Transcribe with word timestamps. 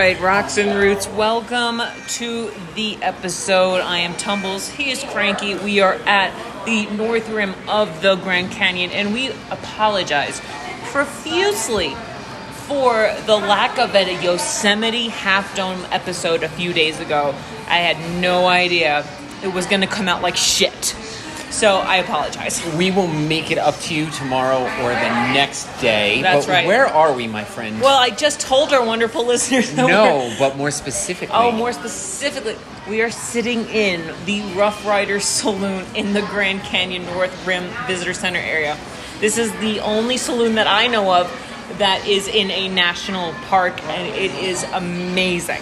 right, 0.00 0.18
Rocks 0.22 0.56
and 0.56 0.78
Roots, 0.78 1.06
welcome 1.08 1.82
to 2.08 2.50
the 2.74 2.96
episode. 3.02 3.82
I 3.82 3.98
am 3.98 4.16
Tumbles, 4.16 4.66
he 4.66 4.90
is 4.90 5.04
Cranky. 5.04 5.56
We 5.56 5.80
are 5.80 5.96
at 6.06 6.32
the 6.64 6.86
north 6.96 7.28
rim 7.28 7.54
of 7.68 8.00
the 8.00 8.16
Grand 8.16 8.50
Canyon, 8.50 8.92
and 8.92 9.12
we 9.12 9.28
apologize 9.50 10.40
profusely 10.84 11.94
for 12.66 13.14
the 13.26 13.36
lack 13.36 13.78
of 13.78 13.94
a 13.94 14.22
Yosemite 14.22 15.08
Half 15.08 15.54
Dome 15.54 15.84
episode 15.90 16.44
a 16.44 16.48
few 16.48 16.72
days 16.72 16.98
ago. 16.98 17.34
I 17.68 17.76
had 17.76 18.22
no 18.22 18.46
idea 18.46 19.06
it 19.44 19.52
was 19.52 19.66
going 19.66 19.82
to 19.82 19.86
come 19.86 20.08
out 20.08 20.22
like 20.22 20.34
shit. 20.34 20.96
So 21.50 21.78
I 21.78 21.96
apologize. 21.96 22.64
We 22.76 22.90
will 22.90 23.08
make 23.08 23.50
it 23.50 23.58
up 23.58 23.76
to 23.80 23.94
you 23.94 24.08
tomorrow 24.10 24.58
or 24.60 24.88
the 24.90 25.32
next 25.34 25.64
day. 25.80 26.22
That's 26.22 26.46
but 26.46 26.52
right. 26.52 26.66
Where 26.66 26.86
are 26.86 27.12
we, 27.12 27.26
my 27.26 27.44
friend? 27.44 27.80
Well, 27.80 27.98
I 27.98 28.10
just 28.10 28.40
told 28.40 28.72
our 28.72 28.84
wonderful 28.84 29.26
listeners 29.34 29.72
that 29.74 29.84
we're- 29.84 29.92
no, 29.92 30.34
but 30.38 30.56
more 30.56 30.70
specifically. 30.70 31.34
Oh, 31.36 31.50
more 31.50 31.72
specifically, 31.72 32.56
we 32.88 33.02
are 33.02 33.10
sitting 33.10 33.66
in 33.66 34.14
the 34.26 34.42
Rough 34.56 34.86
Riders 34.86 35.24
Saloon 35.24 35.84
in 35.94 36.12
the 36.12 36.22
Grand 36.22 36.62
Canyon 36.62 37.04
North 37.06 37.46
Rim 37.46 37.64
Visitor 37.86 38.14
Center 38.14 38.38
area. 38.40 38.76
This 39.18 39.36
is 39.36 39.52
the 39.58 39.80
only 39.80 40.16
saloon 40.16 40.54
that 40.54 40.66
I 40.68 40.86
know 40.86 41.12
of 41.12 41.30
that 41.78 42.06
is 42.06 42.26
in 42.26 42.50
a 42.50 42.68
national 42.68 43.32
park, 43.48 43.82
and 43.84 44.06
it 44.16 44.32
is 44.42 44.62
amazing. 44.72 45.60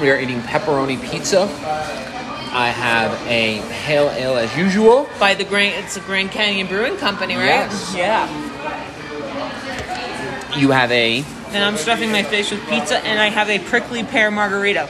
We 0.00 0.10
are 0.10 0.18
eating 0.20 0.40
pepperoni 0.42 1.02
pizza. 1.10 1.46
I 2.56 2.68
have 2.68 3.12
a 3.26 3.60
pale 3.84 4.08
ale 4.08 4.36
as 4.38 4.56
usual. 4.56 5.06
By 5.20 5.34
the 5.34 5.44
Grand, 5.44 5.84
it's 5.84 5.92
the 5.92 6.00
Grand 6.00 6.30
Canyon 6.30 6.66
Brewing 6.66 6.96
Company, 6.96 7.36
right? 7.36 7.44
Yes. 7.44 7.94
Yeah. 7.94 8.26
You 10.56 10.70
have 10.70 10.90
a 10.90 11.22
And 11.48 11.62
I'm 11.62 11.76
stuffing 11.76 12.10
my 12.10 12.22
face 12.22 12.50
with 12.50 12.66
pizza, 12.66 12.96
and 13.04 13.20
I 13.20 13.28
have 13.28 13.50
a 13.50 13.58
prickly 13.58 14.04
pear 14.04 14.30
margarita. 14.30 14.88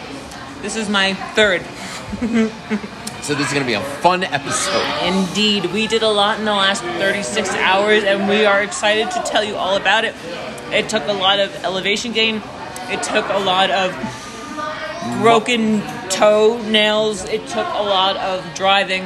This 0.62 0.76
is 0.76 0.88
my 0.88 1.14
third. 1.34 1.62
so 3.24 3.34
this 3.34 3.48
is 3.48 3.52
gonna 3.52 3.66
be 3.66 3.74
a 3.74 3.80
fun 3.80 4.22
episode. 4.22 4.86
Indeed, 5.02 5.72
we 5.72 5.88
did 5.88 6.04
a 6.04 6.08
lot 6.08 6.38
in 6.38 6.44
the 6.44 6.52
last 6.54 6.84
36 6.84 7.50
hours, 7.54 8.04
and 8.04 8.28
we 8.28 8.44
are 8.44 8.62
excited 8.62 9.10
to 9.10 9.20
tell 9.26 9.42
you 9.42 9.56
all 9.56 9.76
about 9.76 10.04
it. 10.04 10.14
It 10.70 10.88
took 10.88 11.04
a 11.08 11.12
lot 11.12 11.40
of 11.40 11.52
elevation 11.64 12.12
gain, 12.12 12.42
it 12.90 13.02
took 13.02 13.28
a 13.28 13.40
lot 13.40 13.70
of 13.72 13.92
broken 15.20 15.82
toenails, 16.08 17.24
it 17.24 17.46
took 17.46 17.66
a 17.66 17.82
lot 17.82 18.16
of 18.16 18.44
driving, 18.54 19.04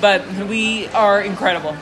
but 0.00 0.26
we 0.46 0.86
are 0.88 1.20
incredible. 1.20 1.76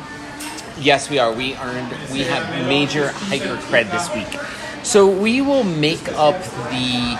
Yes, 0.79 1.11
we 1.11 1.19
are. 1.19 1.33
We 1.33 1.55
earned. 1.57 1.91
We 2.13 2.21
have 2.21 2.67
major 2.67 3.09
hiker 3.09 3.57
cred 3.57 3.91
this 3.91 4.13
week. 4.15 4.41
So 4.85 5.09
we 5.11 5.41
will 5.41 5.65
make 5.65 6.09
up 6.11 6.41
the 6.71 7.19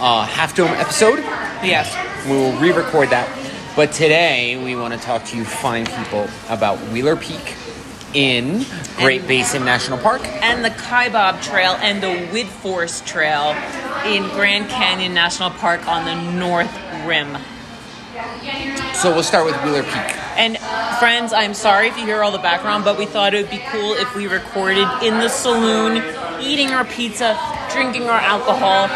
uh, 0.00 0.24
half 0.24 0.54
dome 0.56 0.70
episode. 0.70 1.18
Yes. 1.62 1.94
We 2.26 2.32
will 2.32 2.58
re-record 2.58 3.10
that. 3.10 3.28
But 3.76 3.92
today 3.92 4.62
we 4.62 4.74
want 4.74 4.94
to 4.94 4.98
talk 5.00 5.24
to 5.26 5.36
you 5.36 5.44
fine 5.44 5.86
people 5.86 6.26
about 6.48 6.78
Wheeler 6.90 7.16
Peak 7.16 7.54
in 8.14 8.64
Great 8.96 9.26
Basin 9.26 9.64
National 9.64 9.98
Park. 9.98 10.22
And 10.42 10.64
the 10.64 10.70
Kaibab 10.70 11.42
Trail 11.42 11.72
and 11.80 12.02
the 12.02 12.26
Widforss 12.32 13.04
Trail 13.04 13.56
in 14.06 14.22
Grand 14.34 14.68
Canyon 14.68 15.14
National 15.14 15.50
Park 15.50 15.86
on 15.86 16.04
the 16.04 16.38
North 16.38 16.74
Rim. 17.06 17.38
So 18.94 19.12
we'll 19.12 19.22
start 19.22 19.46
with 19.46 19.54
Wheeler 19.62 19.82
Peak. 19.82 20.16
And 20.36 20.58
friends, 20.98 21.32
I'm 21.32 21.54
sorry 21.54 21.88
if 21.88 21.98
you 21.98 22.04
hear 22.04 22.22
all 22.22 22.32
the 22.32 22.38
background, 22.38 22.84
but 22.84 22.98
we 22.98 23.06
thought 23.06 23.34
it 23.34 23.42
would 23.42 23.50
be 23.50 23.62
cool 23.70 23.92
if 23.92 24.14
we 24.16 24.26
recorded 24.26 24.88
in 25.02 25.18
the 25.18 25.28
saloon, 25.28 26.02
eating 26.40 26.70
our 26.70 26.84
pizza, 26.84 27.38
drinking 27.72 28.04
our 28.04 28.18
alcohol, 28.18 28.88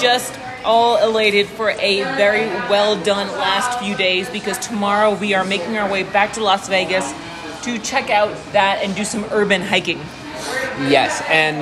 just 0.00 0.38
all 0.64 0.96
elated 1.06 1.46
for 1.46 1.70
a 1.70 2.02
very 2.16 2.46
well 2.68 3.02
done 3.02 3.28
last 3.38 3.78
few 3.78 3.94
days 3.94 4.28
because 4.30 4.58
tomorrow 4.58 5.14
we 5.14 5.34
are 5.34 5.44
making 5.44 5.76
our 5.76 5.90
way 5.90 6.02
back 6.02 6.32
to 6.32 6.42
Las 6.42 6.68
Vegas 6.68 7.12
to 7.64 7.78
check 7.78 8.10
out 8.10 8.34
that 8.52 8.80
and 8.82 8.94
do 8.94 9.04
some 9.04 9.24
urban 9.30 9.62
hiking. 9.62 9.98
Yes, 10.88 11.22
and 11.28 11.56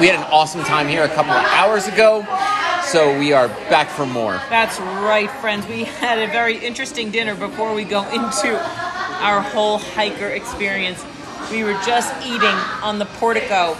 we 0.00 0.06
had 0.06 0.16
an 0.16 0.26
awesome 0.30 0.62
time 0.62 0.86
here 0.86 1.02
a 1.02 1.08
couple 1.08 1.32
of 1.32 1.44
hours 1.46 1.88
ago. 1.88 2.24
So 2.84 3.18
we 3.18 3.32
are 3.32 3.48
back 3.68 3.88
for 3.88 4.06
more. 4.06 4.40
That's 4.48 4.78
right, 4.78 5.30
friends. 5.30 5.66
We 5.66 5.84
had 5.84 6.18
a 6.20 6.30
very 6.30 6.56
interesting 6.56 7.10
dinner 7.10 7.34
before 7.34 7.74
we 7.74 7.84
go 7.84 8.08
into 8.12 8.56
our 9.20 9.40
whole 9.40 9.78
hiker 9.78 10.28
experience. 10.28 11.04
We 11.50 11.64
were 11.64 11.78
just 11.84 12.14
eating 12.24 12.54
on 12.82 12.98
the 12.98 13.06
portico 13.06 13.76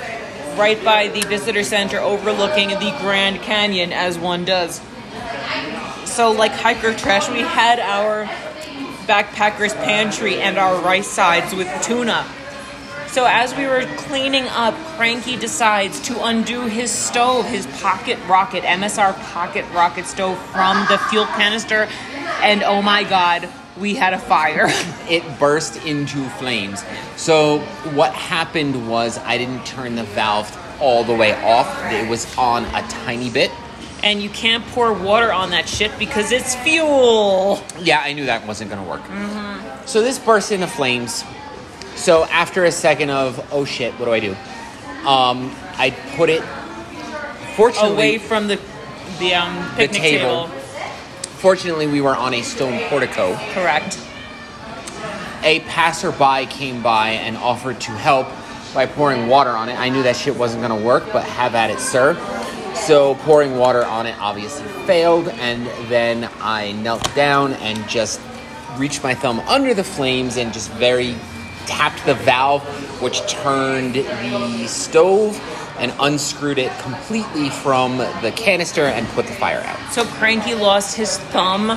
right 0.56 0.82
by 0.84 1.08
the 1.08 1.20
visitor 1.28 1.62
center 1.62 1.98
overlooking 1.98 2.70
the 2.70 2.96
Grand 3.00 3.40
Canyon, 3.42 3.92
as 3.92 4.18
one 4.18 4.44
does. 4.44 4.80
So, 6.04 6.32
like 6.32 6.50
hiker 6.50 6.92
trash, 6.94 7.30
we 7.30 7.40
had 7.40 7.78
our 7.78 8.24
backpacker's 9.08 9.72
pantry 9.72 10.36
and 10.36 10.58
our 10.58 10.80
rice 10.82 11.08
sides 11.08 11.54
with 11.54 11.66
tuna. 11.82 12.26
So 13.08 13.24
as 13.24 13.56
we 13.56 13.66
were 13.66 13.86
cleaning 13.96 14.44
up, 14.48 14.74
Cranky 14.96 15.36
decides 15.36 15.98
to 16.02 16.22
undo 16.24 16.66
his 16.66 16.90
stove, 16.90 17.46
his 17.46 17.66
pocket 17.80 18.18
rocket, 18.28 18.64
MSR 18.64 19.14
pocket 19.32 19.64
rocket 19.72 20.04
stove 20.04 20.38
from 20.52 20.84
the 20.90 20.98
fuel 21.08 21.24
canister, 21.24 21.88
and 22.42 22.62
oh 22.62 22.82
my 22.82 23.04
god, 23.04 23.48
we 23.78 23.94
had 23.94 24.12
a 24.12 24.18
fire. 24.18 24.68
It 25.08 25.24
burst 25.38 25.86
into 25.86 26.28
flames. 26.36 26.84
So 27.16 27.60
what 27.94 28.12
happened 28.12 28.90
was 28.90 29.16
I 29.16 29.38
didn't 29.38 29.64
turn 29.64 29.96
the 29.96 30.04
valve 30.04 30.54
all 30.82 31.02
the 31.02 31.14
way 31.14 31.32
off. 31.42 31.66
It 31.90 32.06
was 32.10 32.26
on 32.36 32.64
a 32.66 32.86
tiny 32.88 33.30
bit. 33.30 33.50
And 34.02 34.22
you 34.22 34.30
can't 34.30 34.64
pour 34.68 34.92
water 34.92 35.32
on 35.32 35.50
that 35.50 35.68
shit 35.68 35.96
because 35.98 36.30
it's 36.32 36.54
fuel. 36.56 37.62
Yeah, 37.80 38.00
I 38.00 38.12
knew 38.12 38.26
that 38.26 38.46
wasn't 38.46 38.70
going 38.70 38.82
to 38.82 38.88
work. 38.88 39.02
So 39.86 40.02
this 40.02 40.18
burst 40.18 40.52
into 40.52 40.66
flames. 40.66 41.24
So 41.96 42.24
after 42.26 42.64
a 42.64 42.72
second 42.72 43.10
of 43.10 43.44
oh 43.52 43.64
shit, 43.64 43.92
what 43.94 44.04
do 44.06 44.12
I 44.12 44.20
do? 44.20 44.32
Um, 45.06 45.54
I 45.76 45.90
put 46.16 46.30
it. 46.30 46.42
Fortunately, 47.56 47.90
Away 47.92 48.18
from 48.18 48.46
the 48.46 48.60
the 49.18 49.34
um 49.34 49.56
the 49.70 49.74
picnic 49.88 50.02
table. 50.02 50.46
table. 50.46 50.60
Fortunately, 51.38 51.86
we 51.86 52.00
were 52.00 52.14
on 52.16 52.34
a 52.34 52.42
stone 52.42 52.80
portico. 52.88 53.34
Correct. 53.52 53.98
A 55.42 55.60
passerby 55.60 56.46
came 56.46 56.82
by 56.82 57.10
and 57.10 57.36
offered 57.36 57.80
to 57.82 57.90
help 57.92 58.26
by 58.74 58.86
pouring 58.86 59.28
water 59.28 59.50
on 59.50 59.68
it. 59.68 59.78
I 59.78 59.88
knew 59.88 60.02
that 60.02 60.16
shit 60.16 60.36
wasn't 60.36 60.62
going 60.66 60.78
to 60.78 60.84
work, 60.86 61.04
but 61.12 61.24
have 61.24 61.54
at 61.54 61.70
it, 61.70 61.78
sir. 61.78 62.14
So 62.86 63.14
pouring 63.16 63.56
water 63.56 63.84
on 63.84 64.06
it 64.06 64.16
obviously 64.18 64.66
failed, 64.86 65.28
and 65.28 65.66
then 65.90 66.30
I 66.40 66.72
knelt 66.72 67.14
down 67.14 67.52
and 67.54 67.86
just 67.88 68.20
reached 68.76 69.02
my 69.02 69.14
thumb 69.14 69.40
under 69.40 69.74
the 69.74 69.84
flames 69.84 70.36
and 70.36 70.52
just 70.52 70.70
very 70.72 71.14
tapped 71.66 72.04
the 72.06 72.14
valve, 72.14 72.62
which 73.02 73.20
turned 73.28 73.94
the 73.94 74.66
stove 74.66 75.38
and 75.78 75.92
unscrewed 76.00 76.58
it 76.58 76.76
completely 76.80 77.50
from 77.50 77.98
the 77.98 78.32
canister 78.34 78.84
and 78.84 79.06
put 79.08 79.26
the 79.26 79.32
fire 79.34 79.60
out. 79.60 79.92
So 79.92 80.04
Cranky 80.04 80.54
lost 80.54 80.96
his 80.96 81.18
thumb. 81.18 81.70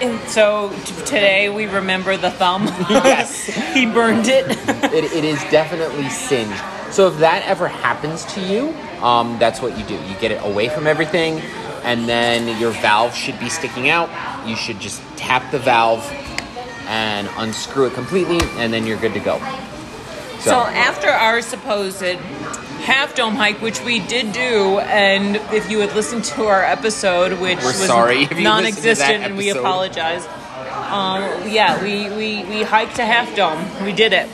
And 0.00 0.20
so 0.28 0.72
t- 0.84 0.94
today 1.04 1.48
we 1.48 1.66
remember 1.66 2.16
the 2.16 2.30
thumb. 2.30 2.66
Yes. 2.90 3.46
he 3.74 3.86
burned 3.86 4.26
it. 4.28 4.44
it, 4.92 5.04
it 5.04 5.24
is 5.24 5.38
definitely 5.44 6.08
singed. 6.10 6.62
So 6.94 7.08
if 7.08 7.18
that 7.18 7.44
ever 7.44 7.66
happens 7.66 8.24
to 8.34 8.40
you, 8.40 8.72
um, 9.02 9.36
that's 9.40 9.60
what 9.60 9.76
you 9.76 9.84
do. 9.84 9.94
You 9.94 10.14
get 10.20 10.30
it 10.30 10.40
away 10.44 10.68
from 10.68 10.86
everything, 10.86 11.40
and 11.82 12.08
then 12.08 12.60
your 12.60 12.70
valve 12.70 13.16
should 13.16 13.36
be 13.40 13.48
sticking 13.48 13.88
out. 13.88 14.08
You 14.46 14.54
should 14.54 14.78
just 14.78 15.02
tap 15.16 15.50
the 15.50 15.58
valve 15.58 16.08
and 16.86 17.28
unscrew 17.36 17.86
it 17.86 17.94
completely, 17.94 18.38
and 18.58 18.72
then 18.72 18.86
you're 18.86 18.96
good 18.96 19.14
to 19.14 19.18
go. 19.18 19.38
So 20.38 20.54
after 20.54 21.08
our 21.08 21.42
supposed 21.42 22.00
half 22.00 23.16
dome 23.16 23.34
hike, 23.34 23.60
which 23.60 23.82
we 23.82 23.98
did 23.98 24.32
do, 24.32 24.78
and 24.78 25.34
if 25.52 25.68
you 25.68 25.80
had 25.80 25.96
listened 25.96 26.22
to 26.26 26.44
our 26.44 26.62
episode, 26.62 27.40
which 27.40 27.58
We're 27.58 27.64
was 27.64 27.86
sorry 27.86 28.22
if 28.22 28.30
you 28.30 28.36
listened 28.36 28.36
to 28.36 28.40
that 28.40 28.44
non-existent, 28.44 29.24
and 29.24 29.36
we 29.36 29.50
apologize. 29.50 30.24
Um, 30.26 31.50
yeah, 31.50 31.82
we, 31.82 32.08
we, 32.10 32.44
we 32.44 32.62
hiked 32.62 32.94
to 32.96 33.04
Half 33.04 33.34
Dome. 33.34 33.84
We 33.84 33.92
did 33.92 34.12
it. 34.12 34.28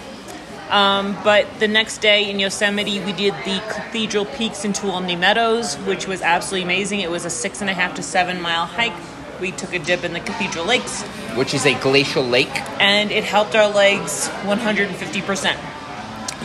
Um, 0.71 1.17
but 1.25 1.47
the 1.59 1.67
next 1.69 1.99
day 1.99 2.31
in 2.31 2.39
Yosemite, 2.39 3.01
we 3.01 3.13
did 3.13 3.35
the 3.45 3.61
Cathedral 3.69 4.25
Peaks 4.25 4.65
in 4.65 4.73
Tuolumne 4.73 5.19
Meadows, 5.19 5.75
which 5.79 6.07
was 6.07 6.23
absolutely 6.23 6.63
amazing. 6.65 7.01
It 7.01 7.11
was 7.11 7.25
a 7.25 7.31
six 7.31 7.61
and 7.61 7.69
a 7.69 7.75
half 7.75 7.95
to 7.97 8.03
seven 8.03 8.41
mile 8.41 8.67
hike. 8.67 8.93
We 9.41 9.51
took 9.53 9.73
a 9.73 9.79
dip 9.79 10.05
in 10.05 10.13
the 10.13 10.21
Cathedral 10.21 10.67
Lakes, 10.67 11.03
which 11.35 11.55
is 11.55 11.67
a 11.67 11.75
glacial 11.81 12.23
lake. 12.23 12.51
and 12.81 13.11
it 13.11 13.25
helped 13.25 13.57
our 13.57 13.69
legs 13.69 14.29
150%. 14.45 15.57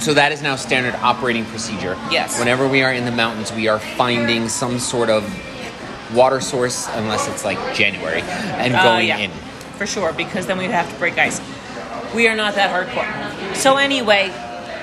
So 0.01 0.13
that 0.13 0.31
is 0.31 0.42
now 0.42 0.56
standard 0.56 0.95
operating 0.95 1.45
procedure. 1.45 1.98
Yes. 2.10 2.39
Whenever 2.39 2.68
we 2.68 2.81
are 2.83 2.92
in 2.94 3.06
the 3.06 3.12
mountains, 3.12 3.51
we 3.54 3.68
are 3.68 3.80
finding 3.80 4.50
some 4.50 4.80
sort 4.80 5.10
of 5.10 5.24
water 6.13 6.42
source, 6.42 6.88
unless 6.94 7.27
it's 7.27 7.45
like 7.45 7.57
January, 7.75 8.22
and 8.22 8.75
Uh, 8.75 8.83
going 8.83 9.07
yeah, 9.07 9.18
in. 9.18 9.31
For 9.77 9.86
sure, 9.88 10.13
because 10.13 10.48
then 10.48 10.57
we'd 10.57 10.72
have 10.72 10.89
to 10.92 10.95
break 10.98 11.18
ice. 11.18 11.39
We 12.15 12.29
are 12.29 12.35
not 12.35 12.56
that 12.56 12.71
hardcore. 12.71 13.56
So, 13.57 13.75
anyway, 13.75 14.27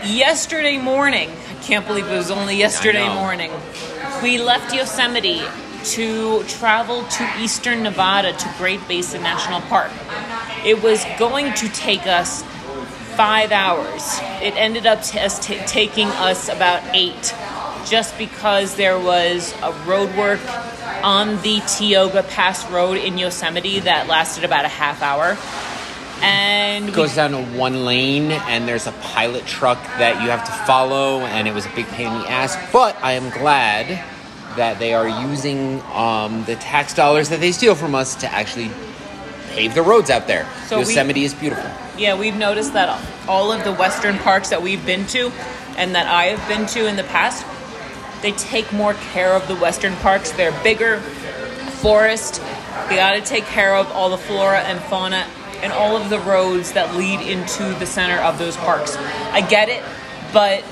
yesterday 0.04 0.76
morning, 0.76 1.30
I 1.30 1.54
can't 1.62 1.86
believe 1.86 2.06
it 2.06 2.14
was 2.14 2.30
only 2.30 2.56
yesterday 2.56 3.08
morning, 3.08 3.50
We 4.22 4.36
left 4.36 4.74
Yosemite 4.74 5.40
to 5.84 6.44
travel 6.44 7.04
to 7.04 7.30
eastern 7.40 7.82
Nevada 7.82 8.34
to 8.34 8.54
Great 8.58 8.86
Basin 8.86 9.22
National 9.22 9.62
Park. 9.62 9.90
It 10.64 10.82
was 10.82 11.06
going 11.18 11.54
to 11.54 11.68
take 11.70 12.06
us 12.06 12.42
five 13.16 13.50
hours. 13.50 14.18
It 14.42 14.54
ended 14.56 14.84
up 14.84 15.02
t- 15.02 15.18
t- 15.40 15.58
taking 15.66 16.08
us 16.08 16.50
about 16.50 16.82
eight, 16.94 17.34
just 17.88 18.16
because 18.18 18.76
there 18.76 18.98
was 18.98 19.54
a 19.62 19.72
road 19.86 20.14
work 20.16 20.40
on 21.02 21.40
the 21.40 21.62
Tioga 21.66 22.24
Pass 22.24 22.70
Road 22.70 22.98
in 22.98 23.16
Yosemite 23.16 23.80
that 23.80 24.06
lasted 24.06 24.44
about 24.44 24.66
a 24.66 24.68
half 24.68 25.00
hour. 25.02 25.38
And 26.22 26.86
we 26.86 26.92
goes 26.92 27.14
down 27.14 27.32
to 27.32 27.42
one 27.58 27.84
lane 27.84 28.30
and 28.32 28.66
there's 28.68 28.86
a 28.86 28.92
pilot 28.92 29.44
truck 29.46 29.78
that 29.98 30.22
you 30.22 30.30
have 30.30 30.44
to 30.44 30.52
follow 30.66 31.20
and 31.20 31.48
it 31.48 31.54
was 31.54 31.66
a 31.66 31.70
big 31.70 31.86
pain 31.88 32.12
in 32.12 32.20
the 32.20 32.30
ass 32.30 32.56
but 32.72 32.96
i 33.02 33.12
am 33.12 33.28
glad 33.30 33.86
that 34.56 34.78
they 34.78 34.94
are 34.94 35.08
using 35.28 35.80
um, 35.92 36.44
the 36.44 36.54
tax 36.56 36.94
dollars 36.94 37.28
that 37.30 37.40
they 37.40 37.50
steal 37.52 37.74
from 37.74 37.94
us 37.94 38.14
to 38.16 38.30
actually 38.32 38.70
pave 39.50 39.74
the 39.74 39.82
roads 39.82 40.10
out 40.10 40.26
there 40.26 40.46
So 40.66 40.76
we- 40.78 40.84
yosemite 40.84 41.24
is 41.24 41.34
beautiful 41.34 41.68
Yeah, 41.98 42.18
we've 42.18 42.36
noticed 42.36 42.72
that 42.74 42.88
all 43.28 43.50
of 43.52 43.64
the 43.64 43.72
Western 43.72 44.18
parks 44.18 44.50
that 44.50 44.62
we've 44.62 44.84
been 44.86 45.06
to 45.08 45.32
and 45.76 45.94
that 45.94 46.06
I 46.06 46.24
have 46.26 46.46
been 46.48 46.66
to 46.68 46.86
in 46.86 46.96
the 46.96 47.04
past, 47.04 47.44
they 48.22 48.32
take 48.32 48.72
more 48.72 48.94
care 49.12 49.32
of 49.32 49.46
the 49.48 49.56
Western 49.56 49.94
parks. 49.96 50.30
They're 50.32 50.52
bigger, 50.62 50.98
forest. 51.80 52.40
They 52.88 52.96
got 52.96 53.12
to 53.14 53.20
take 53.22 53.44
care 53.44 53.74
of 53.74 53.90
all 53.92 54.10
the 54.10 54.18
flora 54.18 54.60
and 54.60 54.80
fauna 54.80 55.26
and 55.62 55.72
all 55.72 55.96
of 55.96 56.10
the 56.10 56.18
roads 56.20 56.72
that 56.72 56.94
lead 56.96 57.20
into 57.20 57.72
the 57.78 57.86
center 57.86 58.16
of 58.16 58.38
those 58.38 58.56
parks. 58.56 58.96
I 58.96 59.40
get 59.40 59.68
it, 59.68 59.82
but 60.32 60.64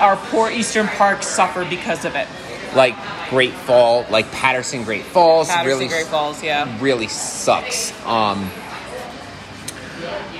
our 0.00 0.16
poor 0.16 0.50
Eastern 0.50 0.86
parks 0.86 1.26
suffer 1.26 1.64
because 1.64 2.04
of 2.04 2.14
it. 2.14 2.28
like 2.74 2.94
great 3.30 3.52
fall 3.52 4.04
like 4.10 4.30
Paterson 4.32 4.84
great 4.84 5.04
falls 5.04 5.48
Paterson 5.48 5.66
really 5.66 5.88
Great 5.88 6.06
Falls, 6.06 6.42
yeah. 6.42 6.68
really 6.80 7.08
sucks. 7.08 7.92
Um, 8.04 8.50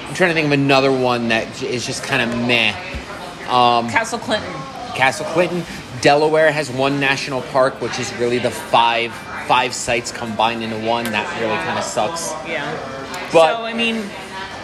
I'm 0.06 0.14
trying 0.14 0.30
to 0.30 0.34
think 0.34 0.46
of 0.46 0.52
another 0.52 0.92
one 0.92 1.28
that 1.28 1.62
is 1.62 1.86
just 1.86 2.02
kind 2.04 2.22
of 2.22 2.36
meh. 2.46 2.72
Castle 3.88 4.18
Clinton. 4.18 4.52
Castle 4.94 5.26
Clinton, 5.26 5.64
Delaware 6.02 6.52
has 6.52 6.70
one 6.70 7.00
national 7.00 7.42
park, 7.42 7.80
which 7.80 7.98
is 7.98 8.14
really 8.16 8.38
the 8.38 8.50
five 8.50 9.12
five 9.46 9.74
sites 9.74 10.12
combined 10.12 10.62
into 10.62 10.78
one. 10.78 11.04
That 11.06 11.28
really 11.40 11.56
kind 11.56 11.78
of 11.78 11.84
sucks. 11.84 12.32
Yeah. 12.48 12.70
But- 13.34 13.56
so 13.56 13.64
I 13.64 13.74
mean, 13.74 14.08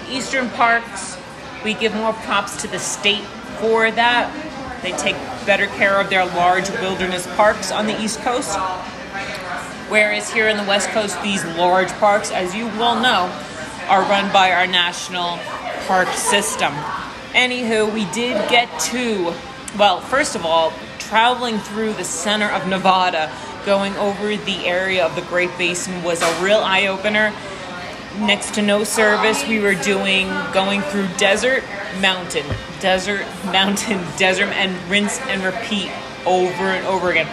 Eastern 0.09 0.49
parks, 0.51 1.17
we 1.65 1.75
give 1.75 1.95
more 1.95 2.13
props 2.13 2.63
to 2.63 2.69
the 2.69 2.79
state 2.79 3.25
for 3.59 3.91
that. 3.91 4.31
They 4.83 4.93
take 4.93 5.17
better 5.45 5.67
care 5.67 6.01
of 6.01 6.09
their 6.09 6.25
large 6.25 6.71
wilderness 6.71 7.27
parks 7.37 7.71
on 7.71 7.87
the 7.87 8.01
East 8.01 8.23
Coast. 8.23 8.57
Whereas 9.89 10.33
here 10.33 10.49
in 10.49 10.57
the 10.57 10.63
West 10.63 10.89
Coast, 10.91 11.21
these 11.23 11.45
large 11.45 11.91
parks, 11.99 12.31
as 12.31 12.55
you 12.55 12.67
well 12.79 12.99
know, 12.99 13.29
are 13.89 14.03
run 14.03 14.33
by 14.33 14.53
our 14.53 14.67
national 14.67 15.41
park 15.89 16.09
system. 16.15 16.73
Anywho, 17.35 17.93
we 17.93 18.05
did 18.07 18.49
get 18.49 18.69
to, 18.81 19.35
well, 19.77 20.01
first 20.01 20.37
of 20.37 20.47
all, 20.47 20.73
traveling 20.99 21.59
through 21.59 21.93
the 21.95 22.05
center 22.05 22.49
of 22.49 22.69
Nevada, 22.69 23.31
going 23.67 23.97
over 23.97 24.37
the 24.37 24.67
area 24.67 25.05
of 25.05 25.17
the 25.17 25.23
Great 25.23 25.51
Basin 25.59 26.03
was 26.05 26.23
a 26.23 26.43
real 26.43 26.61
eye 26.61 26.87
opener. 26.87 27.33
Next 28.19 28.55
to 28.55 28.63
no 28.63 28.83
service, 28.83 29.47
we 29.47 29.61
were 29.61 29.75
doing 29.75 30.27
going 30.53 30.83
through 30.83 31.07
desert, 31.17 31.63
mountain, 32.01 32.45
desert, 32.81 33.25
mountain, 33.47 34.05
desert, 34.19 34.49
and 34.49 34.91
rinse 34.91 35.21
and 35.21 35.43
repeat 35.45 35.91
over 36.27 36.65
and 36.65 36.87
over 36.87 37.11
again. 37.11 37.29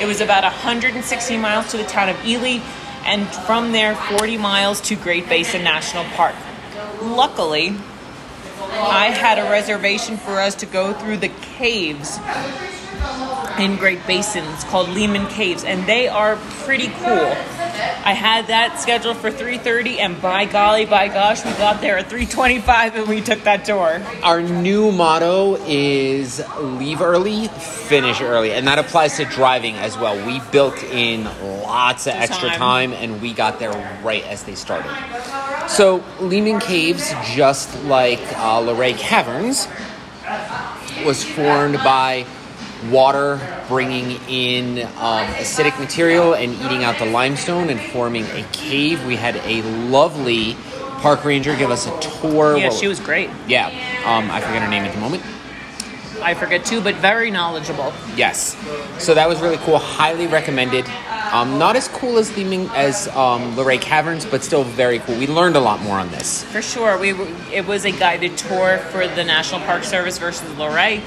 It 0.00 0.06
was 0.06 0.20
about 0.20 0.42
160 0.42 1.36
miles 1.36 1.70
to 1.72 1.76
the 1.76 1.84
town 1.84 2.08
of 2.08 2.24
Ely, 2.24 2.60
and 3.04 3.28
from 3.46 3.72
there, 3.72 3.94
40 3.94 4.38
miles 4.38 4.80
to 4.82 4.96
Great 4.96 5.28
Basin 5.28 5.62
National 5.62 6.04
Park. 6.16 6.34
Luckily, 7.02 7.76
I 8.58 9.10
had 9.10 9.38
a 9.38 9.50
reservation 9.50 10.16
for 10.16 10.40
us 10.40 10.54
to 10.56 10.66
go 10.66 10.92
through 10.94 11.18
the 11.18 11.28
caves 11.28 12.18
in 13.58 13.76
Great 13.76 14.04
Basins 14.06 14.64
called 14.64 14.88
Lehman 14.88 15.26
Caves, 15.28 15.64
and 15.64 15.86
they 15.86 16.08
are 16.08 16.36
pretty 16.64 16.88
cool. 16.88 17.36
I 18.04 18.12
had 18.12 18.48
that 18.48 18.80
scheduled 18.80 19.16
for 19.18 19.30
3:30, 19.30 20.00
and 20.00 20.20
by 20.20 20.44
golly, 20.44 20.84
by 20.84 21.08
gosh, 21.08 21.44
we 21.44 21.52
got 21.52 21.80
there 21.80 21.98
at 21.98 22.08
3:25, 22.08 22.94
and 22.96 23.06
we 23.08 23.20
took 23.20 23.44
that 23.44 23.64
tour. 23.64 24.00
Our 24.22 24.40
new 24.42 24.90
motto 24.90 25.56
is 25.66 26.42
leave 26.60 27.00
early, 27.02 27.48
finish 27.48 28.20
early, 28.20 28.52
and 28.52 28.66
that 28.66 28.78
applies 28.78 29.16
to 29.18 29.24
driving 29.24 29.76
as 29.76 29.96
well. 29.96 30.16
We 30.26 30.40
built 30.50 30.82
in 30.82 31.24
lots 31.62 32.06
of 32.06 32.14
extra 32.14 32.50
time. 32.50 32.92
and 32.92 33.20
we 33.22 33.32
got 33.32 33.58
there 33.58 33.72
right 34.02 34.24
as 34.26 34.42
they 34.42 34.54
started. 34.54 34.90
So 35.68 36.02
Lehman 36.20 36.60
Caves, 36.60 37.12
just 37.34 37.82
like 37.84 38.20
uh, 38.36 38.60
Luray 38.60 38.94
Caverns, 38.94 39.68
was 41.04 41.24
formed 41.24 41.76
by 41.76 42.26
water 42.90 43.40
bringing 43.68 44.18
in 44.28 44.80
um, 44.98 45.26
acidic 45.38 45.78
material 45.78 46.34
and 46.34 46.52
eating 46.54 46.84
out 46.84 46.98
the 46.98 47.06
limestone 47.06 47.70
and 47.70 47.80
forming 47.80 48.24
a 48.26 48.42
cave. 48.52 49.04
We 49.06 49.16
had 49.16 49.36
a 49.36 49.62
lovely 49.88 50.56
park 51.00 51.24
ranger 51.24 51.56
give 51.56 51.70
us 51.70 51.86
a 51.86 52.00
tour. 52.00 52.56
Yeah, 52.56 52.68
Well, 52.68 52.76
she 52.76 52.88
was 52.88 53.00
great. 53.00 53.30
Yeah, 53.46 53.66
um, 54.06 54.30
I 54.30 54.40
forget 54.40 54.62
her 54.62 54.68
name 54.68 54.84
at 54.84 54.94
the 54.94 55.00
moment. 55.00 55.22
I 56.22 56.34
forget 56.34 56.64
too, 56.64 56.80
but 56.80 56.94
very 56.96 57.30
knowledgeable. 57.32 57.92
Yes, 58.16 58.56
so 58.98 59.12
that 59.14 59.28
was 59.28 59.40
really 59.40 59.56
cool. 59.58 59.78
Highly 59.78 60.28
recommended. 60.28 60.86
Um, 61.32 61.58
not 61.58 61.74
as 61.76 61.88
cool 61.88 62.18
as 62.18 62.30
the 62.32 62.44
Ming- 62.44 62.68
as 62.74 63.08
um, 63.16 63.56
Luray 63.56 63.78
Caverns, 63.78 64.24
but 64.26 64.44
still 64.44 64.62
very 64.64 64.98
cool. 65.00 65.16
We 65.18 65.26
learned 65.26 65.56
a 65.56 65.60
lot 65.60 65.80
more 65.80 65.98
on 65.98 66.10
this. 66.10 66.44
For 66.44 66.62
sure, 66.62 66.96
we 66.98 67.12
it 67.52 67.66
was 67.66 67.84
a 67.86 67.90
guided 67.90 68.36
tour 68.36 68.78
for 68.92 69.08
the 69.08 69.24
National 69.24 69.60
Park 69.62 69.82
Service 69.82 70.18
versus 70.18 70.48
Luray. 70.58 71.00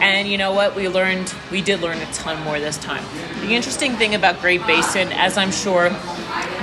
And 0.00 0.28
you 0.28 0.38
know 0.38 0.52
what? 0.52 0.74
We 0.74 0.88
learned, 0.88 1.34
we 1.50 1.62
did 1.62 1.80
learn 1.80 1.98
a 1.98 2.12
ton 2.12 2.42
more 2.44 2.58
this 2.58 2.78
time. 2.78 3.04
The 3.40 3.54
interesting 3.54 3.96
thing 3.96 4.14
about 4.14 4.40
Great 4.40 4.66
Basin, 4.66 5.08
as 5.12 5.38
I'm 5.38 5.52
sure, 5.52 5.90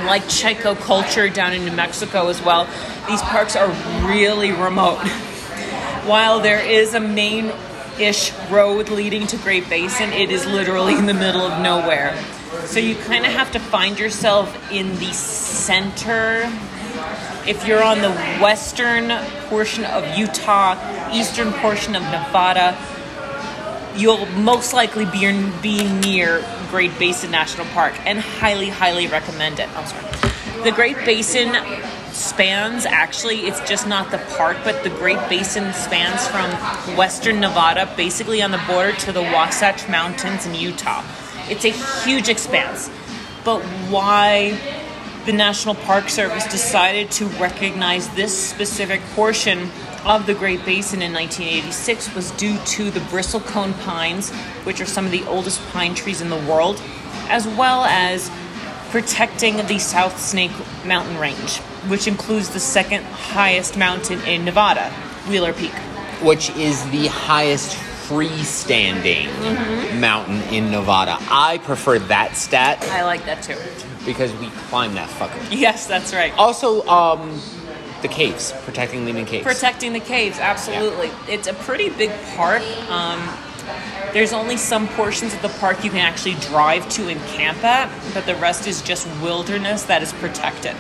like 0.06 0.28
Chaco 0.28 0.76
culture 0.76 1.30
down 1.30 1.54
in 1.54 1.66
New 1.66 1.72
Mexico 1.72 2.28
as 2.28 2.42
well, 2.42 2.68
these 3.08 3.22
parks 3.22 3.56
are 3.56 3.70
really 4.08 4.52
remote. 4.52 5.00
While 6.06 6.40
there 6.40 6.64
is 6.64 6.94
a 6.94 7.00
main 7.00 7.52
ish 8.00 8.34
road 8.50 8.90
leading 8.90 9.28
to 9.28 9.38
Great 9.38 9.70
Basin, 9.70 10.12
it 10.12 10.32
is 10.32 10.46
literally 10.46 10.96
in 10.96 11.06
the 11.06 11.14
middle 11.14 11.42
of 11.42 11.62
nowhere. 11.62 12.18
So 12.66 12.80
you 12.80 12.96
kind 12.96 13.26
of 13.26 13.32
have 13.32 13.52
to 13.54 13.60
find 13.60 13.98
yourself 13.98 14.72
in 14.72 14.98
the 14.98 15.14
center 15.14 16.52
if 17.48 17.66
you're 17.66 17.84
on 17.84 18.02
the 18.02 18.12
western 18.42 19.10
portion 19.48 19.86
of 19.86 20.18
Utah, 20.18 21.12
eastern 21.12 21.52
portion 21.54 21.96
of 21.96 22.04
Nevada, 22.04 22.78
you'll 24.02 24.26
most 24.28 24.74
likely 24.74 25.06
be, 25.06 25.20
be 25.62 25.88
near 26.02 26.44
Great 26.70 26.98
Basin 26.98 27.30
National 27.30 27.68
Park 27.68 27.94
and 28.06 28.20
highly, 28.20 28.70
highly 28.70 29.08
recommend 29.08 29.60
it. 29.60 29.70
I'm 29.78 29.86
sorry. 29.86 30.64
The 30.64 30.72
Great 30.72 30.98
Basin 31.06 31.56
spans 32.12 32.86
actually, 32.86 33.42
it's 33.42 33.60
just 33.62 33.88
not 33.88 34.10
the 34.12 34.18
park, 34.36 34.58
but 34.64 34.84
the 34.84 34.90
Great 34.90 35.20
Basin 35.30 35.72
spans 35.74 36.28
from 36.28 36.50
western 36.98 37.40
Nevada, 37.40 37.92
basically 37.96 38.42
on 38.42 38.52
the 38.52 38.62
border 38.68 38.94
to 38.94 39.12
the 39.12 39.22
Wasatch 39.22 39.88
Mountains 39.88 40.46
in 40.46 40.56
Utah. 40.56 41.04
It's 41.50 41.66
a 41.66 41.72
huge 42.04 42.28
expanse. 42.28 42.90
But 43.44 43.62
why 43.90 44.60
the 45.26 45.34
National 45.34 45.76
Park 45.76 46.10
Service 46.10 46.46
decided 46.46 47.12
to 47.12 47.26
recognize 47.40 48.10
this 48.16 48.38
specific 48.50 49.02
portion 49.16 49.70
of 50.06 50.26
the 50.26 50.34
Great 50.34 50.64
Basin 50.66 51.02
in 51.02 51.14
1986 51.14 52.16
was 52.16 52.32
due 52.32 52.58
to 52.58 52.90
the 52.92 53.00
bristlecone 53.02 53.80
pines, 53.84 54.32
which 54.66 54.82
are 54.82 54.86
some 54.86 55.06
of 55.06 55.12
the 55.12 55.24
oldest 55.26 55.62
pine 55.70 55.94
trees 55.94 56.22
in 56.22 56.30
the 56.30 56.38
world, 56.38 56.82
as 57.30 57.48
well 57.48 57.84
as 57.86 58.32
protecting 58.90 59.58
the 59.68 59.78
South 59.80 60.20
Snake 60.20 60.52
Mountain 60.86 61.18
Range, 61.18 61.58
which 61.88 62.08
includes 62.08 62.50
the 62.50 62.60
second 62.60 63.04
highest 63.06 63.78
mountain 63.78 64.20
in 64.22 64.44
Nevada, 64.44 64.90
Wheeler 65.30 65.54
Peak. 65.54 65.72
which 66.22 66.50
is 66.52 66.84
the 66.92 67.08
highest 67.08 67.78
freestanding 68.10 69.28
mountain 70.00 70.42
in 70.54 70.70
Nevada. 70.72 71.18
I 71.30 71.60
prefer 71.60 72.00
that 72.00 72.36
stat 72.36 72.84
I 72.90 73.04
like 73.06 73.24
that 73.26 73.42
too. 73.44 73.56
because 74.06 74.34
we 74.36 74.48
climbed 74.70 74.96
that 74.98 75.10
fucker. 75.10 75.40
Yes, 75.52 75.88
that's 75.88 76.14
right. 76.14 76.34
Also, 76.38 76.86
um, 76.88 77.40
the 78.02 78.08
caves, 78.08 78.54
protecting 78.64 79.06
Lehman 79.06 79.26
Caves. 79.26 79.46
Protecting 79.46 79.94
the 79.94 80.00
caves, 80.00 80.40
absolutely. 80.40 81.10
It's 81.28 81.48
a 81.48 81.54
pretty 81.54 81.90
big 81.90 82.12
park. 82.36 82.62
Um, 82.90 83.28
there's 84.14 84.34
only 84.34 84.58
some 84.58 84.88
portions 84.90 85.34
of 85.34 85.42
the 85.42 85.50
park 85.50 85.84
you 85.84 85.90
can 85.92 86.00
actually 86.00 86.36
drive 86.36 86.88
to 86.90 87.08
and 87.08 87.22
camp 87.28 87.64
at, 87.64 87.92
but 88.14 88.26
the 88.26 88.36
rest 88.36 88.68
is 88.68 88.82
just 88.82 89.08
wilderness 89.22 89.84
that 89.84 90.02
is 90.02 90.14
protected. 90.14 90.76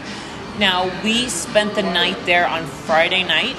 Now, 0.59 0.91
we 1.03 1.29
spent 1.29 1.75
the 1.75 1.83
night 1.83 2.17
there 2.25 2.47
on 2.47 2.65
Friday 2.65 3.23
night. 3.23 3.55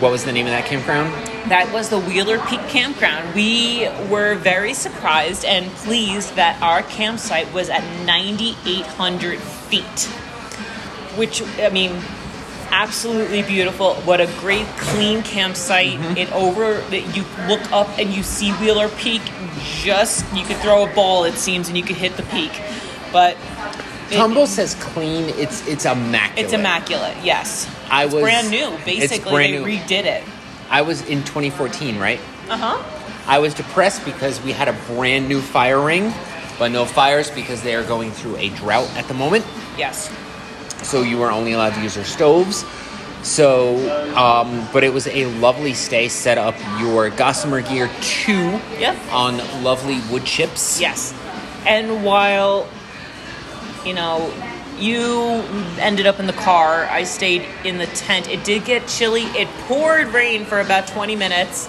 what 0.00 0.10
was 0.10 0.24
the 0.24 0.32
name 0.32 0.46
of 0.46 0.52
that 0.52 0.66
campground? 0.66 1.12
that 1.48 1.70
was 1.74 1.90
the 1.90 1.98
Wheeler 1.98 2.38
Peak 2.46 2.60
Campground. 2.68 3.34
We 3.34 3.88
were 4.08 4.34
very 4.34 4.72
surprised 4.72 5.44
and 5.44 5.70
pleased 5.72 6.36
that 6.36 6.60
our 6.62 6.82
campsite 6.82 7.52
was 7.52 7.68
at 7.68 7.82
9,800 8.06 9.38
feet, 9.38 10.04
which, 11.18 11.42
I 11.58 11.68
mean, 11.68 12.00
absolutely 12.74 13.42
beautiful. 13.42 13.94
What 14.02 14.20
a 14.20 14.26
great, 14.40 14.66
clean 14.76 15.22
campsite. 15.22 15.98
It 16.18 16.30
over, 16.32 16.80
that 16.90 17.16
you 17.16 17.24
look 17.48 17.70
up 17.72 17.88
and 17.98 18.10
you 18.12 18.22
see 18.22 18.50
Wheeler 18.52 18.88
Peak. 18.90 19.22
Just, 19.60 20.24
you 20.34 20.44
could 20.44 20.56
throw 20.58 20.84
a 20.84 20.94
ball, 20.94 21.24
it 21.24 21.34
seems, 21.34 21.68
and 21.68 21.76
you 21.78 21.84
could 21.84 21.96
hit 21.96 22.16
the 22.16 22.22
peak. 22.24 22.52
But 23.12 23.36
it- 24.10 24.16
Tumble 24.16 24.46
says 24.46 24.74
clean. 24.74 25.28
It's 25.38 25.66
it's 25.66 25.84
immaculate. 25.86 26.44
it's 26.44 26.52
immaculate, 26.52 27.16
yes. 27.22 27.68
I 27.90 28.04
it's 28.04 28.14
was- 28.14 28.22
brand 28.22 28.50
new. 28.50 28.76
Basically, 28.84 29.30
brand 29.30 29.54
they 29.54 29.58
new. 29.58 29.64
redid 29.64 30.04
it. 30.04 30.24
I 30.68 30.82
was 30.82 31.02
in 31.02 31.20
2014, 31.24 31.98
right? 31.98 32.20
Uh 32.50 32.56
huh. 32.56 33.00
I 33.26 33.38
was 33.38 33.54
depressed 33.54 34.04
because 34.04 34.42
we 34.42 34.52
had 34.52 34.68
a 34.68 34.74
brand 34.88 35.28
new 35.28 35.40
fire 35.40 35.80
ring, 35.80 36.12
but 36.58 36.70
no 36.72 36.84
fires 36.84 37.30
because 37.30 37.62
they 37.62 37.74
are 37.74 37.84
going 37.84 38.10
through 38.10 38.36
a 38.36 38.48
drought 38.50 38.90
at 38.96 39.06
the 39.08 39.14
moment. 39.14 39.46
Yes. 39.78 40.10
So 40.84 41.02
you 41.02 41.18
were 41.18 41.30
only 41.30 41.52
allowed 41.52 41.74
to 41.74 41.82
use 41.82 41.96
your 41.96 42.04
stoves. 42.04 42.64
So, 43.22 43.76
um, 44.16 44.68
but 44.72 44.84
it 44.84 44.92
was 44.92 45.06
a 45.06 45.24
lovely 45.38 45.72
stay. 45.72 46.08
Set 46.08 46.36
up 46.36 46.54
your 46.78 47.08
Gossamer 47.10 47.62
Gear 47.62 47.90
2 48.02 48.32
Yep. 48.78 48.96
on 49.10 49.38
lovely 49.64 50.00
wood 50.10 50.24
chips. 50.26 50.78
Yes. 50.80 51.14
And 51.66 52.04
while, 52.04 52.68
you 53.86 53.94
know, 53.94 54.30
you 54.78 55.42
ended 55.78 56.06
up 56.06 56.20
in 56.20 56.26
the 56.26 56.34
car, 56.34 56.84
I 56.84 57.04
stayed 57.04 57.46
in 57.64 57.78
the 57.78 57.86
tent. 57.86 58.28
It 58.28 58.44
did 58.44 58.64
get 58.66 58.86
chilly. 58.88 59.22
It 59.22 59.48
poured 59.68 60.08
rain 60.08 60.44
for 60.44 60.60
about 60.60 60.86
20 60.88 61.16
minutes, 61.16 61.66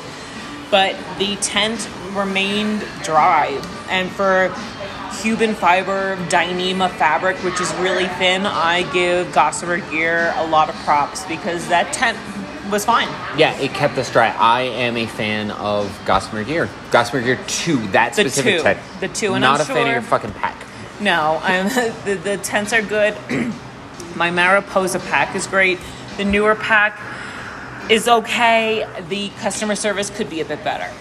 but 0.69 0.95
the 1.19 1.37
tent 1.37 1.87
remained 2.13 2.83
dry. 3.03 3.47
And 3.89 4.11
for 4.11 4.53
Cuben 5.21 5.55
fiber 5.55 6.17
Dyneema 6.27 6.89
fabric, 6.91 7.37
which 7.37 7.59
is 7.61 7.73
really 7.75 8.07
thin, 8.19 8.45
I 8.45 8.83
give 8.91 9.31
Gossamer 9.33 9.79
Gear 9.89 10.33
a 10.35 10.45
lot 10.47 10.69
of 10.69 10.75
props 10.83 11.25
because 11.25 11.67
that 11.69 11.91
tent 11.93 12.17
was 12.69 12.83
fine. 12.85 13.07
Yeah, 13.37 13.57
it 13.59 13.73
kept 13.73 13.97
us 13.97 14.11
dry. 14.11 14.29
I 14.37 14.61
am 14.61 14.97
a 14.97 15.05
fan 15.05 15.51
of 15.51 15.97
Gossamer 16.05 16.43
Gear. 16.43 16.69
Gossamer 16.91 17.21
Gear 17.23 17.39
2, 17.47 17.87
that 17.87 18.13
The 18.13 18.23
specific 18.23 18.57
two. 18.57 18.63
tent. 18.63 18.79
The 18.99 19.07
two, 19.07 19.33
and 19.33 19.41
Not 19.41 19.61
I'm 19.61 19.61
a 19.61 19.65
fan 19.65 19.87
of 19.87 19.93
your 19.93 20.01
fucking 20.01 20.31
pack. 20.33 20.55
No, 20.99 21.39
I'm, 21.43 21.67
the, 22.05 22.19
the 22.21 22.37
tents 22.37 22.73
are 22.73 22.81
good. 22.81 23.15
My 24.15 24.31
Mariposa 24.31 24.99
pack 24.99 25.35
is 25.35 25.47
great. 25.47 25.79
The 26.17 26.25
newer 26.25 26.55
pack 26.55 26.99
is 27.89 28.07
okay. 28.07 28.87
The 29.09 29.29
customer 29.39 29.75
service 29.75 30.09
could 30.09 30.29
be 30.29 30.41
a 30.41 30.45
bit 30.45 30.63
better. 30.63 30.91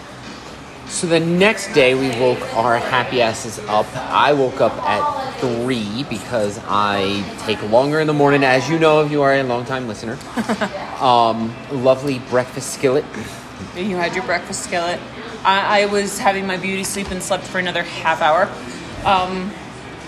So 0.87 1.07
the 1.07 1.19
next 1.19 1.73
day, 1.73 1.95
we 1.95 2.09
woke 2.19 2.41
our 2.55 2.77
happy 2.77 3.21
asses 3.21 3.59
up. 3.67 3.87
I 3.95 4.33
woke 4.33 4.61
up 4.61 4.73
at 4.83 5.39
3 5.39 6.03
because 6.09 6.59
I 6.65 7.23
take 7.45 7.61
longer 7.69 7.99
in 7.99 8.07
the 8.07 8.13
morning, 8.13 8.43
as 8.43 8.69
you 8.69 8.77
know 8.77 9.03
if 9.03 9.11
you 9.11 9.21
are 9.23 9.33
a 9.33 9.43
long-time 9.43 9.87
listener. 9.87 10.17
um, 11.01 11.55
lovely 11.71 12.19
breakfast 12.19 12.73
skillet. 12.73 13.03
You 13.75 13.95
had 13.97 14.13
your 14.13 14.23
breakfast 14.25 14.63
skillet. 14.63 14.99
I, 15.43 15.81
I 15.81 15.85
was 15.87 16.19
having 16.19 16.47
my 16.47 16.57
beauty 16.57 16.83
sleep 16.83 17.11
and 17.11 17.21
slept 17.21 17.43
for 17.45 17.59
another 17.59 17.83
half 17.83 18.21
hour 18.21 18.49
um, 19.05 19.51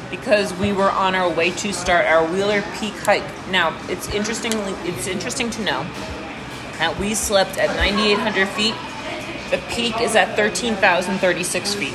because 0.09 0.53
we 0.55 0.73
were 0.73 0.91
on 0.91 1.15
our 1.15 1.29
way 1.29 1.51
to 1.51 1.73
start 1.73 2.05
our 2.05 2.25
Wheeler 2.25 2.61
Peak 2.79 2.93
hike. 2.93 3.23
Now, 3.49 3.77
it's 3.89 4.09
interestingly 4.13 4.73
it's 4.89 5.07
interesting 5.07 5.49
to 5.51 5.63
know 5.63 5.83
that 6.77 6.97
we 6.99 7.13
slept 7.13 7.57
at 7.57 7.75
9,800 7.75 8.47
feet. 8.49 8.75
The 9.49 9.57
peak 9.69 10.01
is 10.01 10.15
at 10.15 10.35
13,036 10.35 11.73
feet. 11.73 11.93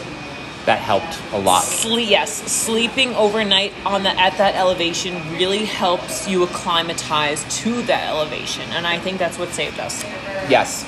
That 0.64 0.78
helped 0.78 1.20
a 1.32 1.38
lot. 1.38 1.64
Sleep, 1.64 2.08
yes, 2.08 2.32
sleeping 2.50 3.14
overnight 3.14 3.72
on 3.84 4.04
the 4.04 4.10
at 4.10 4.38
that 4.38 4.54
elevation 4.54 5.14
really 5.32 5.64
helps 5.64 6.28
you 6.28 6.44
acclimatize 6.44 7.44
to 7.62 7.82
that 7.82 8.08
elevation, 8.08 8.62
and 8.70 8.86
I 8.86 8.98
think 8.98 9.18
that's 9.18 9.38
what 9.38 9.48
saved 9.50 9.80
us. 9.80 10.04
Yes. 10.48 10.86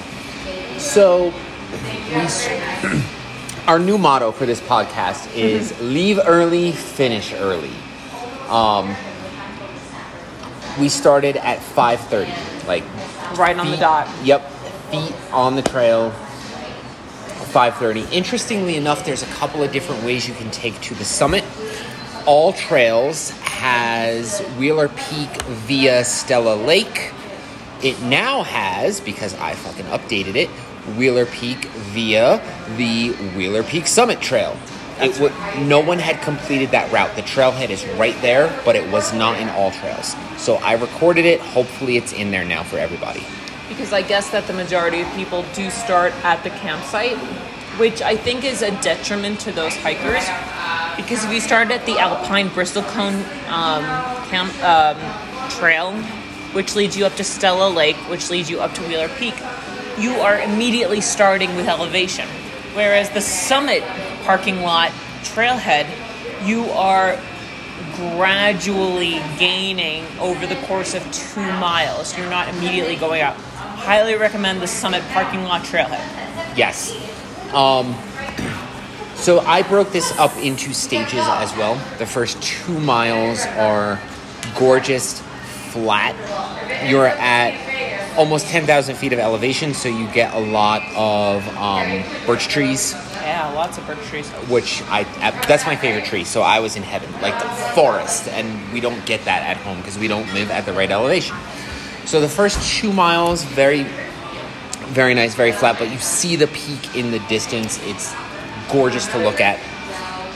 So, 0.79 1.35
we, 1.73 3.03
our 3.67 3.81
new 3.81 3.99
motto 3.99 4.31
for 4.31 4.47
this 4.47 4.61
podcast 4.61 5.35
is 5.35 5.79
leave 5.81 6.21
early, 6.25 6.71
finish 6.73 7.33
early. 7.35 7.73
Um, 8.49 8.95
we 10.79 10.89
started 10.89 11.37
at 11.37 11.59
5.30, 11.59 12.67
like 12.69 12.85
Right 13.37 13.59
on 13.59 13.71
the 13.71 13.77
dot. 13.77 14.09
Yep, 14.25 14.49
feet 14.91 15.15
on 15.33 15.57
the 15.57 15.63
trail. 15.63 16.15
5:30. 17.55 18.11
Interestingly 18.13 18.75
enough, 18.77 19.05
there's 19.05 19.23
a 19.23 19.27
couple 19.27 19.63
of 19.63 19.71
different 19.71 20.03
ways 20.03 20.27
you 20.27 20.35
can 20.35 20.51
take 20.51 20.79
to 20.81 20.95
the 20.97 21.05
summit. 21.05 21.45
AllTrails 22.27 23.31
has 23.43 24.41
Wheeler 24.59 24.89
Peak 24.89 25.31
via 25.69 26.05
Stella 26.05 26.57
Lake. 26.57 27.13
It 27.81 28.01
now 28.03 28.43
has, 28.43 29.01
because 29.01 29.35
I 29.37 29.55
fucking 29.55 29.87
updated 29.87 30.35
it, 30.35 30.49
Wheeler 30.99 31.27
Peak 31.27 31.67
via 31.95 32.43
the 32.77 33.13
Wheeler 33.37 33.63
Peak 33.63 33.87
Summit 33.87 34.21
Trail. 34.21 34.57
It 35.01 35.19
would, 35.21 35.33
no 35.59 35.79
one 35.79 35.99
had 36.01 36.23
completed 36.23 36.73
that 36.73 36.91
route. 36.93 37.15
The 37.15 37.23
trailhead 37.23 37.71
is 37.71 37.87
right 37.99 38.21
there, 38.21 38.53
but 38.65 38.75
it 38.75 38.91
was 38.91 39.13
not 39.13 39.39
in 39.39 39.47
AllTrails. 39.49 40.17
So 40.39 40.57
I 40.57 40.73
recorded 40.73 41.25
it. 41.25 41.41
Hopefully, 41.41 41.97
it's 41.97 42.13
in 42.13 42.33
there 42.33 42.45
now 42.45 42.65
for 42.65 42.79
everybody. 42.79 43.25
Because 43.69 43.93
I 43.93 44.03
guess 44.03 44.31
that 44.31 44.47
the 44.47 44.53
majority 44.53 45.01
of 45.01 45.11
people 45.15 45.45
do 45.55 45.71
start 45.71 46.13
at 46.25 46.43
the 46.45 46.51
campsite, 46.51 47.17
which 47.79 48.03
I 48.03 48.17
think 48.17 48.45
is 48.45 48.63
a 48.63 48.71
detriment 48.83 49.41
to 49.41 49.53
those 49.53 49.75
hikers. 49.77 50.25
Because 50.97 51.25
if 51.25 51.33
you 51.33 51.41
start 51.41 51.71
at 51.71 51.85
the 51.87 51.99
Alpine 51.99 52.49
Bristlecone 52.51 53.25
um, 53.49 53.85
camp 54.29 54.53
um, 54.63 55.51
trail, 55.51 55.93
which 56.53 56.77
leads 56.77 56.97
you 56.97 57.05
up 57.05 57.15
to 57.15 57.25
Stella 57.25 57.69
Lake, 57.69 57.97
which 58.09 58.31
leads 58.31 58.49
you 58.49 58.61
up 58.61 58.73
to 58.75 58.83
Wheeler 58.83 59.09
Peak, 59.09 59.35
you 59.99 60.13
are 60.21 60.41
immediately 60.41 61.01
starting 61.01 61.57
with 61.57 61.69
elevation. 61.69 62.29
Whereas 62.75 63.11
the 63.11 63.21
summit 63.21 63.83
parking 64.25 64.63
lot 64.63 64.91
trailhead, 65.23 65.87
you 66.47 66.65
are 66.71 67.19
gradually 67.97 69.21
gaining 69.39 70.05
over 70.19 70.47
the 70.47 70.57
course 70.67 70.95
of 70.95 71.03
two 71.13 71.41
miles. 71.41 72.17
You're 72.17 72.31
not 72.31 72.49
immediately 72.49 72.97
going 72.97 73.23
up. 73.23 73.37
Highly 73.85 74.15
recommend 74.17 74.61
the 74.63 74.67
Summit 74.67 75.03
parking 75.13 75.45
lot 75.45 75.63
trailhead. 75.63 76.57
Yes. 76.57 76.93
Um, 77.53 77.95
so 79.15 79.41
I 79.41 79.63
broke 79.63 79.93
this 79.93 80.17
up 80.19 80.35
into 80.39 80.73
stages 80.73 81.21
as 81.25 81.55
well. 81.57 81.75
The 81.99 82.07
first 82.07 82.43
two 82.43 82.79
miles 82.81 83.45
are 83.47 84.01
gorgeous, 84.59 85.21
flat. 85.71 86.15
You're 86.89 87.07
at 87.09 88.17
almost 88.17 88.47
10,000 88.47 88.95
feet 88.97 89.13
of 89.13 89.19
elevation, 89.19 89.75
so 89.75 89.89
you 89.89 90.09
get 90.13 90.33
a 90.35 90.39
lot 90.41 90.83
of 90.97 91.47
um, 91.57 92.03
birch 92.27 92.49
trees, 92.49 92.93
Yeah, 93.21 93.51
lots 93.55 93.77
of 93.77 93.87
birch 93.87 93.99
trees. 94.07 94.29
which 94.49 94.83
I 94.89 95.03
that's 95.47 95.67
my 95.67 95.77
favorite 95.77 96.05
tree. 96.05 96.25
So 96.25 96.41
I 96.43 96.61
was 96.61 96.77
in 96.77 96.83
heaven, 96.83 97.11
like 97.21 97.37
the 97.43 97.49
forest, 97.75 98.29
and 98.29 98.73
we 98.73 98.81
don't 98.81 99.05
get 99.05 99.25
that 99.25 99.43
at 99.43 99.57
home 99.59 99.79
because 99.79 99.99
we 99.99 100.07
don't 100.09 100.33
live 100.33 100.51
at 100.51 100.65
the 100.65 100.73
right 100.73 100.91
elevation. 100.91 101.37
So 102.07 102.21
the 102.21 102.29
first 102.29 102.79
two 102.79 102.93
miles, 102.93 103.45
very, 103.45 103.85
very 104.89 105.15
nice, 105.15 105.35
very 105.35 105.53
flat, 105.53 105.79
but 105.79 105.91
you 105.91 105.99
see 105.99 106.37
the 106.37 106.47
peak 106.49 106.97
in 106.97 107.11
the 107.11 107.19
distance. 107.21 107.81
It's 107.85 108.15
gorgeous 108.71 109.07
to 109.09 109.19
look 109.19 109.41
at. 109.41 109.59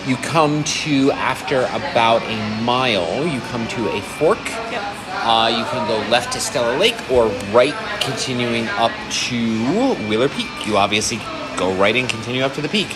You 0.08 0.16
come 0.16 0.64
to 0.64 1.12
after 1.12 1.62
about 1.64 2.22
a 2.22 2.62
mile, 2.62 3.26
you 3.26 3.40
come 3.40 3.68
to 3.68 3.88
a 3.90 4.00
fork. 4.00 4.42
Yep. 4.44 4.82
Uh, 5.10 5.54
you 5.54 5.64
can 5.66 5.86
go 5.86 5.98
left 6.10 6.32
to 6.32 6.40
Stella 6.40 6.78
Lake 6.78 6.96
or 7.10 7.26
right, 7.52 7.74
continuing 8.00 8.66
up 8.68 8.92
to 9.10 9.94
Wheeler 10.08 10.30
Peak. 10.30 10.48
You 10.66 10.78
obviously 10.78 11.18
go 11.56 11.74
right 11.74 11.94
and 11.94 12.08
continue 12.08 12.42
up 12.42 12.54
to 12.54 12.62
the 12.62 12.68
peak. 12.68 12.88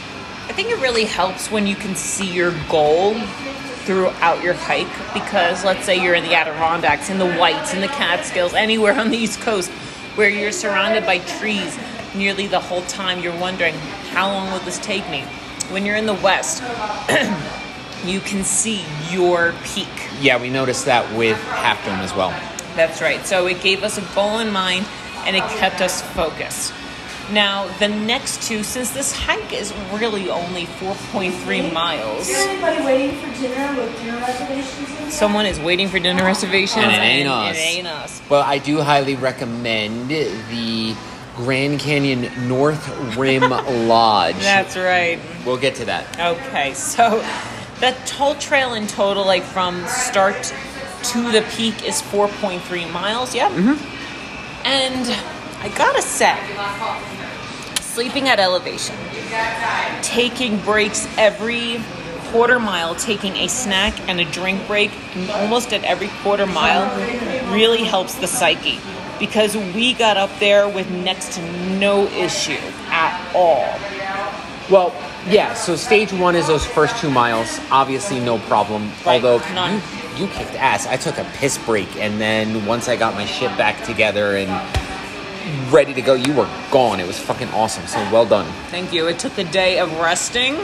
I 0.48 0.52
think 0.54 0.70
it 0.70 0.80
really 0.80 1.04
helps 1.04 1.50
when 1.50 1.66
you 1.66 1.76
can 1.76 1.94
see 1.94 2.32
your 2.32 2.52
goal 2.68 3.14
throughout 3.84 4.42
your 4.42 4.54
hike 4.54 5.14
because 5.14 5.64
let's 5.64 5.84
say 5.84 6.02
you're 6.02 6.14
in 6.14 6.24
the 6.24 6.34
Adirondacks, 6.34 7.10
in 7.10 7.18
the 7.18 7.32
Whites, 7.34 7.74
in 7.74 7.80
the 7.80 7.88
Catskills, 7.88 8.54
anywhere 8.54 8.94
on 8.94 9.10
the 9.10 9.16
East 9.16 9.40
Coast 9.40 9.70
where 10.14 10.28
you're 10.28 10.52
surrounded 10.52 11.06
by 11.06 11.18
trees 11.18 11.78
nearly 12.14 12.46
the 12.46 12.60
whole 12.60 12.82
time, 12.82 13.20
you're 13.20 13.38
wondering, 13.38 13.74
how 14.10 14.28
long 14.28 14.52
will 14.52 14.60
this 14.60 14.78
take 14.78 15.08
me? 15.10 15.22
When 15.70 15.86
you're 15.86 15.96
in 15.96 16.06
the 16.06 16.14
West, 16.14 16.62
you 18.04 18.20
can 18.20 18.44
see 18.44 18.84
your 19.10 19.54
peak. 19.64 19.88
Yeah, 20.20 20.40
we 20.40 20.50
noticed 20.50 20.84
that 20.84 21.16
with 21.16 21.38
Half 21.44 21.84
Dome 21.86 22.00
as 22.00 22.14
well. 22.14 22.30
That's 22.76 23.00
right. 23.00 23.24
So 23.26 23.46
it 23.46 23.62
gave 23.62 23.82
us 23.82 23.98
a 23.98 24.14
goal 24.14 24.38
in 24.38 24.52
mind 24.52 24.86
and 25.24 25.36
it 25.36 25.42
kept 25.58 25.80
us 25.80 26.02
focused. 26.12 26.74
Now, 27.30 27.66
the 27.78 27.88
next 27.88 28.42
two, 28.42 28.62
since 28.62 28.90
this 28.90 29.12
hike 29.16 29.52
is 29.52 29.72
really 29.92 30.28
only 30.30 30.64
4.3 30.66 31.72
miles, 31.72 32.28
Is 32.28 32.34
there 32.34 32.48
anybody 32.48 32.84
waiting 32.84 33.16
for 33.20 33.40
dinner 33.40 33.80
with 33.80 33.96
dinner 33.98 34.18
reservations? 34.18 35.14
someone 35.14 35.46
is 35.46 35.60
waiting 35.60 35.88
for 35.88 35.98
dinner 35.98 36.24
reservations 36.24 36.84
And 36.84 36.92
it 36.92 36.98
ain't 36.98 37.28
us. 37.28 37.56
it 37.56 37.58
ain't 37.60 37.86
us. 37.86 38.20
Well, 38.28 38.42
I 38.42 38.58
do 38.58 38.80
highly 38.80 39.14
recommend 39.14 40.10
the 40.10 40.94
Grand 41.36 41.80
Canyon 41.80 42.30
North 42.48 42.86
Rim 43.16 43.48
Lodge. 43.88 44.36
That's 44.36 44.76
right. 44.76 45.18
We'll 45.46 45.56
get 45.58 45.74
to 45.76 45.84
that. 45.86 46.18
Okay, 46.18 46.74
so 46.74 47.20
that 47.80 48.08
whole 48.10 48.34
trail 48.34 48.74
in 48.74 48.86
total, 48.86 49.24
like 49.24 49.42
from 49.42 49.86
start 49.86 50.52
to 51.04 51.30
the 51.32 51.42
peak, 51.56 51.86
is 51.86 52.02
4.3 52.02 52.92
miles. 52.92 53.34
Yep. 53.34 53.52
Mm-hmm. 53.52 54.66
And 54.66 55.06
I 55.62 55.69
gotta 55.69 56.02
say, 56.02 56.37
sleeping 57.81 58.28
at 58.28 58.40
elevation, 58.40 58.97
taking 60.02 60.59
breaks 60.62 61.07
every 61.16 61.81
quarter 62.33 62.59
mile, 62.59 62.97
taking 62.97 63.37
a 63.37 63.47
snack 63.47 63.95
and 64.09 64.19
a 64.19 64.25
drink 64.25 64.66
break 64.66 64.90
almost 65.35 65.73
at 65.73 65.85
every 65.85 66.09
quarter 66.23 66.47
mile 66.49 66.90
really 67.52 67.85
helps 67.85 68.16
the 68.16 68.26
psyche 68.26 68.81
because 69.21 69.57
we 69.57 69.95
got 69.95 70.16
up 70.16 70.31
there 70.40 70.69
with 70.69 70.90
next 70.90 71.35
to 71.35 71.42
no 71.78 72.07
issue 72.09 72.59
at 72.88 73.33
all. 73.33 73.69
Well, 74.69 74.92
yeah, 75.28 75.54
so 75.54 75.76
stage 75.76 76.12
one 76.12 76.35
is 76.35 76.49
those 76.49 76.66
first 76.66 76.97
two 76.97 77.11
miles. 77.11 77.61
Obviously, 77.71 78.19
no 78.19 78.38
problem. 78.40 78.90
Right, 79.07 79.23
Although 79.23 79.38
none. 79.54 79.81
you, 80.16 80.26
you 80.26 80.33
kicked 80.33 80.54
ass. 80.54 80.88
I 80.88 80.97
took 80.97 81.19
a 81.19 81.25
piss 81.35 81.57
break, 81.59 81.95
and 81.97 82.21
then 82.21 82.66
once 82.66 82.88
I 82.88 82.97
got 82.97 83.14
my 83.14 83.26
shit 83.26 83.57
back 83.57 83.85
together 83.85 84.37
and 84.37 84.50
ready 85.71 85.94
to 85.94 86.02
go, 86.02 86.14
you 86.14 86.32
were 86.32 86.49
gone. 86.71 87.00
It 87.00 87.06
was 87.06 87.18
fucking 87.18 87.49
awesome. 87.49 87.87
So 87.87 87.99
well 88.12 88.26
done. 88.26 88.47
Thank 88.71 88.92
you. 88.92 89.06
It 89.09 89.18
took 89.18 89.37
a 89.38 89.44
day 89.44 89.78
of 89.78 89.92
resting 89.99 90.56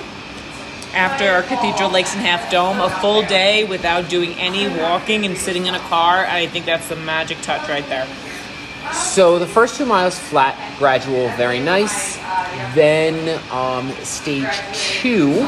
after 0.95 1.29
our 1.29 1.43
Cathedral 1.43 1.91
Lakes 1.91 2.15
and 2.15 2.23
Half 2.25 2.51
Dome, 2.51 2.81
a 2.81 2.89
full 2.89 3.23
day 3.23 3.65
without 3.65 4.09
doing 4.09 4.33
any 4.35 4.69
walking 4.69 5.27
and 5.27 5.37
sitting 5.37 5.67
in 5.67 5.75
a 5.75 5.81
car. 5.81 6.27
I 6.27 6.47
think 6.47 6.67
that's 6.67 6.89
the 6.89 6.97
magic 6.97 7.41
touch 7.43 7.69
right 7.69 7.87
there. 7.89 8.07
So 8.93 9.39
the 9.39 9.47
first 9.47 9.77
two 9.77 9.85
miles 9.85 10.19
flat, 10.19 10.57
gradual, 10.79 11.29
very 11.31 11.61
nice. 11.61 12.17
Then 12.75 13.41
um, 13.51 13.91
stage 14.03 14.49
two, 14.73 15.47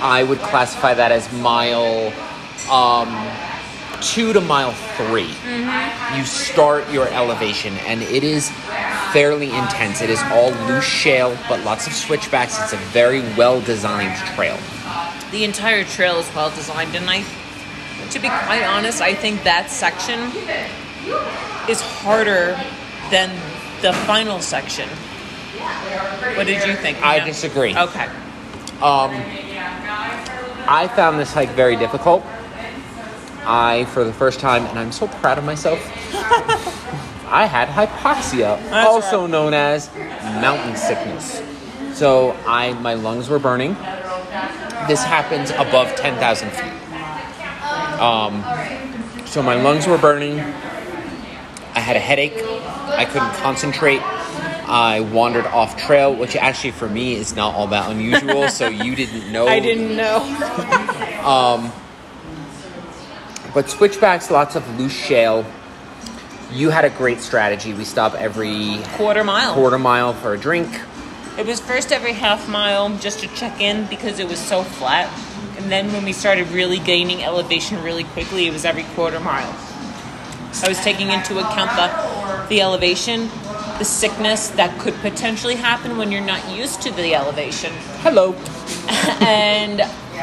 I 0.00 0.24
would 0.26 0.38
classify 0.38 0.94
that 0.94 1.12
as 1.12 1.30
mile 1.34 2.12
um, 2.70 3.08
two 4.02 4.32
to 4.32 4.40
mile 4.40 4.72
3 4.72 5.22
You 6.16 6.24
start 6.24 6.88
your 6.90 7.08
elevation, 7.08 7.74
and 7.86 8.02
it 8.02 8.24
is 8.24 8.50
fairly 9.12 9.50
intense. 9.50 10.00
It 10.00 10.10
is 10.10 10.22
all 10.24 10.50
loose 10.66 10.84
shale, 10.84 11.36
but 11.48 11.62
lots 11.64 11.86
of 11.86 11.92
switchbacks. 11.92 12.60
It's 12.62 12.72
a 12.72 12.84
very 12.92 13.20
well 13.36 13.60
designed 13.60 14.16
trail. 14.34 14.58
The 15.30 15.44
entire 15.44 15.84
trail 15.84 16.16
is 16.16 16.34
well 16.34 16.50
designed, 16.50 16.94
and 16.94 17.08
I, 17.08 17.24
to 18.10 18.18
be 18.18 18.28
quite 18.28 18.62
honest, 18.64 19.00
I 19.00 19.14
think 19.14 19.42
that 19.44 19.70
section 19.70 20.20
is 21.68 21.80
harder 21.80 22.58
than 23.10 23.30
the 23.82 23.92
final 23.92 24.40
section. 24.40 24.88
What 26.36 26.46
did 26.46 26.66
you 26.66 26.74
think? 26.74 27.02
I 27.02 27.24
disagree. 27.24 27.76
Okay. 27.76 28.06
Um, 28.82 29.10
I 30.68 30.88
found 30.94 31.18
this 31.18 31.32
hike 31.32 31.50
very 31.50 31.76
difficult. 31.76 32.24
I, 33.46 33.84
for 33.86 34.04
the 34.04 34.12
first 34.12 34.40
time, 34.40 34.64
and 34.66 34.78
I'm 34.78 34.92
so 34.92 35.06
proud 35.08 35.38
of 35.38 35.44
myself, 35.44 35.78
I 37.28 37.46
had 37.46 37.68
hypoxia, 37.68 38.58
That's 38.70 38.88
also 38.88 39.22
right. 39.22 39.30
known 39.30 39.54
as 39.54 39.92
mountain 39.94 40.76
sickness. 40.76 41.42
So 41.98 42.32
I, 42.46 42.72
my 42.74 42.94
lungs 42.94 43.28
were 43.28 43.38
burning. 43.38 43.74
This 44.88 45.02
happens 45.02 45.50
above 45.50 45.94
10,000 45.96 46.50
feet. 46.50 46.72
Um, 48.00 48.44
so 49.26 49.42
my 49.42 49.54
lungs 49.54 49.86
were 49.86 49.98
burning. 49.98 50.38
I 50.40 51.80
had 51.80 51.96
a 51.96 52.00
headache. 52.00 52.34
I 52.36 53.04
couldn't 53.04 53.32
concentrate. 53.42 54.00
I 54.68 55.00
wandered 55.00 55.46
off 55.46 55.76
trail, 55.76 56.14
which 56.14 56.36
actually 56.36 56.72
for 56.72 56.88
me 56.88 57.14
is 57.14 57.34
not 57.36 57.54
all 57.54 57.68
that 57.68 57.90
unusual. 57.90 58.48
so 58.48 58.68
you 58.68 58.94
didn't 58.96 59.30
know. 59.32 59.46
I 59.46 59.60
didn't 59.60 59.96
know. 59.96 60.20
But 63.56 63.70
switchbacks, 63.70 64.30
lots 64.30 64.54
of 64.54 64.78
loose 64.78 64.92
shale. 64.92 65.42
You 66.52 66.68
had 66.68 66.84
a 66.84 66.90
great 66.90 67.20
strategy. 67.20 67.72
We 67.72 67.86
stop 67.86 68.12
every 68.12 68.76
Quarter 68.98 69.24
mile. 69.24 69.54
quarter 69.54 69.78
mile 69.78 70.12
for 70.12 70.34
a 70.34 70.38
drink. 70.38 70.68
It 71.38 71.46
was 71.46 71.58
first 71.58 71.90
every 71.90 72.12
half 72.12 72.50
mile 72.50 72.94
just 72.98 73.20
to 73.20 73.28
check 73.28 73.58
in 73.58 73.86
because 73.86 74.18
it 74.18 74.28
was 74.28 74.38
so 74.38 74.62
flat. 74.62 75.08
And 75.56 75.72
then 75.72 75.90
when 75.94 76.04
we 76.04 76.12
started 76.12 76.48
really 76.48 76.78
gaining 76.80 77.24
elevation 77.24 77.82
really 77.82 78.04
quickly, 78.04 78.46
it 78.46 78.52
was 78.52 78.66
every 78.66 78.84
quarter 78.94 79.20
mile. 79.20 79.56
I 80.62 80.68
was 80.68 80.78
taking 80.80 81.08
into 81.08 81.38
account 81.38 81.70
the, 81.76 82.48
the 82.50 82.60
elevation, 82.60 83.30
the 83.78 83.86
sickness 83.86 84.48
that 84.48 84.78
could 84.78 84.96
potentially 84.96 85.54
happen 85.54 85.96
when 85.96 86.12
you're 86.12 86.20
not 86.20 86.46
used 86.54 86.82
to 86.82 86.90
the 86.90 87.14
elevation. 87.14 87.72
Hello. 88.00 88.34
and 89.22 89.80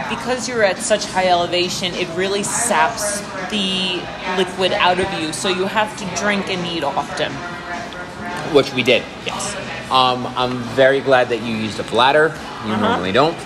because 0.09 0.47
you're 0.47 0.63
at 0.63 0.77
such 0.77 1.05
high 1.05 1.27
elevation, 1.27 1.93
it 1.93 2.07
really 2.15 2.43
saps 2.43 3.21
the 3.49 4.01
liquid 4.37 4.71
out 4.73 4.99
of 4.99 5.19
you. 5.19 5.31
So 5.33 5.49
you 5.49 5.65
have 5.65 5.95
to 5.97 6.21
drink 6.21 6.49
and 6.49 6.65
eat 6.67 6.83
often. 6.83 7.31
Which 8.53 8.73
we 8.73 8.83
did. 8.83 9.03
Yes. 9.25 9.55
Um, 9.91 10.25
I'm 10.37 10.57
very 10.75 11.01
glad 11.01 11.29
that 11.29 11.41
you 11.41 11.55
used 11.55 11.79
a 11.79 11.83
bladder. 11.83 12.35
You 12.65 12.77
normally 12.77 13.11
don't. 13.11 13.37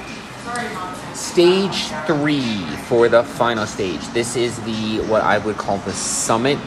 Stage 1.13 1.87
three 2.05 2.65
for 2.87 3.09
the 3.09 3.23
final 3.23 3.65
stage. 3.65 4.05
This 4.09 4.35
is 4.35 4.59
the 4.61 4.99
what 5.07 5.23
I 5.23 5.39
would 5.39 5.57
call 5.57 5.77
the 5.79 5.93
summit, 5.93 6.59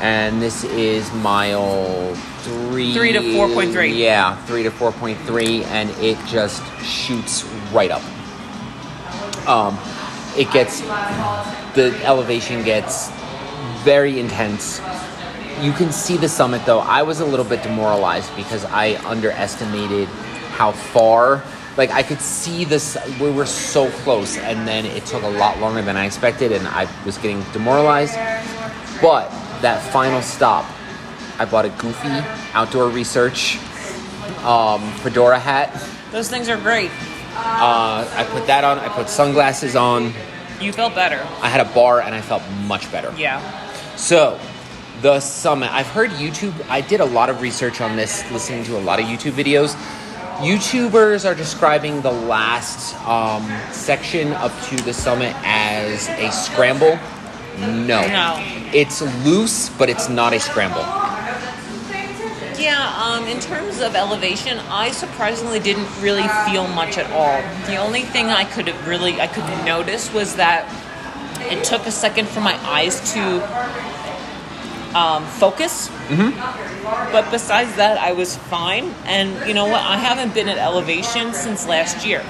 and 0.00 0.42
this 0.42 0.64
is 0.64 1.10
mile 1.14 2.14
three. 2.40 2.92
Three 2.92 3.12
to 3.12 3.20
4.3. 3.20 3.96
Yeah, 3.96 4.36
three 4.46 4.64
to 4.64 4.70
four 4.70 4.92
point 4.92 5.18
three, 5.20 5.64
and 5.64 5.88
it 6.00 6.18
just 6.26 6.62
shoots 6.82 7.44
right 7.72 7.90
up. 7.90 8.02
Um, 9.46 9.78
it 10.36 10.50
gets 10.52 10.80
the 11.74 11.94
elevation 12.04 12.62
gets 12.64 13.10
very 13.82 14.18
intense. 14.18 14.80
You 15.60 15.72
can 15.72 15.92
see 15.92 16.16
the 16.16 16.28
summit 16.28 16.64
though. 16.66 16.80
I 16.80 17.02
was 17.02 17.20
a 17.20 17.26
little 17.26 17.44
bit 17.44 17.62
demoralized 17.62 18.34
because 18.36 18.64
I 18.64 18.96
underestimated 19.08 20.08
how 20.56 20.72
far. 20.72 21.42
Like 21.76 21.90
I 21.90 22.02
could 22.02 22.20
see 22.20 22.64
this, 22.64 22.96
we 23.20 23.30
were 23.30 23.46
so 23.46 23.90
close, 24.02 24.38
and 24.38 24.66
then 24.66 24.86
it 24.86 25.06
took 25.06 25.22
a 25.24 25.28
lot 25.28 25.58
longer 25.58 25.82
than 25.82 25.96
I 25.96 26.06
expected, 26.06 26.52
and 26.52 26.68
I 26.68 26.88
was 27.04 27.18
getting 27.18 27.42
demoralized. 27.52 28.14
But 29.02 29.28
that 29.60 29.82
final 29.92 30.22
stop, 30.22 30.64
I 31.38 31.44
bought 31.44 31.64
a 31.64 31.70
goofy 31.70 32.22
outdoor 32.52 32.88
research 32.88 33.58
um, 34.44 34.88
fedora 35.02 35.38
hat. 35.38 35.72
Those 36.12 36.30
things 36.30 36.48
are 36.48 36.56
great. 36.56 36.92
Uh, 37.36 38.08
I 38.16 38.24
put 38.30 38.46
that 38.46 38.64
on. 38.64 38.78
I 38.78 38.88
put 38.88 39.08
sunglasses 39.08 39.76
on. 39.76 40.12
You 40.60 40.72
felt 40.72 40.94
better. 40.94 41.20
I 41.40 41.48
had 41.48 41.60
a 41.60 41.70
bar, 41.74 42.00
and 42.00 42.14
I 42.14 42.20
felt 42.20 42.42
much 42.66 42.90
better. 42.92 43.12
Yeah. 43.16 43.40
So, 43.96 44.38
the 45.02 45.20
summit. 45.20 45.72
I've 45.72 45.88
heard 45.88 46.10
YouTube. 46.10 46.54
I 46.68 46.80
did 46.80 47.00
a 47.00 47.04
lot 47.04 47.30
of 47.30 47.40
research 47.40 47.80
on 47.80 47.96
this, 47.96 48.28
listening 48.30 48.64
to 48.64 48.76
a 48.76 48.80
lot 48.80 49.00
of 49.00 49.06
YouTube 49.06 49.32
videos. 49.32 49.74
YouTubers 50.38 51.24
are 51.24 51.34
describing 51.34 52.02
the 52.02 52.10
last 52.10 52.96
um, 53.06 53.46
section 53.72 54.32
up 54.32 54.52
to 54.64 54.76
the 54.76 54.92
summit 54.92 55.34
as 55.44 56.08
a 56.08 56.30
scramble. 56.32 56.98
No. 57.58 58.06
No. 58.08 58.36
It's 58.72 59.00
loose, 59.24 59.68
but 59.70 59.88
it's 59.88 60.08
not 60.08 60.32
a 60.32 60.40
scramble. 60.40 60.82
Yeah, 62.58 63.02
um, 63.02 63.26
in 63.26 63.40
terms 63.40 63.80
of 63.80 63.94
elevation, 63.94 64.58
I 64.68 64.90
surprisingly 64.90 65.60
didn't 65.60 65.88
really 66.00 66.26
feel 66.46 66.66
much 66.68 66.98
at 66.98 67.10
all. 67.10 67.42
The 67.66 67.76
only 67.76 68.02
thing 68.02 68.26
I 68.26 68.44
could 68.44 68.68
really 68.86 69.20
I 69.20 69.26
could 69.26 69.44
notice 69.64 70.12
was 70.12 70.36
that 70.36 70.68
it 71.50 71.64
took 71.64 71.86
a 71.86 71.90
second 71.90 72.28
for 72.28 72.40
my 72.40 72.54
eyes 72.66 73.12
to 73.12 73.42
um, 74.96 75.24
focus. 75.26 75.88
Mm-hmm. 76.08 77.12
But 77.12 77.30
besides 77.30 77.74
that, 77.76 77.98
I 77.98 78.12
was 78.12 78.36
fine. 78.36 78.94
And 79.04 79.48
you 79.48 79.54
know 79.54 79.66
what? 79.66 79.82
I 79.82 79.96
haven't 79.96 80.34
been 80.34 80.48
at 80.48 80.58
elevation 80.58 81.34
since 81.34 81.66
last 81.66 82.06
year. 82.06 82.24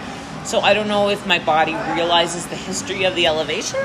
So 0.45 0.61
I 0.61 0.75
don't 0.75 0.89
know 0.89 1.09
if 1.09 1.27
my 1.27 1.39
body 1.39 1.75
realizes 1.95 2.47
the 2.47 2.57
history 2.57 3.05
of 3.05 3.15
the 3.15 3.27
elevation 3.27 3.81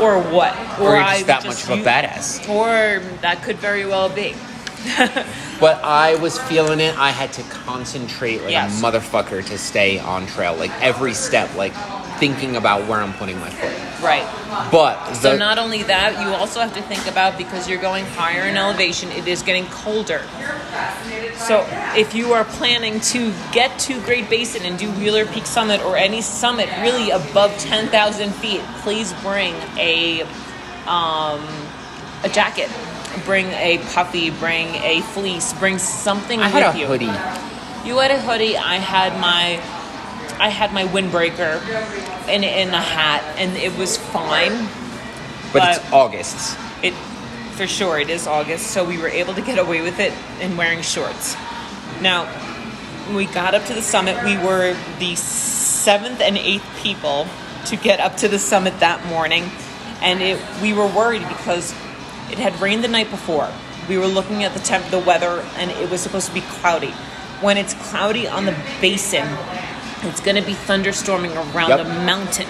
or 0.00 0.20
what. 0.20 0.54
Or, 0.80 0.96
I 0.96 1.14
just 1.14 1.26
that 1.26 1.44
much 1.44 1.64
of 1.64 1.70
a 1.70 1.82
badass. 1.82 2.48
Or 2.48 3.00
that 3.22 3.42
could 3.42 3.56
very 3.56 3.84
well 3.84 4.08
be. 4.08 4.34
But 5.60 5.84
I 5.84 6.14
was 6.16 6.38
feeling 6.38 6.80
it. 6.80 6.96
I 6.96 7.10
had 7.10 7.34
to 7.34 7.42
concentrate 7.42 8.40
like 8.40 8.50
Yes. 8.52 8.80
a 8.80 8.82
motherfucker 8.82 9.44
to 9.44 9.58
stay 9.58 9.98
on 9.98 10.26
trail. 10.26 10.54
Like 10.54 10.70
every 10.80 11.12
step, 11.12 11.54
like 11.54 11.74
thinking 12.18 12.56
about 12.56 12.86
where 12.88 13.00
I'm 13.00 13.12
putting 13.12 13.38
my 13.40 13.50
foot. 13.50 14.02
Right. 14.02 14.26
But 14.72 15.12
So 15.14 15.36
not 15.36 15.58
only 15.58 15.82
that, 15.82 16.18
you 16.22 16.34
also 16.34 16.60
have 16.60 16.72
to 16.74 16.82
think 16.82 17.06
about 17.06 17.36
because 17.36 17.68
you're 17.68 17.80
going 17.80 18.06
higher 18.06 18.48
in 18.48 18.56
elevation, 18.56 19.10
it 19.12 19.28
is 19.28 19.42
getting 19.42 19.66
colder. 19.66 20.22
So 21.36 21.66
if 21.94 22.14
you 22.14 22.32
are 22.32 22.44
planning 22.44 23.00
to 23.12 23.32
get 23.52 23.78
to 23.80 24.00
Great 24.02 24.30
Basin 24.30 24.64
and 24.64 24.78
do 24.78 24.90
Wheeler 24.92 25.26
Peak 25.26 25.44
Summit 25.44 25.82
or 25.82 25.96
any 25.96 26.22
summit 26.22 26.70
really 26.80 27.10
above 27.10 27.56
10,000 27.58 28.32
feet, 28.36 28.62
please 28.80 29.12
bring 29.22 29.54
a 29.76 30.22
um, 30.86 31.46
a 32.24 32.28
jacket. 32.30 32.70
Bring 33.24 33.46
a 33.48 33.78
puffy, 33.92 34.30
bring 34.30 34.74
a 34.76 35.00
fleece, 35.00 35.52
bring 35.54 35.78
something 35.78 36.40
I 36.40 36.46
with 36.46 36.52
had 36.62 36.74
a 36.74 36.78
you. 36.78 36.86
hoodie. 36.86 37.88
You 37.88 37.98
had 37.98 38.10
a 38.10 38.20
hoodie. 38.20 38.56
I 38.56 38.76
had 38.76 39.18
my, 39.20 39.54
I 40.42 40.48
had 40.48 40.72
my 40.72 40.84
windbreaker, 40.84 41.60
and 42.28 42.44
in 42.44 42.68
a 42.74 42.80
hat, 42.80 43.22
and 43.38 43.56
it 43.56 43.76
was 43.76 43.96
fine. 43.96 44.68
But, 45.52 45.60
But- 45.60 45.76
it's 45.78 45.92
August. 45.92 46.58
It, 46.82 46.94
for 47.52 47.66
sure, 47.66 47.98
it 47.98 48.08
is 48.08 48.26
August, 48.26 48.68
so 48.68 48.84
we 48.84 48.96
were 48.98 49.08
able 49.08 49.34
to 49.34 49.42
get 49.42 49.58
away 49.58 49.82
with 49.82 49.98
it 50.00 50.12
in 50.40 50.56
wearing 50.56 50.80
shorts. 50.82 51.34
Now, 52.00 52.24
when 53.06 53.16
we 53.16 53.26
got 53.26 53.54
up 53.54 53.64
to 53.66 53.74
the 53.74 53.82
summit, 53.82 54.22
we 54.24 54.38
were 54.38 54.74
the 54.98 55.14
seventh 55.16 56.20
and 56.20 56.38
eighth 56.38 56.64
people 56.78 57.26
to 57.66 57.76
get 57.76 58.00
up 58.00 58.16
to 58.18 58.28
the 58.28 58.38
summit 58.38 58.78
that 58.80 59.04
morning, 59.06 59.50
and 60.00 60.22
it, 60.22 60.40
we 60.62 60.72
were 60.72 60.86
worried 60.86 61.26
because 61.28 61.74
it 62.30 62.38
had 62.38 62.58
rained 62.60 62.84
the 62.84 62.88
night 62.88 63.10
before. 63.10 63.48
We 63.88 63.98
were 63.98 64.06
looking 64.06 64.44
at 64.44 64.54
the 64.54 64.60
temp, 64.60 64.86
the 64.86 64.98
weather, 64.98 65.44
and 65.56 65.70
it 65.72 65.90
was 65.90 66.00
supposed 66.00 66.28
to 66.28 66.34
be 66.34 66.42
cloudy. 66.42 66.92
When 67.40 67.56
it's 67.56 67.74
cloudy 67.90 68.28
on 68.28 68.44
the 68.44 68.56
basin, 68.80 69.26
it's 70.02 70.20
going 70.20 70.36
to 70.36 70.42
be 70.42 70.52
thunderstorming 70.54 71.34
around 71.54 71.70
Yep. 71.70 71.78
the 71.78 71.84
mountain, 71.84 72.46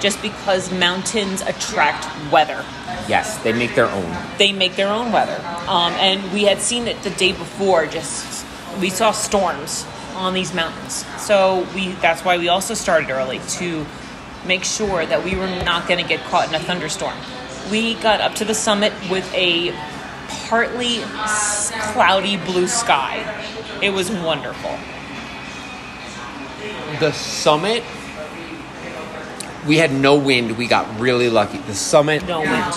just 0.00 0.20
because 0.22 0.72
mountains 0.72 1.40
attract 1.42 2.06
weather 2.32 2.64
Yes, 3.08 3.38
they 3.38 3.52
make 3.52 3.74
their 3.74 3.88
own. 3.90 4.16
they 4.38 4.52
make 4.52 4.74
their 4.76 4.88
own 4.88 5.12
weather. 5.12 5.38
Um, 5.68 5.92
and 5.94 6.32
we 6.32 6.44
had 6.44 6.60
seen 6.60 6.86
it 6.88 7.00
the 7.02 7.10
day 7.10 7.32
before. 7.32 7.86
Just 7.86 8.44
we 8.80 8.90
saw 8.90 9.12
storms 9.12 9.86
on 10.16 10.34
these 10.34 10.52
mountains, 10.54 11.04
so 11.18 11.66
we 11.74 11.88
that's 12.02 12.24
why 12.24 12.36
we 12.38 12.48
also 12.48 12.74
started 12.74 13.10
early 13.10 13.38
to 13.58 13.86
make 14.46 14.64
sure 14.64 15.04
that 15.06 15.22
we 15.24 15.34
were 15.36 15.46
not 15.64 15.86
going 15.88 16.02
to 16.02 16.08
get 16.08 16.20
caught 16.24 16.48
in 16.48 16.54
a 16.54 16.58
thunderstorm. 16.60 17.14
We 17.70 17.94
got 17.94 18.20
up 18.20 18.34
to 18.36 18.44
the 18.44 18.54
summit 18.54 18.92
with 19.10 19.28
a 19.34 19.72
partly 20.48 20.98
cloudy 21.92 22.36
blue 22.36 22.68
sky. 22.68 23.24
It 23.82 23.90
was 23.90 24.10
wonderful. 24.10 24.70
The 27.00 27.12
summit, 27.12 27.82
we 29.66 29.76
had 29.76 29.92
no 29.92 30.16
wind. 30.16 30.56
We 30.56 30.66
got 30.66 31.00
really 31.00 31.28
lucky. 31.28 31.58
The 31.58 31.74
summit, 31.74 32.26
No 32.26 32.40
wind. 32.40 32.74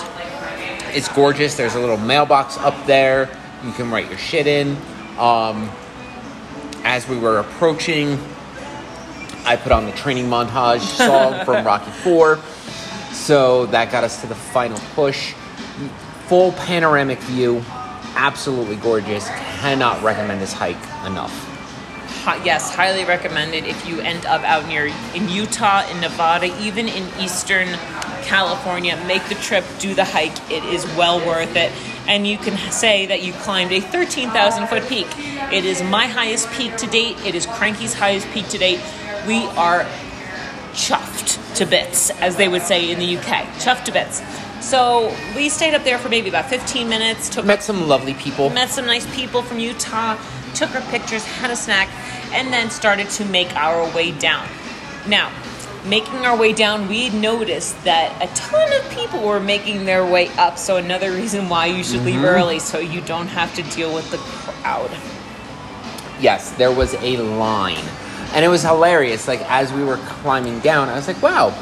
it's 0.94 1.08
gorgeous. 1.08 1.54
There's 1.54 1.74
a 1.76 1.80
little 1.80 1.96
mailbox 1.96 2.58
up 2.58 2.86
there. 2.86 3.28
You 3.64 3.72
can 3.72 3.90
write 3.90 4.08
your 4.08 4.18
shit 4.18 4.46
in. 4.46 4.76
Um, 5.18 5.70
as 6.82 7.06
we 7.08 7.18
were 7.18 7.38
approaching, 7.38 8.18
I 9.44 9.56
put 9.56 9.70
on 9.72 9.86
the 9.86 9.92
training 9.92 10.26
montage 10.26 10.80
song 10.80 11.44
from 11.44 11.64
Rocky 11.66 11.90
Four. 11.90 12.40
So 13.12 13.66
that 13.66 13.90
got 13.90 14.04
us 14.04 14.20
to 14.22 14.26
the 14.26 14.34
final 14.34 14.78
push. 14.94 15.34
Full 16.26 16.52
panoramic 16.52 17.18
view, 17.20 17.62
absolutely 18.14 18.76
gorgeous. 18.76 19.28
Cannot 19.28 20.02
recommend 20.02 20.40
this 20.40 20.52
hike 20.52 20.76
enough. 21.06 21.46
Yes, 22.44 22.74
highly 22.74 23.04
recommended 23.04 23.64
if 23.64 23.88
you 23.88 24.00
end 24.00 24.26
up 24.26 24.42
out 24.42 24.68
near 24.68 24.86
in 25.14 25.28
Utah, 25.28 25.88
in 25.90 26.00
Nevada, 26.00 26.46
even 26.60 26.86
in 26.86 27.08
Eastern 27.18 27.68
California. 28.22 29.02
Make 29.06 29.26
the 29.28 29.34
trip, 29.36 29.64
do 29.78 29.94
the 29.94 30.04
hike. 30.04 30.36
It 30.50 30.62
is 30.64 30.84
well 30.96 31.18
worth 31.26 31.56
it. 31.56 31.72
And 32.06 32.26
you 32.26 32.36
can 32.36 32.56
say 32.70 33.06
that 33.06 33.22
you 33.22 33.32
climbed 33.32 33.72
a 33.72 33.80
13,000 33.80 34.66
foot 34.66 34.86
peak. 34.86 35.06
It 35.52 35.64
is 35.64 35.82
my 35.82 36.06
highest 36.06 36.50
peak 36.50 36.76
to 36.76 36.86
date. 36.86 37.16
It 37.24 37.34
is 37.34 37.46
Cranky's 37.46 37.94
highest 37.94 38.28
peak 38.28 38.48
to 38.48 38.58
date. 38.58 38.80
We 39.26 39.46
are 39.56 39.86
chuffed 40.80 41.56
to 41.56 41.66
bits, 41.66 42.10
as 42.22 42.36
they 42.36 42.48
would 42.48 42.62
say 42.62 42.90
in 42.90 42.98
the 42.98 43.18
UK. 43.18 43.44
Chuffed 43.58 43.84
to 43.84 43.92
bits. 43.92 44.22
So 44.60 45.14
we 45.36 45.48
stayed 45.48 45.74
up 45.74 45.84
there 45.84 45.98
for 45.98 46.08
maybe 46.08 46.28
about 46.28 46.46
15 46.46 46.88
minutes, 46.88 47.28
took 47.28 47.44
Met 47.44 47.62
some 47.62 47.86
lovely 47.86 48.14
people. 48.14 48.50
met 48.50 48.70
some 48.70 48.86
nice 48.86 49.06
people 49.14 49.42
from 49.42 49.58
Utah, 49.58 50.18
took 50.54 50.74
our 50.74 50.82
pictures, 50.90 51.24
had 51.24 51.50
a 51.50 51.56
snack, 51.56 51.88
and 52.32 52.52
then 52.52 52.70
started 52.70 53.08
to 53.10 53.24
make 53.26 53.54
our 53.56 53.84
way 53.94 54.12
down. 54.12 54.46
Now, 55.06 55.30
making 55.84 56.26
our 56.26 56.36
way 56.36 56.52
down, 56.52 56.88
we 56.88 57.10
noticed 57.10 57.82
that 57.84 58.10
a 58.22 58.32
ton 58.34 58.72
of 58.72 58.90
people 58.90 59.26
were 59.26 59.40
making 59.40 59.84
their 59.86 60.04
way 60.04 60.28
up. 60.36 60.58
So, 60.58 60.76
another 60.76 61.10
reason 61.10 61.48
why 61.48 61.66
you 61.66 61.82
should 61.82 62.04
leave 62.04 62.16
mm-hmm. 62.16 62.24
early 62.24 62.58
so 62.58 62.78
you 62.78 63.00
don't 63.00 63.28
have 63.28 63.54
to 63.56 63.62
deal 63.74 63.94
with 63.94 64.10
the 64.10 64.18
crowd. 64.18 64.90
yes, 66.20 66.52
there 66.52 66.72
was 66.72 66.94
a 66.94 67.16
line. 67.16 67.84
And 68.32 68.44
it 68.44 68.48
was 68.48 68.62
hilarious. 68.62 69.26
Like 69.26 69.40
as 69.50 69.72
we 69.72 69.84
were 69.84 69.96
climbing 69.96 70.60
down, 70.60 70.88
I 70.88 70.94
was 70.94 71.08
like, 71.08 71.20
wow, 71.22 71.54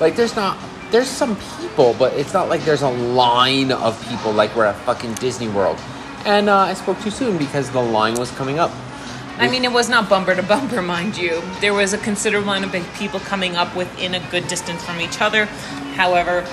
like 0.00 0.16
there's 0.16 0.36
not 0.36 0.58
there's 0.90 1.08
some 1.08 1.36
people, 1.58 1.94
but 1.98 2.12
it's 2.14 2.34
not 2.34 2.48
like 2.48 2.62
there's 2.64 2.82
a 2.82 2.90
line 2.90 3.72
of 3.72 4.00
people 4.08 4.30
like 4.30 4.54
we're 4.54 4.66
at 4.66 4.76
fucking 4.84 5.14
Disney 5.14 5.48
World. 5.48 5.78
And 6.24 6.48
uh, 6.48 6.58
I 6.58 6.74
spoke 6.74 7.00
too 7.00 7.10
soon 7.10 7.38
because 7.38 7.70
the 7.70 7.82
line 7.82 8.14
was 8.14 8.30
coming 8.32 8.58
up. 8.58 8.70
I 9.38 9.48
mean, 9.48 9.64
it 9.64 9.72
was 9.72 9.88
not 9.88 10.08
bumper 10.08 10.34
to 10.34 10.42
bumper, 10.42 10.82
mind 10.96 11.16
you. 11.16 11.42
There 11.60 11.74
was 11.74 11.94
a 11.94 11.98
considerable 11.98 12.50
amount 12.50 12.74
of 12.74 12.94
people 12.94 13.18
coming 13.20 13.56
up 13.56 13.74
within 13.74 14.14
a 14.14 14.30
good 14.30 14.46
distance 14.46 14.84
from 14.84 15.00
each 15.00 15.20
other. 15.20 15.46
However, 15.96 16.46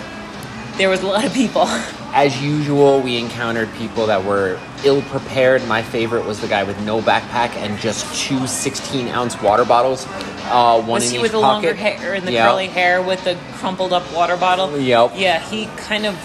there 0.77 0.89
was 0.89 1.03
a 1.03 1.07
lot 1.07 1.25
of 1.25 1.33
people. 1.33 1.63
As 2.13 2.41
usual, 2.41 3.01
we 3.01 3.17
encountered 3.17 3.71
people 3.73 4.07
that 4.07 4.23
were 4.23 4.57
ill 4.85 5.01
prepared. 5.03 5.65
My 5.67 5.81
favorite 5.81 6.25
was 6.25 6.39
the 6.39 6.47
guy 6.47 6.63
with 6.63 6.79
no 6.81 7.01
backpack 7.01 7.55
and 7.57 7.77
just 7.79 8.05
two 8.15 8.47
16 8.47 9.07
ounce 9.09 9.41
water 9.41 9.65
bottles, 9.65 10.05
uh, 10.45 10.77
one 10.81 11.01
Was 11.01 11.09
he 11.11 11.19
with 11.19 11.31
the 11.31 11.39
pocket. 11.41 11.47
longer 11.67 11.73
hair 11.73 12.13
and 12.13 12.25
the 12.27 12.31
Yeah. 12.33 12.47
curly 12.47 12.67
hair 12.67 13.01
with 13.01 13.23
the 13.23 13.37
crumpled 13.57 13.93
up 13.93 14.11
water 14.13 14.37
bottle? 14.37 14.77
Yep. 14.79 15.13
Yeah, 15.15 15.39
he 15.39 15.67
kind 15.77 16.05
of 16.05 16.15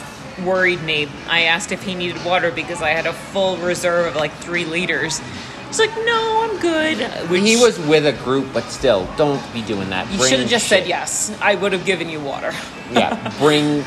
worried 0.45 0.83
me. 0.83 1.09
I 1.29 1.43
asked 1.43 1.73
if 1.73 1.83
he 1.83 1.95
needed 1.95 2.25
water 2.25 2.51
because 2.51 2.83
I 2.83 2.91
had 2.91 3.07
a 3.07 3.13
full 3.13 3.57
reserve 3.59 4.07
of 4.07 4.17
like 4.17 4.33
three 4.39 4.65
liters. 4.65 5.21
He's 5.69 5.79
like, 5.81 5.97
no, 6.05 6.49
I'm 6.49 6.59
good. 6.61 6.99
Which 7.31 7.43
He 7.43 7.57
was 7.57 7.79
with 7.81 8.07
a 8.07 8.13
group, 8.13 8.47
but 8.53 8.65
still, 8.65 9.09
don't 9.17 9.41
be 9.53 9.63
doing 9.63 9.91
that. 9.91 10.09
You 10.13 10.23
should 10.25 10.41
have 10.41 10.49
just 10.49 10.67
shit. 10.69 10.81
said 10.83 10.89
yes. 10.89 11.37
I 11.43 11.57
would 11.57 11.73
have 11.73 11.85
given 11.85 12.09
you 12.09 12.21
water. 12.21 12.53
yeah, 12.93 13.33
bring 13.39 13.85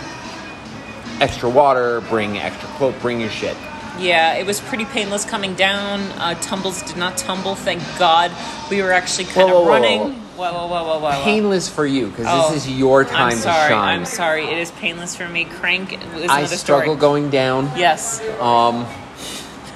extra 1.22 1.50
water, 1.50 2.02
bring 2.02 2.38
extra 2.38 2.68
clothes, 2.72 2.96
bring 3.02 3.20
your 3.22 3.30
shit. 3.30 3.56
Yeah, 4.00 4.34
it 4.36 4.46
was 4.46 4.60
pretty 4.62 4.86
painless 4.86 5.26
coming 5.26 5.56
down. 5.56 6.02
Uh, 6.20 6.36
tumbles 6.36 6.82
did 6.84 6.98
not 6.98 7.18
tumble, 7.18 7.56
thank 7.56 7.82
God. 7.98 8.32
We 8.70 8.82
were 8.82 8.92
actually 8.92 9.26
kind 9.26 9.50
Whoa, 9.50 9.60
of 9.62 9.66
whoa, 9.66 9.70
running. 9.70 10.00
whoa. 10.00 10.12
Whoa, 10.38 10.54
whoa, 10.54 10.68
whoa, 10.68 10.84
whoa, 10.84 11.00
whoa. 11.00 11.12
whoa. 11.18 11.24
Painless 11.24 11.68
for 11.68 11.86
you 11.86 12.08
because 12.10 12.28
Oh, 12.30 12.54
this 12.54 12.68
is 12.68 12.72
your 12.78 13.04
time 13.04 13.32
I'm 13.32 13.38
sorry. 13.38 13.70
to 13.70 13.74
shine. 13.74 14.00
I'm 14.00 14.06
sorry. 14.06 14.46
It 14.46 14.60
is 14.60 14.70
painless 14.72 15.16
for 15.16 15.28
me. 15.28 15.46
Crank 15.46 15.94
is 15.94 16.00
another 16.04 16.30
I 16.32 16.46
struggle 16.46 16.96
story. 16.96 17.00
going 17.00 17.30
down. 17.32 17.66
Yes. 17.76 18.22
Um, 18.40 18.86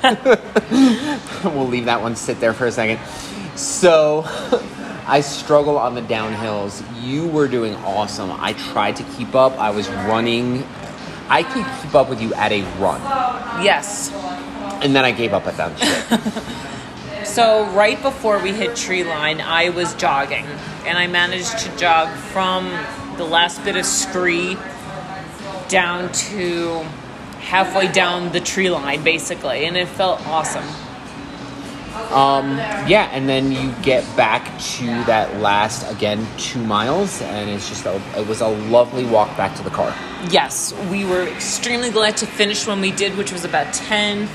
we'll 1.43 1.67
leave 1.67 1.85
that 1.85 1.99
one 2.01 2.15
sit 2.15 2.39
there 2.39 2.53
for 2.53 2.67
a 2.67 2.71
second. 2.71 2.99
So, 3.57 4.23
I 5.07 5.21
struggle 5.21 5.77
on 5.79 5.95
the 5.95 6.01
downhills. 6.03 6.83
You 7.03 7.27
were 7.27 7.47
doing 7.47 7.75
awesome. 7.77 8.31
I 8.31 8.53
tried 8.53 8.97
to 8.97 9.03
keep 9.15 9.33
up. 9.35 9.57
I 9.57 9.71
was 9.71 9.89
running. 9.89 10.63
I 11.31 11.43
could 11.43 11.65
keep 11.81 11.95
up 11.95 12.09
with 12.09 12.21
you 12.21 12.33
at 12.33 12.51
a 12.51 12.61
run, 12.79 12.99
Yes. 13.63 14.11
and 14.83 14.93
then 14.95 15.05
I 15.05 15.11
gave 15.11 15.33
up 15.33 15.47
at 15.47 15.55
that 15.57 15.79
shit. 15.79 16.43
So 17.23 17.65
right 17.67 18.01
before 18.01 18.39
we 18.39 18.51
hit 18.51 18.75
tree 18.75 19.05
line, 19.05 19.39
I 19.39 19.69
was 19.69 19.93
jogging, 19.93 20.45
and 20.85 20.97
I 20.97 21.07
managed 21.07 21.59
to 21.59 21.77
jog 21.77 22.09
from 22.17 22.65
the 23.15 23.23
last 23.23 23.63
bit 23.63 23.77
of 23.77 23.85
scree 23.85 24.57
down 25.69 26.11
to 26.11 26.79
halfway 27.39 27.89
down 27.89 28.31
the 28.33 28.41
tree 28.41 28.69
line, 28.69 29.03
basically, 29.03 29.63
and 29.65 29.77
it 29.77 29.87
felt 29.87 30.19
awesome. 30.27 30.65
Um, 32.11 32.57
yeah, 32.87 33.09
and 33.11 33.27
then 33.27 33.51
you 33.51 33.71
get 33.81 34.03
back 34.15 34.59
to 34.77 34.85
that 35.05 35.39
last 35.39 35.89
again 35.91 36.25
two 36.37 36.63
miles, 36.63 37.21
and 37.21 37.49
it's 37.49 37.69
just 37.69 37.85
a, 37.85 38.01
it 38.17 38.27
was 38.27 38.41
a 38.41 38.47
lovely 38.47 39.05
walk 39.05 39.35
back 39.37 39.55
to 39.57 39.63
the 39.63 39.69
car. 39.69 39.93
Yes, 40.29 40.73
we 40.89 41.05
were 41.05 41.27
extremely 41.27 41.89
glad 41.89 42.17
to 42.17 42.25
finish 42.25 42.67
when 42.67 42.81
we 42.81 42.91
did, 42.91 43.17
which 43.17 43.31
was 43.31 43.45
about 43.45 43.73
10 43.73 44.27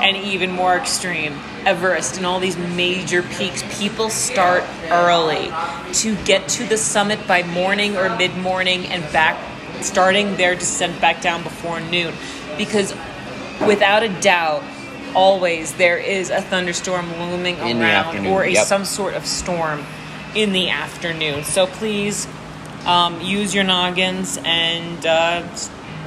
and 0.00 0.16
even 0.16 0.50
more 0.52 0.76
extreme, 0.76 1.38
Everest 1.64 2.16
and 2.16 2.26
all 2.26 2.40
these 2.40 2.56
major 2.58 3.22
peaks, 3.22 3.62
people 3.80 4.08
start 4.10 4.62
early 4.90 5.50
to 5.94 6.14
get 6.24 6.48
to 6.50 6.64
the 6.64 6.76
summit 6.76 7.26
by 7.26 7.42
morning 7.42 7.96
or 7.96 8.14
mid 8.16 8.36
morning 8.36 8.86
and 8.86 9.02
back, 9.12 9.36
starting 9.82 10.36
their 10.36 10.54
descent 10.54 11.00
back 11.00 11.20
down 11.20 11.42
before 11.42 11.80
noon. 11.80 12.14
Because 12.56 12.94
without 13.66 14.02
a 14.02 14.08
doubt, 14.20 14.62
always 15.14 15.74
there 15.74 15.98
is 15.98 16.30
a 16.30 16.40
thunderstorm 16.40 17.10
looming 17.18 17.58
In 17.58 17.80
around 17.80 18.26
or 18.26 18.44
a 18.44 18.50
yep. 18.50 18.66
some 18.66 18.84
sort 18.84 19.14
of 19.14 19.26
storm 19.26 19.84
in 20.34 20.52
the 20.52 20.70
afternoon. 20.70 21.44
So 21.44 21.66
please 21.66 22.26
um, 22.86 23.20
use 23.20 23.54
your 23.54 23.64
noggins 23.64 24.38
and 24.44 25.04
uh, 25.04 25.46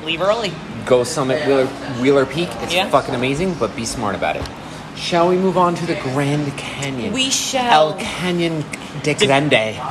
leave 0.03 0.21
early. 0.21 0.51
Go 0.85 1.03
summit 1.03 1.45
Wheeler, 1.47 1.65
Wheeler 2.01 2.25
Peak. 2.25 2.49
It's 2.61 2.73
Yeah. 2.73 2.89
fucking 2.89 3.15
amazing, 3.15 3.55
but 3.55 3.75
be 3.75 3.85
smart 3.85 4.15
about 4.15 4.35
it. 4.35 4.47
Shall 4.95 5.27
we 5.27 5.37
move 5.37 5.57
on 5.57 5.75
to 5.75 5.85
the 5.85 5.95
Grand 5.95 6.57
Canyon? 6.57 7.13
We 7.13 7.29
shall. 7.29 7.91
El 7.91 7.99
Canyon 7.99 8.65
de 9.03 9.13
Grande. 9.13 9.49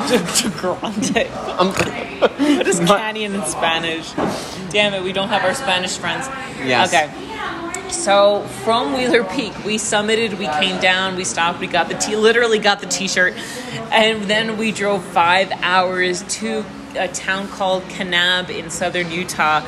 De 0.09 0.51
Grande. 0.57 1.31
Um, 1.59 1.75
What 2.25 2.67
is 2.67 2.79
canyon 2.81 3.35
in 3.35 3.45
Spanish? 3.45 4.13
Damn 4.71 4.95
it, 4.95 5.03
we 5.03 5.13
don't 5.13 5.29
have 5.29 5.45
our 5.45 5.55
Spanish 5.55 5.99
friends. 5.99 6.27
Yes. 6.65 6.93
Okay. 6.93 7.91
So 7.91 8.43
from 8.65 8.95
Wheeler 8.95 9.25
Peak, 9.25 9.53
we 9.65 9.77
summited, 9.77 10.39
we 10.39 10.47
came 10.47 10.81
down, 10.81 11.17
we 11.17 11.25
stopped, 11.25 11.61
we 11.61 11.67
got 11.67 11.89
the 11.89 11.95
t 11.95 12.17
literally 12.17 12.59
got 12.59 12.81
the 12.81 12.87
t-shirt, 12.87 13.35
and 13.93 14.23
then 14.25 14.57
we 14.57 14.73
drove 14.73 15.05
five 15.05 15.53
hours 15.63 16.23
to 16.41 16.65
a 16.97 17.09
town 17.09 17.47
called 17.49 17.83
Kanab 17.85 18.49
in 18.49 18.71
southern 18.71 19.11
Utah 19.11 19.61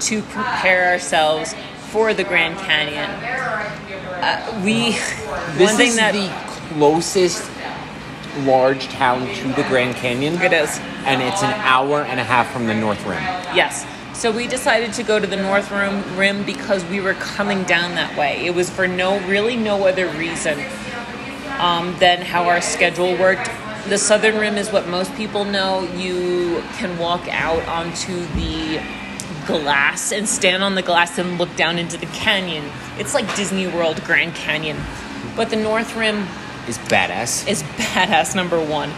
to 0.00 0.22
prepare 0.22 0.92
ourselves 0.92 1.54
for 1.92 2.14
the 2.14 2.24
Grand 2.24 2.56
Canyon. 2.56 3.10
Uh, 4.24 4.62
we 4.64 4.92
this 5.58 5.68
one 5.68 5.76
thing 5.76 5.88
is 5.88 5.96
that 5.96 6.12
the 6.12 6.74
closest 6.74 7.50
large 8.46 8.88
town 8.88 9.20
to 9.34 9.48
the 9.48 9.62
Grand 9.68 9.94
Canyon. 9.96 10.40
it 10.40 10.54
is. 10.54 10.78
and 11.04 11.20
it's 11.20 11.42
an 11.42 11.52
hour 11.60 12.02
and 12.04 12.18
a 12.18 12.24
half 12.24 12.50
from 12.50 12.66
the 12.66 12.74
North 12.74 13.04
Rim. 13.04 13.22
Yes. 13.54 13.86
So 14.14 14.32
we 14.32 14.46
decided 14.46 14.94
to 14.94 15.02
go 15.02 15.18
to 15.18 15.26
the 15.26 15.36
North 15.36 15.70
Rim, 15.70 16.16
Rim 16.16 16.44
because 16.44 16.82
we 16.86 17.00
were 17.00 17.14
coming 17.14 17.62
down 17.64 17.94
that 17.96 18.16
way. 18.16 18.46
It 18.46 18.54
was 18.54 18.70
for 18.70 18.88
no, 18.88 19.20
really 19.28 19.56
no 19.56 19.86
other 19.86 20.08
reason 20.16 20.58
um, 21.58 21.94
than 21.98 22.22
how 22.22 22.44
our 22.44 22.62
schedule 22.62 23.18
worked. 23.18 23.50
The 23.88 23.98
Southern 23.98 24.38
Rim 24.38 24.56
is 24.56 24.72
what 24.72 24.88
most 24.88 25.14
people 25.16 25.44
know. 25.44 25.82
You 25.96 26.62
can 26.78 26.96
walk 26.98 27.26
out 27.28 27.66
onto 27.66 28.24
the 28.34 28.80
glass 29.46 30.12
and 30.12 30.28
stand 30.28 30.62
on 30.62 30.74
the 30.74 30.82
glass 30.82 31.18
and 31.18 31.38
look 31.38 31.54
down 31.56 31.78
into 31.78 31.96
the 31.96 32.06
canyon. 32.06 32.64
It's 32.98 33.14
like 33.14 33.34
Disney 33.36 33.66
World 33.66 34.02
Grand 34.04 34.34
Canyon. 34.34 34.78
But 35.36 35.50
the 35.50 35.56
North 35.56 35.96
Rim 35.96 36.26
Is 36.68 36.78
badass. 36.78 37.48
is 37.48 37.62
badass 37.94 38.34
number 38.36 38.62
one 38.64 38.90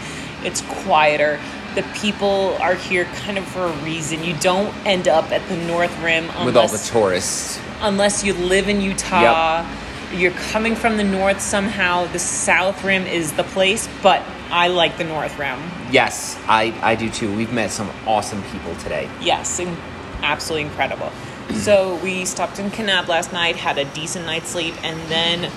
it's 0.43 0.61
quieter 0.61 1.39
the 1.73 1.81
people 1.95 2.55
are 2.61 2.75
here 2.75 3.05
kind 3.23 3.37
of 3.39 3.45
for 3.45 3.63
a 3.65 3.71
reason 3.83 4.23
you 4.23 4.35
don't 4.37 4.71
end 4.85 5.07
up 5.07 5.31
at 5.31 5.41
the 5.49 5.57
north 5.65 5.91
rim 6.03 6.25
unless, 6.35 6.45
with 6.45 6.55
all 6.57 6.67
the 6.67 6.77
tourists. 6.77 7.59
unless 7.81 8.23
you 8.23 8.33
live 8.33 8.69
in 8.69 8.79
utah 8.79 9.65
you're 10.13 10.31
coming 10.51 10.75
from 10.75 10.97
the 10.97 11.03
north 11.03 11.41
somehow 11.41 12.05
the 12.11 12.19
south 12.19 12.83
rim 12.83 13.07
is 13.07 13.31
the 13.33 13.43
place 13.45 13.89
but 14.03 14.21
i 14.51 14.67
like 14.67 14.97
the 14.99 15.03
north 15.03 15.35
rim 15.39 15.59
Yes, 15.91 16.37
I, 16.47 16.73
I 16.81 16.95
do 16.95 17.09
too. 17.09 17.33
We've 17.35 17.53
met 17.53 17.71
some 17.71 17.89
awesome 18.05 18.43
people 18.51 18.75
today. 18.77 19.09
yes 19.21 19.59
in- 19.59 19.75
absolutely 20.21 20.67
incredible 20.67 21.11
so 21.53 21.95
we 22.03 22.25
stopped 22.25 22.59
in 22.59 22.69
kanab 22.71 23.07
last 23.07 23.31
night 23.31 23.55
had 23.55 23.77
a 23.77 23.85
decent 23.93 24.25
night's 24.25 24.49
sleep 24.49 24.73
and 24.83 24.99
then 25.09 25.51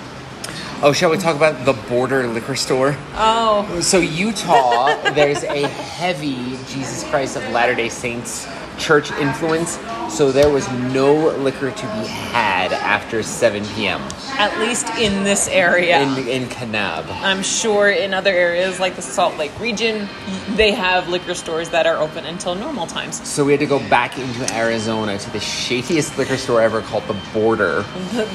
Oh, 0.80 0.92
shall 0.92 1.10
we 1.10 1.18
talk 1.18 1.34
about 1.34 1.64
the 1.64 1.72
border 1.88 2.28
liquor 2.28 2.54
store? 2.54 2.96
oh 3.14 3.80
So 3.80 3.98
Utah, 3.98 4.94
there's 5.10 5.42
a 5.42 5.66
heavy 5.66 6.36
Jesus 6.68 7.02
Christ 7.10 7.36
of 7.36 7.42
Latter-day 7.50 7.88
Saints 7.88 8.46
church 8.78 9.10
influence. 9.12 9.78
So 10.08 10.32
there 10.32 10.50
was 10.50 10.68
no 10.72 11.28
liquor 11.36 11.70
to 11.70 11.82
be 11.82 12.06
had 12.06 12.72
after 12.72 13.22
7 13.22 13.64
p.m. 13.74 14.00
at 14.38 14.58
least 14.58 14.88
in 14.98 15.24
this 15.24 15.48
area 15.48 16.00
in 16.00 16.26
in 16.28 16.48
Kanab. 16.48 17.06
I'm 17.10 17.42
sure 17.42 17.90
in 17.90 18.14
other 18.14 18.30
areas 18.30 18.80
like 18.80 18.96
the 18.96 19.02
Salt 19.02 19.36
Lake 19.36 19.52
region, 19.60 20.08
they 20.56 20.72
have 20.72 21.08
liquor 21.08 21.34
stores 21.34 21.68
that 21.70 21.86
are 21.86 21.96
open 21.98 22.24
until 22.24 22.54
normal 22.54 22.86
times. 22.86 23.26
So 23.28 23.44
we 23.44 23.52
had 23.52 23.60
to 23.60 23.66
go 23.66 23.78
back 23.88 24.18
into 24.18 24.54
Arizona 24.54 25.18
to 25.18 25.30
the 25.30 25.40
shadiest 25.40 26.16
liquor 26.16 26.36
store 26.36 26.62
ever 26.62 26.80
called 26.80 27.06
the 27.06 27.16
Border. 27.32 27.84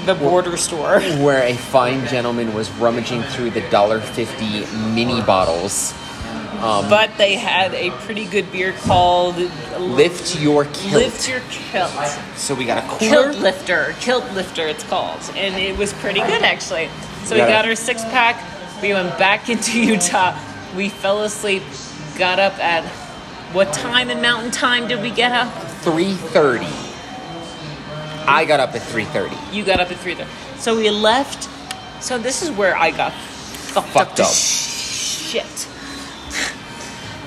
The 0.05 0.15
border 0.15 0.57
store. 0.57 1.01
where 1.23 1.43
a 1.43 1.55
fine 1.55 2.05
gentleman 2.07 2.53
was 2.53 2.69
rummaging 2.73 3.23
through 3.23 3.51
the 3.51 3.61
$1.50 3.61 4.93
mini 4.93 5.21
bottles. 5.21 5.93
Um, 6.63 6.89
but 6.89 7.17
they 7.17 7.35
had 7.35 7.73
a 7.73 7.91
pretty 8.05 8.23
good 8.25 8.49
beer 8.49 8.73
called 8.83 9.35
Lift 9.79 10.39
your 10.39 10.63
kilt. 10.65 10.93
Lift 10.93 11.27
Your 11.27 11.41
Kilt. 11.49 11.91
So 12.37 12.55
we 12.55 12.63
got 12.65 12.77
a 12.81 12.87
cooler. 12.87 13.31
Kilt 13.33 13.37
Lifter. 13.39 13.95
Kilt 13.99 14.31
Lifter, 14.33 14.65
it's 14.67 14.83
called. 14.85 15.19
And 15.35 15.55
it 15.55 15.77
was 15.77 15.91
pretty 15.93 16.21
good, 16.21 16.41
actually. 16.41 16.87
So 17.25 17.35
we 17.35 17.39
Got 17.41 17.49
got 17.49 17.65
our 17.67 17.75
six 17.75 18.01
pack. 18.05 18.41
We 18.81 18.93
went 18.93 19.17
back 19.17 19.49
into 19.53 19.77
Utah. 19.83 20.39
We 20.77 20.87
fell 20.87 21.23
asleep, 21.23 21.63
got 22.17 22.39
up 22.39 22.57
at 22.59 22.85
what 23.53 23.73
time 23.73 24.09
in 24.09 24.21
mountain 24.21 24.49
time 24.51 24.87
did 24.87 25.01
we 25.01 25.11
get 25.11 25.33
up? 25.33 25.53
3.30. 25.83 26.63
I 28.25 28.45
got 28.45 28.61
up 28.61 28.73
at 28.73 28.81
3.30. 28.81 29.53
You 29.53 29.65
got 29.65 29.81
up 29.81 29.91
at 29.91 29.97
3 29.97 30.15
So 30.57 30.77
we 30.77 30.89
left. 30.89 31.49
So 32.01 32.17
this 32.17 32.41
is 32.41 32.51
where 32.51 32.75
I 32.77 32.91
got 32.91 33.11
fucked, 33.13 33.89
Fucked 33.89 34.19
up 34.21 34.27
up. 34.27 34.33
shit. 34.33 35.67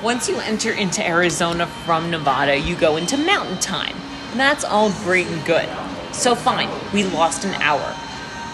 Once 0.07 0.29
you 0.29 0.39
enter 0.39 0.71
into 0.71 1.05
Arizona 1.05 1.67
from 1.67 2.13
Nevada, 2.13 2.57
you 2.57 2.77
go 2.77 2.97
into 2.97 3.17
mountain 3.17 3.59
time. 3.59 3.97
And 4.31 4.39
that's 4.39 4.63
all 4.63 4.93
great 5.03 5.27
and 5.27 5.45
good. 5.45 5.69
So 6.13 6.37
fine, 6.37 6.71
we 6.95 7.03
lost 7.03 7.45
an 7.45 7.53
hour. 7.61 7.93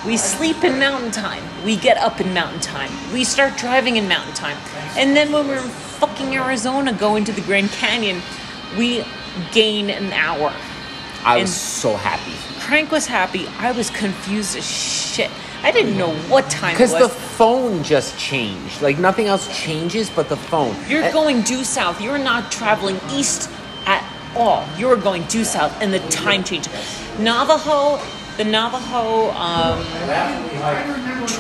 We 0.07 0.17
sleep 0.17 0.65
in 0.65 0.79
mountain 0.79 1.11
time. 1.11 1.43
We 1.63 1.77
get 1.77 1.99
up 1.99 2.23
in 2.23 2.33
mountain 2.33 2.61
time. 2.61 2.91
We 3.13 3.23
start 3.23 3.59
driving 3.59 3.99
in 3.99 4.09
mountain 4.09 4.33
time. 4.33 4.57
And 4.97 5.15
then 5.15 5.31
when 5.31 5.47
we're 5.47 5.63
in 5.63 5.69
fucking 5.69 6.35
Arizona 6.35 6.95
going 6.95 7.27
to 7.27 7.33
the 7.33 7.43
Grand 7.43 7.69
Canyon, 7.73 8.23
we 8.79 9.05
gain 9.53 9.91
an 9.91 10.11
hour. 10.15 10.55
I 11.23 11.35
And- 11.35 11.43
was 11.43 11.55
so 11.55 11.97
happy. 11.97 12.33
Crank 12.61 12.91
was 12.91 13.07
happy. 13.07 13.47
I 13.59 13.73
was 13.73 13.91
confused 13.91 14.57
as 14.57 14.65
shit. 14.67 15.31
I 15.63 15.71
didn't 15.71 15.97
know 15.97 16.13
what 16.29 16.51
time 16.51 16.75
it 16.75 16.81
was. 16.81 16.93
Because 16.93 17.09
the 17.09 17.15
phone 17.15 17.83
just 17.85 18.19
changed. 18.19 18.83
Like 18.83 18.99
nothing 18.99 19.27
else 19.27 19.47
changes 19.57 20.11
but 20.11 20.29
the 20.29 20.37
phone. 20.37 20.75
You're 20.89 21.05
Eh, 21.05 21.13
going 21.13 21.43
due 21.43 21.65
south. 21.65 22.01
You're 22.01 22.19
not 22.19 22.51
traveling 22.51 22.99
east 23.11 23.49
at 23.87 24.03
all. 24.37 24.65
You're 24.77 24.97
going 24.97 25.23
due 25.25 25.45
south, 25.45 25.73
and 25.81 25.93
the 25.93 26.01
time 26.11 26.43
change. 26.43 26.67
Navajo, 27.19 28.01
the 28.39 28.45
Navajo 28.45 29.31
um, 29.33 29.79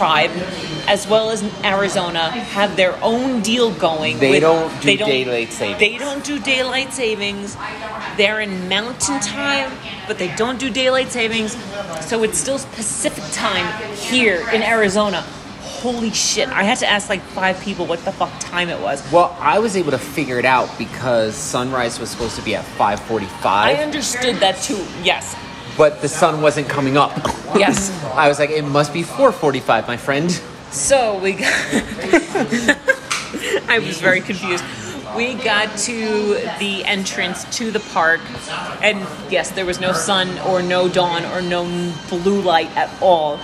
tribe, 0.03 0.33
as 0.89 1.07
well 1.07 1.31
as 1.31 1.45
Arizona, 1.63 2.29
have 2.59 2.75
their 2.75 2.99
own 3.05 3.41
deal 3.41 3.71
going. 3.71 4.19
They 4.19 4.31
with- 4.31 4.41
don't 4.41 4.81
do 4.81 4.97
daylight 4.97 5.53
savings. 5.53 5.79
They 5.79 5.97
don't 5.97 6.25
do 6.25 6.41
daylight 6.41 6.93
savings. 6.93 7.57
They're 8.17 8.41
in 8.41 8.69
mountain 8.69 9.21
time, 9.21 9.71
but 10.09 10.19
they 10.19 10.35
don't 10.35 10.59
do 10.59 10.71
daylight 10.71 11.13
savings. 11.13 11.57
So 12.01 12.25
it's 12.25 12.37
still 12.37 12.59
Pacific 12.75 13.23
time 13.31 13.69
here 13.95 14.45
in 14.53 14.61
Arizona. 14.65 15.21
Holy 15.85 16.11
shit. 16.11 16.49
I 16.49 16.65
had 16.65 16.79
to 16.79 16.89
ask 16.89 17.09
like 17.09 17.23
five 17.23 17.61
people 17.61 17.87
what 17.87 18.05
the 18.05 18.11
fuck 18.11 18.33
time 18.41 18.71
it 18.71 18.81
was. 18.81 18.99
Well, 19.13 19.37
I 19.39 19.61
was 19.61 19.77
able 19.77 19.93
to 19.93 19.99
figure 19.99 20.39
it 20.41 20.45
out 20.45 20.69
because 20.79 21.37
sunrise 21.37 22.01
was 22.01 22.11
supposed 22.11 22.35
to 22.37 22.43
be 22.43 22.57
at 22.57 22.65
5:45, 22.77 23.79
I 23.79 23.83
understood 23.83 24.37
that 24.41 24.61
too. 24.63 24.85
Yes. 25.05 25.37
But 25.77 26.01
the 26.03 26.09
sun 26.09 26.43
wasn't 26.43 26.69
coming 26.69 26.97
up. 26.97 27.13
Yes. 27.57 27.91
I 28.15 28.29
was 28.29 28.39
like, 28.39 28.51
it 28.51 28.65
must 28.65 28.93
be 28.93 29.03
4:45, 29.03 29.87
my 29.87 29.97
friend. 29.97 30.31
So 30.71 31.19
we 31.19 31.33
got. 31.33 31.53
I 33.69 33.79
was 33.79 34.01
very 34.01 34.21
confused. 34.21 34.65
We 35.17 35.35
got 35.35 35.77
to 35.81 36.35
the 36.59 36.85
entrance 36.87 37.45
to 37.59 37.71
the 37.71 37.81
park, 37.81 38.21
and 38.83 39.07
yes, 39.31 39.51
there 39.51 39.67
was 39.67 39.79
no 39.81 39.93
sun 39.93 40.39
or 40.49 40.63
no 40.63 40.89
dawn 40.89 41.25
or 41.27 41.43
no 41.43 41.65
blue 42.09 42.41
light 42.41 42.75
at 42.77 42.91
all. 43.03 43.39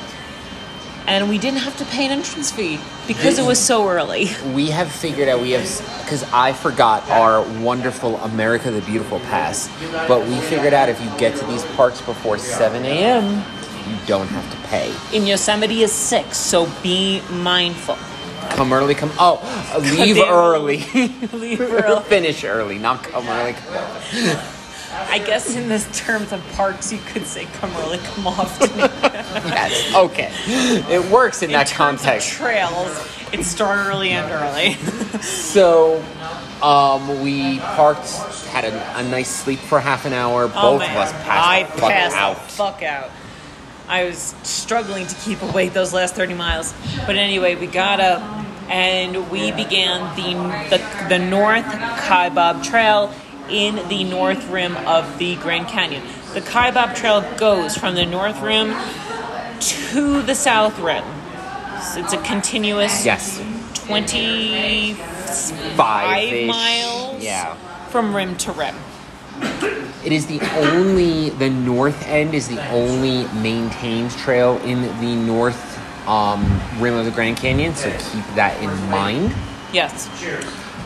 And 1.08 1.30
we 1.30 1.38
didn't 1.38 1.60
have 1.60 1.74
to 1.78 1.86
pay 1.86 2.04
an 2.04 2.12
entrance 2.12 2.52
fee 2.52 2.78
because 3.06 3.38
it 3.38 3.46
was 3.46 3.58
so 3.58 3.88
early. 3.88 4.28
We 4.52 4.68
have 4.68 4.92
figured 4.92 5.26
out 5.26 5.40
we 5.40 5.52
have 5.52 5.62
because 6.02 6.22
I 6.34 6.52
forgot 6.52 7.08
our 7.08 7.42
wonderful 7.62 8.18
America 8.18 8.70
the 8.70 8.82
Beautiful 8.82 9.18
pass, 9.20 9.70
but 10.06 10.26
we 10.28 10.38
figured 10.40 10.74
out 10.74 10.90
if 10.90 11.00
you 11.02 11.08
get 11.18 11.34
to 11.38 11.46
these 11.46 11.64
parks 11.76 12.02
before 12.02 12.36
7 12.36 12.84
a.m., 12.84 13.42
you 13.88 13.96
don't 14.06 14.26
have 14.28 14.50
to 14.50 14.68
pay. 14.68 14.94
In 15.16 15.26
Yosemite 15.26 15.82
is 15.82 15.92
six, 15.92 16.36
so 16.36 16.70
be 16.82 17.22
mindful. 17.30 17.96
Come 18.50 18.74
early, 18.74 18.94
come. 18.94 19.10
Oh, 19.18 19.40
leave 19.98 20.18
early. 20.18 20.78
Leave 21.32 21.60
early. 21.62 22.02
Finish 22.04 22.44
early, 22.44 22.78
not 22.78 23.02
come 23.02 23.26
early. 23.28 23.54
come 23.54 23.74
early. 23.74 24.48
I 25.10 25.18
guess 25.18 25.54
in 25.56 25.68
this 25.68 25.86
terms 25.98 26.32
of 26.32 26.42
parks, 26.54 26.92
you 26.92 26.98
could 26.98 27.24
say 27.26 27.44
come 27.54 27.70
early, 27.78 27.98
come 27.98 28.26
often. 28.26 28.70
Yes, 28.78 29.94
okay. 29.94 30.30
It 30.92 31.10
works 31.10 31.42
in, 31.42 31.50
in 31.50 31.52
that 31.52 31.70
context. 31.70 32.30
trails, 32.30 32.96
it's 33.32 33.46
start 33.48 33.86
early 33.86 34.10
and 34.10 34.30
early. 34.30 34.74
So, 35.22 36.02
um, 36.62 37.22
we 37.22 37.58
parked, 37.60 38.08
had 38.50 38.64
a, 38.64 38.98
a 38.98 39.02
nice 39.02 39.28
sleep 39.30 39.58
for 39.58 39.80
half 39.80 40.04
an 40.06 40.12
hour. 40.12 40.44
Oh, 40.44 40.78
Both 40.78 40.82
of 40.82 40.96
us 40.96 41.12
passed 41.12 41.28
I 41.28 41.64
fuck 41.64 41.90
passed 41.90 42.16
out. 42.16 42.36
the 42.36 42.42
fuck 42.52 42.82
out. 42.82 43.10
I 43.88 44.04
was 44.04 44.34
struggling 44.42 45.06
to 45.06 45.14
keep 45.16 45.40
awake 45.42 45.72
those 45.72 45.94
last 45.94 46.14
30 46.14 46.34
miles. 46.34 46.74
But 47.06 47.16
anyway, 47.16 47.54
we 47.54 47.66
got 47.66 48.00
up 48.00 48.20
and 48.68 49.30
we 49.30 49.50
began 49.50 50.14
the, 50.14 50.76
the, 50.76 51.08
the 51.08 51.18
North 51.18 51.64
Kaibab 51.64 52.62
Trail 52.64 53.12
in 53.50 53.86
the 53.88 54.04
north 54.04 54.48
rim 54.48 54.76
of 54.78 55.18
the 55.18 55.36
Grand 55.36 55.68
Canyon. 55.68 56.02
The 56.34 56.40
Kaibab 56.40 56.94
Trail 56.94 57.22
goes 57.36 57.76
from 57.76 57.94
the 57.94 58.04
north 58.06 58.40
rim 58.42 58.74
to 59.60 60.22
the 60.22 60.34
south 60.34 60.78
rim. 60.78 61.04
So 61.82 62.00
it's 62.00 62.12
a 62.12 62.18
continuous 62.22 63.04
Yes, 63.04 63.38
25 63.86 64.96
five 65.76 66.46
miles 66.46 67.22
Yeah. 67.22 67.54
from 67.88 68.14
rim 68.14 68.36
to 68.38 68.52
rim. 68.52 68.74
It 70.04 70.12
is 70.12 70.26
the 70.26 70.40
only, 70.58 71.30
the 71.30 71.50
north 71.50 72.06
end 72.08 72.34
is 72.34 72.48
the 72.48 72.60
only 72.70 73.26
maintained 73.40 74.10
trail 74.12 74.56
in 74.62 74.82
the 75.00 75.14
north 75.16 75.64
um, 76.08 76.60
rim 76.78 76.94
of 76.94 77.04
the 77.04 77.10
Grand 77.10 77.36
Canyon, 77.36 77.74
so 77.74 77.90
keep 77.90 78.24
that 78.34 78.60
in 78.62 78.70
mind. 78.90 79.34
Yes. 79.72 80.08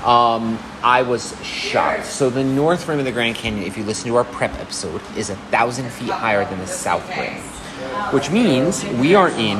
Um, 0.05 0.59
I 0.83 1.03
was 1.03 1.41
shocked. 1.45 2.07
So 2.07 2.29
the 2.29 2.43
north 2.43 2.89
rim 2.89 2.99
of 2.99 3.05
the 3.05 3.13
Grand 3.13 3.37
Canyon, 3.37 3.65
if 3.65 3.77
you 3.79 3.85
listen 3.85 4.09
to 4.09 4.17
our 4.17 4.25
prep 4.25 4.53
episode, 4.59 5.01
is 5.17 5.31
a 5.31 5.37
thousand 5.37 5.89
feet 5.91 6.11
higher 6.11 6.45
than 6.45 6.59
the 6.59 6.67
south 6.67 7.09
rim, 7.17 7.35
which 8.13 8.31
means 8.31 8.85
we 8.85 9.15
are 9.15 9.29
in 9.31 9.59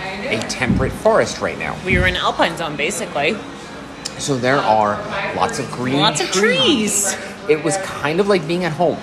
a 0.00 0.38
temperate 0.48 0.92
forest 0.92 1.40
right 1.40 1.58
now. 1.58 1.76
We 1.84 1.98
were 1.98 2.06
in 2.06 2.16
Alpine 2.16 2.56
Zone 2.56 2.76
basically. 2.76 3.36
So 4.18 4.36
there 4.36 4.56
are 4.58 4.96
lots 5.34 5.58
of 5.58 5.70
green, 5.72 5.96
Lots 5.96 6.20
of 6.20 6.30
trees. 6.30 7.16
It 7.48 7.62
was 7.62 7.76
kind 7.78 8.20
of 8.20 8.28
like 8.28 8.46
being 8.46 8.64
at 8.64 8.72
home. 8.72 8.98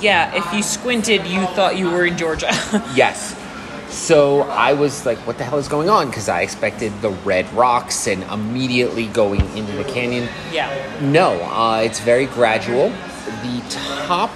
Yeah, 0.00 0.34
if 0.34 0.52
you 0.54 0.62
squinted, 0.62 1.26
you 1.26 1.44
thought 1.48 1.76
you 1.76 1.90
were 1.90 2.06
in 2.06 2.16
Georgia. 2.16 2.48
Yes. 2.94 3.34
So 3.90 4.42
I 4.42 4.72
was 4.74 5.04
like, 5.04 5.18
what 5.26 5.36
the 5.36 5.44
hell 5.44 5.58
is 5.58 5.68
going 5.68 5.88
on? 5.88 6.08
Because 6.08 6.28
I 6.28 6.42
expected 6.42 6.92
the 7.02 7.10
red 7.10 7.52
rocks 7.52 8.06
and 8.06 8.22
immediately 8.24 9.06
going 9.06 9.40
into 9.56 9.72
the 9.72 9.84
canyon. 9.84 10.28
yeah. 10.52 10.70
No, 11.00 11.42
uh, 11.42 11.82
it's 11.84 12.00
very 12.00 12.26
gradual. 12.26 12.90
The 13.42 13.62
top 13.70 14.30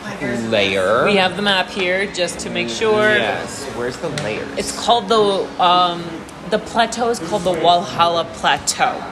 layer. 0.51 1.05
We 1.05 1.17
have 1.17 1.37
the 1.37 1.43
map 1.43 1.69
here 1.69 2.07
just 2.13 2.39
to 2.41 2.51
make 2.51 2.69
sure. 2.69 3.15
Yes. 3.17 3.65
Where's 3.77 3.97
the 3.97 4.09
layers? 4.09 4.59
It's 4.59 4.77
called 4.79 5.09
the 5.09 5.63
um, 5.63 6.05
the 6.51 6.59
plateau 6.59 7.09
is 7.09 7.19
called 7.19 7.43
the 7.43 7.53
Walhalla 7.53 8.25
Plateau. 8.35 9.03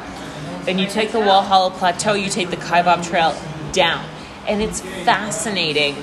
Then 0.64 0.78
you 0.78 0.86
take 0.86 1.10
the 1.12 1.18
Walhalla 1.18 1.72
Plateau, 1.72 2.14
you 2.14 2.28
take 2.28 2.50
the 2.50 2.56
Kaibab 2.56 3.04
Trail 3.08 3.34
down, 3.72 4.04
and 4.46 4.62
it's 4.62 4.80
fascinating. 4.80 5.96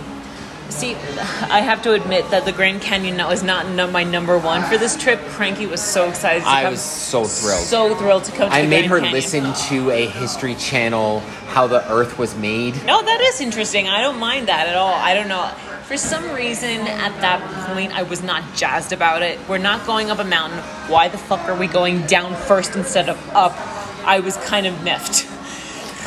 See, 0.69 0.93
I 0.95 1.61
have 1.61 1.81
to 1.83 1.93
admit 1.93 2.29
that 2.29 2.45
the 2.45 2.51
Grand 2.51 2.81
Canyon 2.81 3.17
was 3.17 3.41
not 3.43 3.67
no- 3.69 3.89
my 3.89 4.03
number 4.03 4.37
one 4.37 4.63
for 4.63 4.77
this 4.77 4.95
trip. 4.95 5.19
Cranky 5.29 5.65
was 5.65 5.81
so 5.81 6.07
excited. 6.07 6.43
To 6.43 6.49
I 6.49 6.61
come, 6.63 6.71
was 6.71 6.81
so 6.81 7.23
thrilled. 7.25 7.63
so 7.63 7.95
thrilled 7.95 8.23
to 8.25 8.31
come. 8.31 8.49
To 8.49 8.55
I 8.55 8.61
made 8.67 8.87
Grand 8.87 8.89
her 8.89 8.97
Canyon. 8.99 9.13
listen 9.13 9.53
to 9.69 9.91
a 9.91 10.05
History 10.05 10.55
Channel 10.55 11.21
how 11.47 11.67
the 11.67 11.89
Earth 11.91 12.17
was 12.19 12.35
made. 12.35 12.75
No, 12.85 13.01
that 13.01 13.19
is 13.21 13.41
interesting. 13.41 13.87
I 13.89 14.01
don't 14.01 14.19
mind 14.19 14.47
that 14.47 14.67
at 14.67 14.75
all. 14.77 14.93
I 14.93 15.13
don't 15.15 15.27
know. 15.27 15.47
For 15.85 15.97
some 15.97 16.23
reason, 16.35 16.81
at 16.81 17.19
that 17.21 17.41
point, 17.73 17.91
I 17.93 18.03
was 18.03 18.21
not 18.21 18.43
jazzed 18.55 18.93
about 18.93 19.23
it. 19.23 19.39
We're 19.49 19.57
not 19.57 19.87
going 19.87 20.11
up 20.11 20.19
a 20.19 20.23
mountain. 20.23 20.59
Why 20.87 21.07
the 21.07 21.17
fuck 21.17 21.39
are 21.49 21.55
we 21.57 21.65
going 21.65 22.05
down 22.05 22.35
first 22.35 22.75
instead 22.75 23.09
of 23.09 23.17
up? 23.35 23.53
I 24.05 24.19
was 24.19 24.37
kind 24.37 24.67
of 24.67 24.83
miffed. 24.83 25.25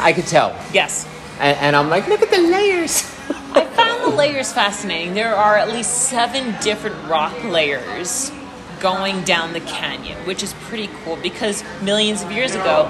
I 0.01 0.13
could 0.13 0.27
tell, 0.29 0.57
Yes. 0.73 1.07
and, 1.41 1.59
and 1.59 1.77
I'm 1.77 1.91
like, 1.91 2.07
look 2.07 2.23
at 2.23 2.31
the 2.31 2.39
layers. 2.41 3.03
I 4.13 4.15
found 4.15 4.29
the 4.29 4.33
layers 4.35 4.53
fascinating. 4.53 5.15
There 5.15 5.35
are 5.35 5.57
at 5.57 5.69
least 5.69 6.09
seven 6.11 6.55
different 6.61 6.97
rock 7.09 7.33
layers 7.45 8.31
going 8.79 9.23
down 9.25 9.55
the 9.55 9.61
canyon, 9.61 10.19
which 10.27 10.43
is 10.43 10.53
pretty 10.65 10.91
cool 11.03 11.17
because 11.17 11.65
millions 11.81 12.23
of 12.23 12.31
years 12.31 12.55
ago, 12.55 12.85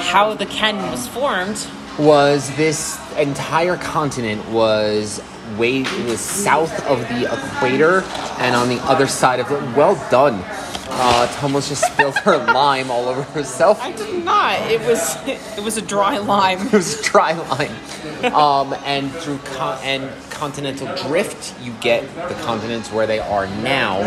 how 0.00 0.32
the 0.32 0.46
canyon 0.46 0.90
was 0.90 1.06
formed 1.08 1.66
was 1.98 2.54
this 2.56 2.98
entire 3.18 3.76
continent 3.76 4.48
was 4.48 5.20
way 5.58 5.82
it 5.82 6.06
was 6.06 6.20
south 6.20 6.72
of 6.86 7.00
the 7.00 7.30
equator 7.30 8.00
and 8.38 8.56
on 8.56 8.70
the 8.70 8.80
other 8.84 9.06
side 9.06 9.40
of 9.40 9.50
it. 9.50 9.76
Well 9.76 9.96
done. 10.10 10.42
Uh, 10.88 11.38
almost 11.42 11.68
just 11.68 11.84
spilled 11.92 12.14
her 12.16 12.36
lime 12.38 12.90
all 12.90 13.08
over 13.08 13.22
herself. 13.22 13.80
I 13.80 13.92
did 13.92 14.24
not. 14.24 14.60
It 14.70 14.80
was 14.86 15.16
it 15.26 15.62
was 15.62 15.76
a 15.76 15.82
dry 15.82 16.18
lime. 16.18 16.66
It 16.66 16.72
was 16.72 17.00
a 17.00 17.02
dry 17.02 17.32
lime. 17.32 18.34
Um, 18.34 18.74
and 18.84 19.10
through 19.12 19.38
con- 19.56 19.78
and 19.82 20.10
continental 20.30 20.92
drift, 21.08 21.54
you 21.62 21.72
get 21.80 22.02
the 22.28 22.34
continents 22.42 22.90
where 22.92 23.06
they 23.06 23.20
are 23.20 23.46
now. 23.62 23.98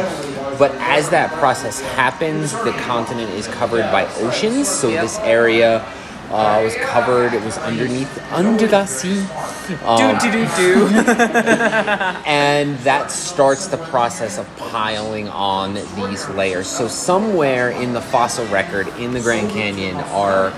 But 0.59 0.71
as 0.75 1.09
that 1.09 1.31
process 1.33 1.81
happens, 1.81 2.51
the 2.51 2.71
continent 2.83 3.31
is 3.31 3.47
covered 3.47 3.89
by 3.91 4.05
oceans. 4.15 4.67
So 4.67 4.89
Yep. 4.89 5.01
this 5.01 5.19
area 5.19 5.85
uh, 6.31 6.61
was 6.63 6.75
covered. 6.75 7.33
It 7.33 7.43
was 7.43 7.57
underneath 7.59 8.31
under 8.31 8.67
the 8.67 8.85
sea. 8.85 9.21
Um, 9.83 10.17
do 10.19 10.31
do 10.31 10.45
do. 10.55 10.87
and 12.25 12.77
that 12.79 13.11
starts 13.11 13.67
the 13.67 13.77
process 13.77 14.37
of 14.37 14.57
piling 14.57 15.27
on 15.29 15.75
these 15.95 16.27
layers. 16.29 16.67
So 16.67 16.87
somewhere 16.87 17.71
in 17.71 17.93
the 17.93 18.01
fossil 18.01 18.45
record 18.47 18.87
in 18.99 19.13
the 19.13 19.21
Grand 19.21 19.49
Canyon 19.51 19.95
are 20.11 20.51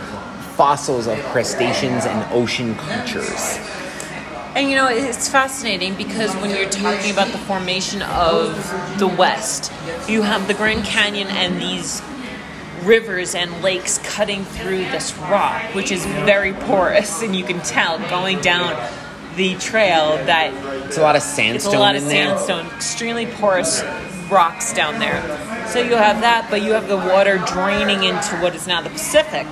fossils 0.55 1.07
of 1.07 1.19
crustaceans 1.25 2.05
and 2.05 2.33
ocean 2.33 2.75
creatures. 2.75 3.59
And 4.55 4.71
you 4.71 4.75
know, 4.75 4.87
it's 4.87 5.29
fascinating 5.29 5.93
because 5.93 6.33
when 6.37 6.49
you're 6.49 6.67
talking 6.67 7.11
about 7.11 7.27
the 7.27 7.37
formation 7.37 8.01
of 8.01 8.55
the 8.97 9.07
West, 9.07 9.71
you 10.09 10.23
have 10.23 10.47
the 10.47 10.55
Grand 10.55 10.83
Canyon 10.83 11.27
and 11.27 11.61
these 11.61 12.01
rivers 12.83 13.35
and 13.35 13.61
lakes 13.61 13.99
cutting 13.99 14.43
through 14.43 14.79
this 14.91 15.15
rock, 15.17 15.61
which 15.73 15.91
is 15.91 16.05
very 16.05 16.53
porous, 16.53 17.21
and 17.21 17.35
you 17.35 17.43
can 17.43 17.59
tell 17.61 17.97
going 18.09 18.39
down 18.41 18.75
the 19.35 19.55
trail 19.55 20.17
that 20.25 20.51
It's 20.85 20.97
a 20.97 21.01
lot 21.01 21.15
of 21.15 21.21
sandstone. 21.21 21.71
it's 21.71 21.75
a 21.75 21.79
lot 21.79 21.95
of 21.95 22.03
in 22.03 22.09
there. 22.09 22.37
sandstone, 22.37 22.65
extremely 22.75 23.27
porous 23.27 23.83
rocks 24.29 24.73
down 24.73 24.99
there. 24.99 25.21
So 25.67 25.79
you 25.79 25.95
have 25.95 26.21
that, 26.21 26.47
but 26.49 26.61
you 26.61 26.71
have 26.71 26.87
the 26.87 26.97
water 26.97 27.37
draining 27.45 28.03
into 28.03 28.35
what 28.37 28.55
is 28.55 28.67
now 28.67 28.81
the 28.81 28.89
Pacific, 28.89 29.45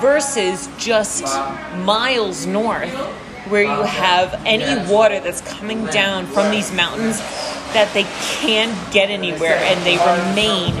versus 0.00 0.68
just 0.78 1.24
miles 1.84 2.46
north, 2.46 2.92
where 3.48 3.62
you 3.62 3.82
have 3.82 4.40
any 4.44 4.90
water 4.90 5.20
that's 5.20 5.40
coming 5.40 5.86
down 5.86 6.26
from 6.26 6.50
these 6.50 6.72
mountains 6.72 7.18
that 7.72 7.90
they 7.94 8.04
can't 8.40 8.74
get 8.92 9.10
anywhere 9.10 9.56
and 9.56 9.84
they 9.84 9.96
remain 9.96 10.72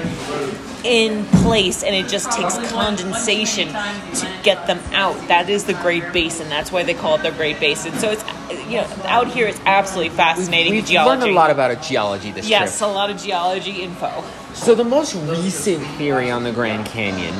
in 0.86 1.24
place 1.42 1.82
and 1.82 1.94
it 1.94 2.08
just 2.08 2.30
takes 2.30 2.56
condensation 2.70 3.68
to 3.68 4.40
get 4.44 4.66
them 4.66 4.78
out. 4.92 5.14
That 5.28 5.50
is 5.50 5.64
the 5.64 5.74
Great 5.74 6.12
Basin. 6.12 6.48
That's 6.48 6.70
why 6.70 6.84
they 6.84 6.94
call 6.94 7.16
it 7.16 7.22
the 7.22 7.32
Great 7.32 7.58
Basin. 7.58 7.92
So 7.94 8.10
it's 8.10 8.24
you 8.70 8.76
know 8.78 8.86
out 9.04 9.26
here 9.26 9.46
it's 9.48 9.60
absolutely 9.66 10.14
fascinating 10.16 10.72
We've 10.72 10.86
geology. 10.86 11.20
learned 11.20 11.32
a 11.32 11.34
lot 11.34 11.50
about 11.50 11.82
geology 11.82 12.30
this 12.30 12.48
yes, 12.48 12.78
trip. 12.78 12.88
a 12.88 12.92
lot 12.92 13.10
of 13.10 13.20
geology 13.20 13.82
info. 13.82 14.24
So 14.54 14.74
the 14.74 14.84
most 14.84 15.14
recent 15.14 15.84
theory 15.98 16.30
on 16.30 16.44
the 16.44 16.52
Grand 16.52 16.86
Canyon 16.86 17.34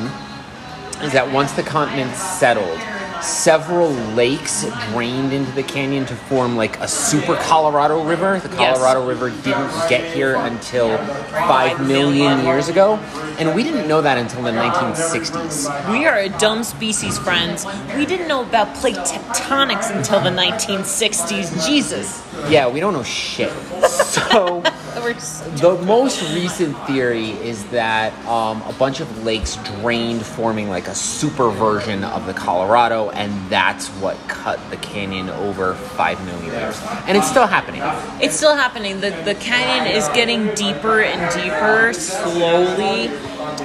is 1.03 1.13
that 1.13 1.31
once 1.33 1.53
the 1.53 1.63
continent 1.63 2.15
settled, 2.17 2.79
several 3.23 3.91
lakes 4.15 4.65
drained 4.91 5.33
into 5.33 5.51
the 5.53 5.63
canyon 5.63 6.07
to 6.07 6.15
form 6.15 6.57
like 6.57 6.79
a 6.81 6.89
super 6.89 7.37
Colorado 7.37 8.03
River. 8.05 8.39
The 8.41 8.49
Yes. 8.57 8.79
Colorado 8.79 9.07
River 9.07 9.31
didn't 9.31 9.71
get 9.89 10.13
here 10.15 10.37
until 10.37 10.97
five 11.31 11.87
million 11.87 12.45
years 12.45 12.69
ago, 12.69 12.95
and 13.39 13.55
we 13.55 13.63
didn't 13.63 13.87
know 13.89 14.01
that 14.03 14.19
until 14.19 14.43
the 14.43 14.51
1960s. 14.53 15.91
We 15.91 16.07
are 16.07 16.19
a 16.19 16.29
dumb 16.29 16.65
species, 16.65 17.19
friends. 17.19 17.67
We 17.97 18.07
didn't 18.07 18.29
know 18.29 18.43
about 18.43 18.75
plate 18.77 18.97
tectonics 18.97 19.95
until 19.95 20.21
the 20.21 20.31
1960s. 20.31 21.67
Jesus. 21.67 22.23
Yeah, 22.49 22.69
we 22.69 22.81
don't 22.81 22.93
know 22.93 23.03
shit. 23.03 23.53
So. 23.89 24.63
The 25.07 25.79
most 25.87 26.23
recent 26.35 26.77
theory 26.87 27.31
is 27.31 27.65
that 27.67 28.13
um, 28.27 28.61
a 28.63 28.73
bunch 28.73 28.99
of 29.01 29.25
lakes 29.25 29.57
drained, 29.81 30.23
forming 30.25 30.69
like 30.69 30.89
a 30.89 30.95
super 30.95 31.51
version 31.51 32.03
of 32.03 32.27
the 32.27 32.33
Colorado, 32.33 33.06
and 33.11 33.33
that's 33.51 33.89
what 33.89 34.17
cut 34.29 34.59
the 34.71 34.77
canyon 34.77 35.29
over 35.31 35.75
five 35.75 36.25
million 36.25 36.53
years. 36.53 36.81
And 37.07 37.17
it's 37.17 37.29
still 37.29 37.47
happening. 37.47 37.83
It's 38.23 38.37
still 38.37 38.55
happening. 38.55 39.01
The 39.01 39.11
the 39.25 39.35
canyon 39.35 39.95
is 39.95 40.09
getting 40.09 40.55
deeper 40.55 41.01
and 41.01 41.33
deeper 41.35 41.93
slowly. 41.93 43.11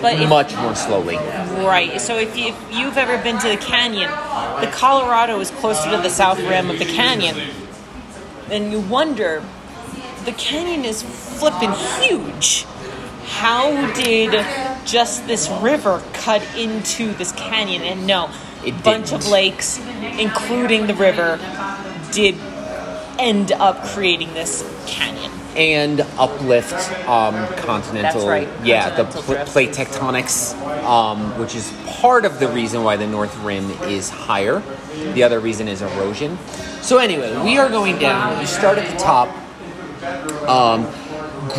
But 0.01 0.19
if, 0.19 0.29
Much 0.29 0.55
more 0.55 0.75
slowly. 0.75 1.15
right, 1.15 1.99
so 1.99 2.17
if, 2.17 2.37
you, 2.37 2.47
if 2.49 2.55
you've 2.71 2.97
ever 2.97 3.21
been 3.23 3.39
to 3.39 3.49
the 3.49 3.57
canyon, 3.57 4.09
the 4.61 4.71
Colorado 4.71 5.39
is 5.39 5.51
closer 5.51 5.89
to 5.89 5.97
the 5.97 6.09
south 6.09 6.39
rim 6.39 6.69
of 6.69 6.79
the 6.79 6.85
canyon, 6.85 7.35
and 8.49 8.71
you 8.71 8.79
wonder, 8.79 9.43
the 10.25 10.31
canyon 10.33 10.85
is 10.85 11.01
flipping 11.01 11.71
huge. 11.99 12.65
How 13.25 13.91
did 13.93 14.45
just 14.85 15.25
this 15.25 15.49
river 15.61 16.01
cut 16.13 16.43
into 16.55 17.13
this 17.13 17.31
canyon? 17.31 17.81
And 17.81 18.05
no, 18.05 18.29
It 18.66 18.74
a 18.74 18.84
bunch 18.84 19.12
of 19.12 19.22
didn't. 19.22 19.32
lakes, 19.32 19.80
including 20.20 20.88
the 20.88 20.95
river, 20.95 21.39
did 22.12 22.36
end 23.20 23.51
up 23.51 23.84
creating 23.84 24.34
this 24.34 24.64
canyon. 24.88 25.32
And 25.55 25.99
uplift 26.18 26.74
um, 27.09 27.36
continental. 27.57 28.26
That's 28.26 28.26
right, 28.26 28.47
Yeah, 28.66 28.95
the 28.95 29.03
pl- 29.03 29.36
plate 29.45 29.72
tectonics, 29.72 30.55
um, 30.86 31.38
which 31.38 31.55
is 31.55 31.72
part 31.99 32.24
of 32.24 32.39
the 32.39 32.47
reason 32.47 32.84
why 32.86 32.95
the 32.95 33.05
North 33.05 33.38
Rim 33.39 33.70
is 33.84 34.09
higher. 34.09 34.64
The 35.14 35.24
other 35.24 35.41
reason 35.41 35.68
is 35.68 35.82
erosion. 35.82 36.38
So 36.82 36.99
anyway, 36.99 37.38
we 37.43 37.57
are 37.57 37.68
going 37.70 37.99
down. 37.99 38.39
We 38.39 38.45
start 38.45 38.78
at 38.78 38.89
the 38.89 38.97
top. 38.97 39.28
Um, 40.47 40.88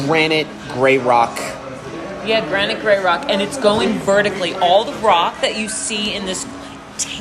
granite, 0.06 0.46
gray 0.72 0.96
rock. 0.96 1.36
Yeah, 2.24 2.46
granite 2.48 2.80
gray 2.80 2.98
rock, 3.02 3.26
and 3.28 3.42
it's 3.42 3.58
going 3.58 3.98
vertically. 4.00 4.54
All 4.54 4.84
the 4.84 4.94
rock 5.00 5.40
that 5.42 5.58
you 5.58 5.68
see 5.68 6.14
in 6.14 6.24
this 6.24 6.46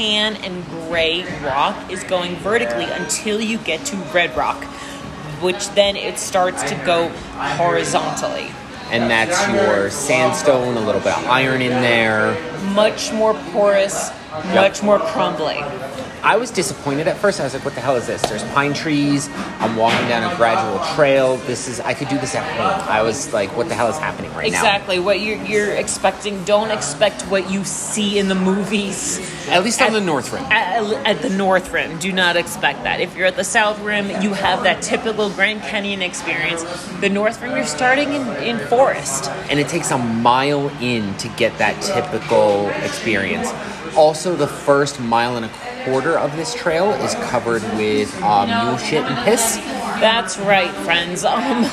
tan 0.01 0.35
and 0.37 0.65
gray 0.65 1.23
rock 1.43 1.91
is 1.91 2.03
going 2.05 2.35
vertically 2.37 2.85
until 2.85 3.39
you 3.39 3.59
get 3.59 3.85
to 3.85 3.95
red 4.11 4.35
rock, 4.35 4.63
which 5.43 5.69
then 5.75 5.95
it 5.95 6.17
starts 6.17 6.63
to 6.63 6.75
go 6.83 7.07
horizontally. 7.37 8.49
and 8.89 9.09
that's 9.09 9.47
your 9.53 9.91
sandstone, 9.91 10.75
a 10.75 10.79
little 10.81 10.99
bit 11.01 11.15
of 11.15 11.25
iron 11.27 11.61
in 11.61 11.69
there. 11.83 12.35
Much 12.61 13.11
more 13.11 13.33
porous, 13.51 14.11
much 14.53 14.81
more 14.83 14.99
crumbly. 14.99 15.63
I 16.23 16.37
was 16.37 16.51
disappointed 16.51 17.07
at 17.07 17.17
first. 17.17 17.39
I 17.39 17.43
was 17.45 17.55
like, 17.55 17.65
"What 17.65 17.73
the 17.73 17.81
hell 17.81 17.95
is 17.95 18.05
this?" 18.05 18.21
There's 18.21 18.43
pine 18.53 18.73
trees. 18.75 19.27
I'm 19.59 19.75
walking 19.75 20.07
down 20.07 20.31
a 20.31 20.35
gradual 20.37 20.79
trail. 20.95 21.37
This 21.47 21.67
is 21.67 21.79
I 21.79 21.95
could 21.95 22.09
do 22.09 22.17
this 22.19 22.35
at 22.35 22.43
home. 22.43 22.87
I 22.87 23.01
was 23.01 23.33
like, 23.33 23.55
"What 23.57 23.69
the 23.69 23.73
hell 23.73 23.87
is 23.89 23.97
happening 23.97 24.31
right 24.35 24.51
now? 24.51 24.59
Exactly 24.59 24.99
what 24.99 25.19
you're, 25.19 25.43
you're 25.43 25.73
expecting. 25.73 26.43
Don't 26.43 26.69
expect 26.69 27.23
what 27.23 27.49
you 27.49 27.63
see 27.63 28.19
in 28.19 28.27
the 28.27 28.35
movies. 28.35 29.19
At 29.49 29.63
least 29.63 29.81
on 29.81 29.93
the 29.93 30.01
North 30.01 30.31
Rim. 30.31 30.43
At, 30.43 30.83
at 31.07 31.21
the 31.23 31.29
North 31.31 31.71
Rim, 31.71 31.97
do 31.97 32.11
not 32.11 32.35
expect 32.37 32.83
that. 32.83 33.01
If 33.01 33.17
you're 33.17 33.25
at 33.25 33.35
the 33.35 33.43
South 33.43 33.79
Rim, 33.81 34.21
you 34.21 34.33
have 34.33 34.61
that 34.63 34.83
typical 34.83 35.29
Grand 35.31 35.63
Canyon 35.63 36.03
experience. 36.03 36.63
The 36.99 37.09
North 37.09 37.41
Rim, 37.41 37.55
you're 37.55 37.65
starting 37.65 38.13
in, 38.13 38.27
in 38.43 38.59
forest. 38.67 39.29
and 39.49 39.59
it 39.59 39.67
takes 39.67 39.89
a 39.89 39.97
mile 39.97 40.69
in 40.79 41.15
to 41.17 41.27
get 41.29 41.57
that 41.57 41.81
typical 41.81 42.50
experience. 42.83 43.51
Also, 43.95 44.35
the 44.35 44.47
first 44.47 44.99
mile 44.99 45.35
and 45.35 45.45
a 45.45 45.51
quarter 45.83 46.17
of 46.17 46.35
this 46.37 46.53
trail 46.53 46.91
is 46.91 47.13
covered 47.29 47.63
with 47.75 48.15
uh, 48.21 48.45
mule 48.45 48.77
shit 48.77 49.03
and 49.03 49.25
piss. 49.25 49.57
That's 49.99 50.37
right, 50.37 50.71
friends. 50.71 51.25
Um, 51.41 51.69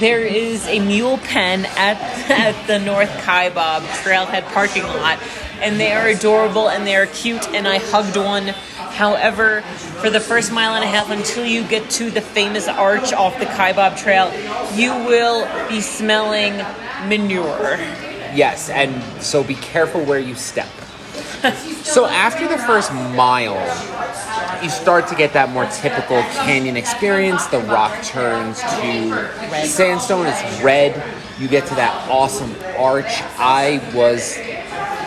there 0.00 0.20
is 0.20 0.66
a 0.66 0.80
mule 0.80 1.18
pen 1.18 1.66
at, 1.76 1.96
at 2.28 2.66
the 2.66 2.80
North 2.80 3.10
Kaibab 3.20 3.82
Trailhead 4.02 4.42
parking 4.52 4.82
lot, 4.82 5.20
and 5.60 5.78
they 5.78 5.92
are 5.92 6.08
adorable 6.08 6.68
and 6.68 6.84
they 6.84 6.96
are 6.96 7.06
cute, 7.06 7.46
and 7.50 7.68
I 7.68 7.78
hugged 7.78 8.16
one. 8.16 8.48
However, 8.48 9.62
for 10.00 10.10
the 10.10 10.20
first 10.20 10.52
mile 10.52 10.74
and 10.74 10.82
a 10.82 10.88
half 10.88 11.10
until 11.10 11.46
you 11.46 11.64
get 11.64 11.90
to 11.90 12.10
the 12.10 12.20
famous 12.20 12.66
arch 12.66 13.12
off 13.12 13.38
the 13.38 13.46
Kaibab 13.46 13.96
Trail, 13.96 14.32
you 14.74 14.90
will 14.90 15.46
be 15.68 15.80
smelling 15.80 16.56
manure. 17.08 17.78
Yes, 18.34 18.68
and 18.68 19.02
so 19.22 19.44
be 19.44 19.54
careful 19.54 20.04
where 20.04 20.18
you 20.18 20.34
step. 20.34 20.68
so 21.82 22.06
after 22.06 22.48
the 22.48 22.58
first 22.58 22.92
mile, 22.92 23.54
you 24.62 24.68
start 24.70 25.06
to 25.08 25.14
get 25.14 25.32
that 25.34 25.50
more 25.50 25.66
typical 25.66 26.20
canyon 26.44 26.76
experience. 26.76 27.46
The 27.46 27.60
rock 27.60 28.02
turns 28.02 28.60
to 28.60 29.66
sandstone, 29.66 30.26
it's 30.26 30.62
red. 30.62 31.00
You 31.38 31.48
get 31.48 31.66
to 31.66 31.74
that 31.76 32.10
awesome 32.10 32.54
arch. 32.76 33.22
I 33.38 33.80
was 33.94 34.36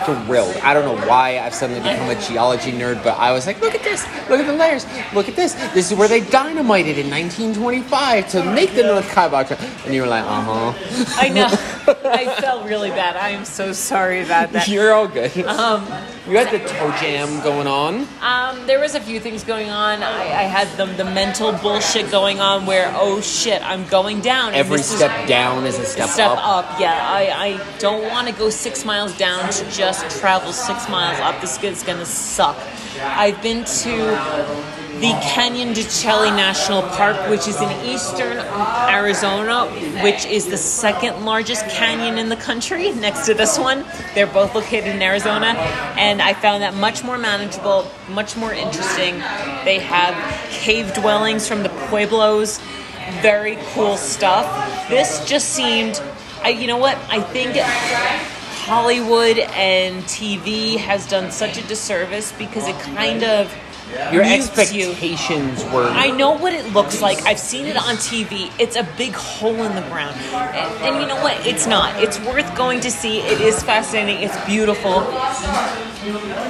thrilled. 0.04 0.56
I 0.58 0.74
don't 0.74 0.84
know 0.84 1.06
why 1.06 1.38
I've 1.38 1.54
suddenly 1.54 1.80
become 1.80 2.08
a 2.10 2.20
geology 2.20 2.72
nerd, 2.72 3.02
but 3.02 3.18
I 3.18 3.32
was 3.32 3.46
like, 3.46 3.60
look 3.60 3.74
at 3.74 3.82
this, 3.82 4.04
look 4.28 4.40
at 4.40 4.46
the 4.46 4.52
layers, 4.52 4.86
look 5.14 5.28
at 5.28 5.36
this. 5.36 5.54
This 5.74 5.90
is 5.90 5.98
where 5.98 6.08
they 6.08 6.20
dynamited 6.20 6.98
in 6.98 7.10
1925 7.10 8.28
to 8.30 8.44
make 8.44 8.74
the 8.74 8.82
North 8.82 9.08
Kaibab. 9.10 9.50
And 9.84 9.94
you 9.94 10.02
were 10.02 10.08
like, 10.08 10.24
uh 10.24 10.72
huh. 10.72 11.04
I 11.16 11.28
know. 11.28 11.46
I 12.10 12.40
felt 12.40 12.66
really 12.66 12.90
bad. 12.90 13.16
I 13.16 13.30
am 13.30 13.44
so 13.44 13.72
sorry 13.72 14.22
about 14.22 14.52
that. 14.52 14.68
You're 14.68 14.92
all 14.92 15.08
good. 15.08 15.36
Um, 15.46 15.86
you 16.28 16.36
had 16.36 16.50
the 16.50 16.58
toe 16.68 16.90
jam 17.00 17.42
going 17.42 17.66
on. 17.66 18.06
Um, 18.20 18.66
there 18.66 18.78
was 18.78 18.94
a 18.94 19.00
few 19.00 19.18
things 19.18 19.44
going 19.44 19.70
on. 19.70 20.02
I, 20.02 20.20
I 20.20 20.42
had 20.42 20.68
the, 20.76 20.84
the 21.02 21.04
mental 21.04 21.52
bullshit 21.52 22.10
going 22.10 22.40
on 22.40 22.66
where, 22.66 22.92
oh 22.94 23.20
shit, 23.20 23.62
I'm 23.62 23.86
going 23.88 24.20
down. 24.20 24.54
Every 24.54 24.76
this 24.76 24.90
is 24.90 24.98
step 24.98 25.28
down 25.28 25.64
is 25.64 25.78
a 25.78 25.84
step, 25.84 26.04
up. 26.04 26.10
step 26.10 26.30
up. 26.32 26.38
up. 26.46 26.80
Yeah, 26.80 26.92
I, 26.92 27.30
I 27.46 27.78
don't 27.78 28.02
want 28.10 28.28
to 28.28 28.34
go 28.34 28.50
six 28.50 28.84
miles 28.84 29.16
down 29.16 29.50
to 29.50 29.70
just 29.70 30.20
travel 30.20 30.52
six 30.52 30.88
miles 30.88 31.18
up. 31.20 31.40
This 31.40 31.62
is 31.62 31.82
gonna 31.82 32.04
suck. 32.04 32.58
I've 33.00 33.40
been 33.42 33.64
to 33.64 34.77
the 35.00 35.12
Canyon 35.22 35.72
de 35.72 35.84
Chelly 35.84 36.30
National 36.30 36.82
Park, 36.82 37.30
which 37.30 37.46
is 37.46 37.60
in 37.60 37.70
eastern 37.86 38.38
Arizona, 38.88 39.66
which 40.02 40.26
is 40.26 40.46
the 40.46 40.56
second 40.56 41.24
largest 41.24 41.64
canyon 41.68 42.18
in 42.18 42.28
the 42.28 42.36
country 42.36 42.90
next 42.92 43.24
to 43.26 43.34
this 43.34 43.60
one. 43.60 43.84
They're 44.14 44.26
both 44.26 44.56
located 44.56 44.88
in 44.88 45.00
Arizona, 45.00 45.54
and 45.96 46.20
I 46.20 46.34
found 46.34 46.64
that 46.64 46.74
much 46.74 47.04
more 47.04 47.16
manageable, 47.16 47.88
much 48.08 48.36
more 48.36 48.52
interesting. 48.52 49.18
They 49.64 49.78
have 49.78 50.16
cave 50.50 50.92
dwellings 50.94 51.46
from 51.46 51.62
the 51.62 51.70
Pueblos, 51.88 52.58
very 53.20 53.56
cool 53.74 53.96
stuff. 53.96 54.88
This 54.88 55.24
just 55.28 55.50
seemed, 55.50 56.02
I, 56.42 56.48
you 56.48 56.66
know 56.66 56.76
what? 56.76 56.98
I 57.08 57.20
think 57.20 57.56
Hollywood 58.66 59.38
and 59.38 60.02
TV 60.04 60.76
has 60.76 61.06
done 61.06 61.30
such 61.30 61.56
a 61.56 61.66
disservice 61.68 62.32
because 62.32 62.66
it 62.66 62.78
kind 62.80 63.22
of 63.22 63.54
Your 64.12 64.22
mutes 64.24 64.72
you. 64.72 64.90
expectations 64.90 65.64
were. 65.66 65.84
I 65.84 66.10
know 66.10 66.32
what 66.32 66.52
it 66.52 66.72
looks 66.72 67.00
like. 67.00 67.22
I've 67.22 67.38
seen 67.38 67.66
it 67.66 67.76
on 67.76 67.96
TV. 67.96 68.52
It's 68.58 68.76
a 68.76 68.86
big 68.96 69.12
hole 69.12 69.62
in 69.62 69.74
the 69.74 69.82
ground. 69.82 70.16
And, 70.32 70.84
and 70.84 71.02
you 71.02 71.08
know 71.08 71.22
what? 71.22 71.46
It's 71.46 71.66
not. 71.66 72.02
It's 72.02 72.18
worth 72.20 72.54
going 72.56 72.80
to 72.80 72.90
see. 72.90 73.20
It 73.20 73.40
is 73.40 73.62
fascinating. 73.62 74.22
It's 74.22 74.44
beautiful. 74.46 75.04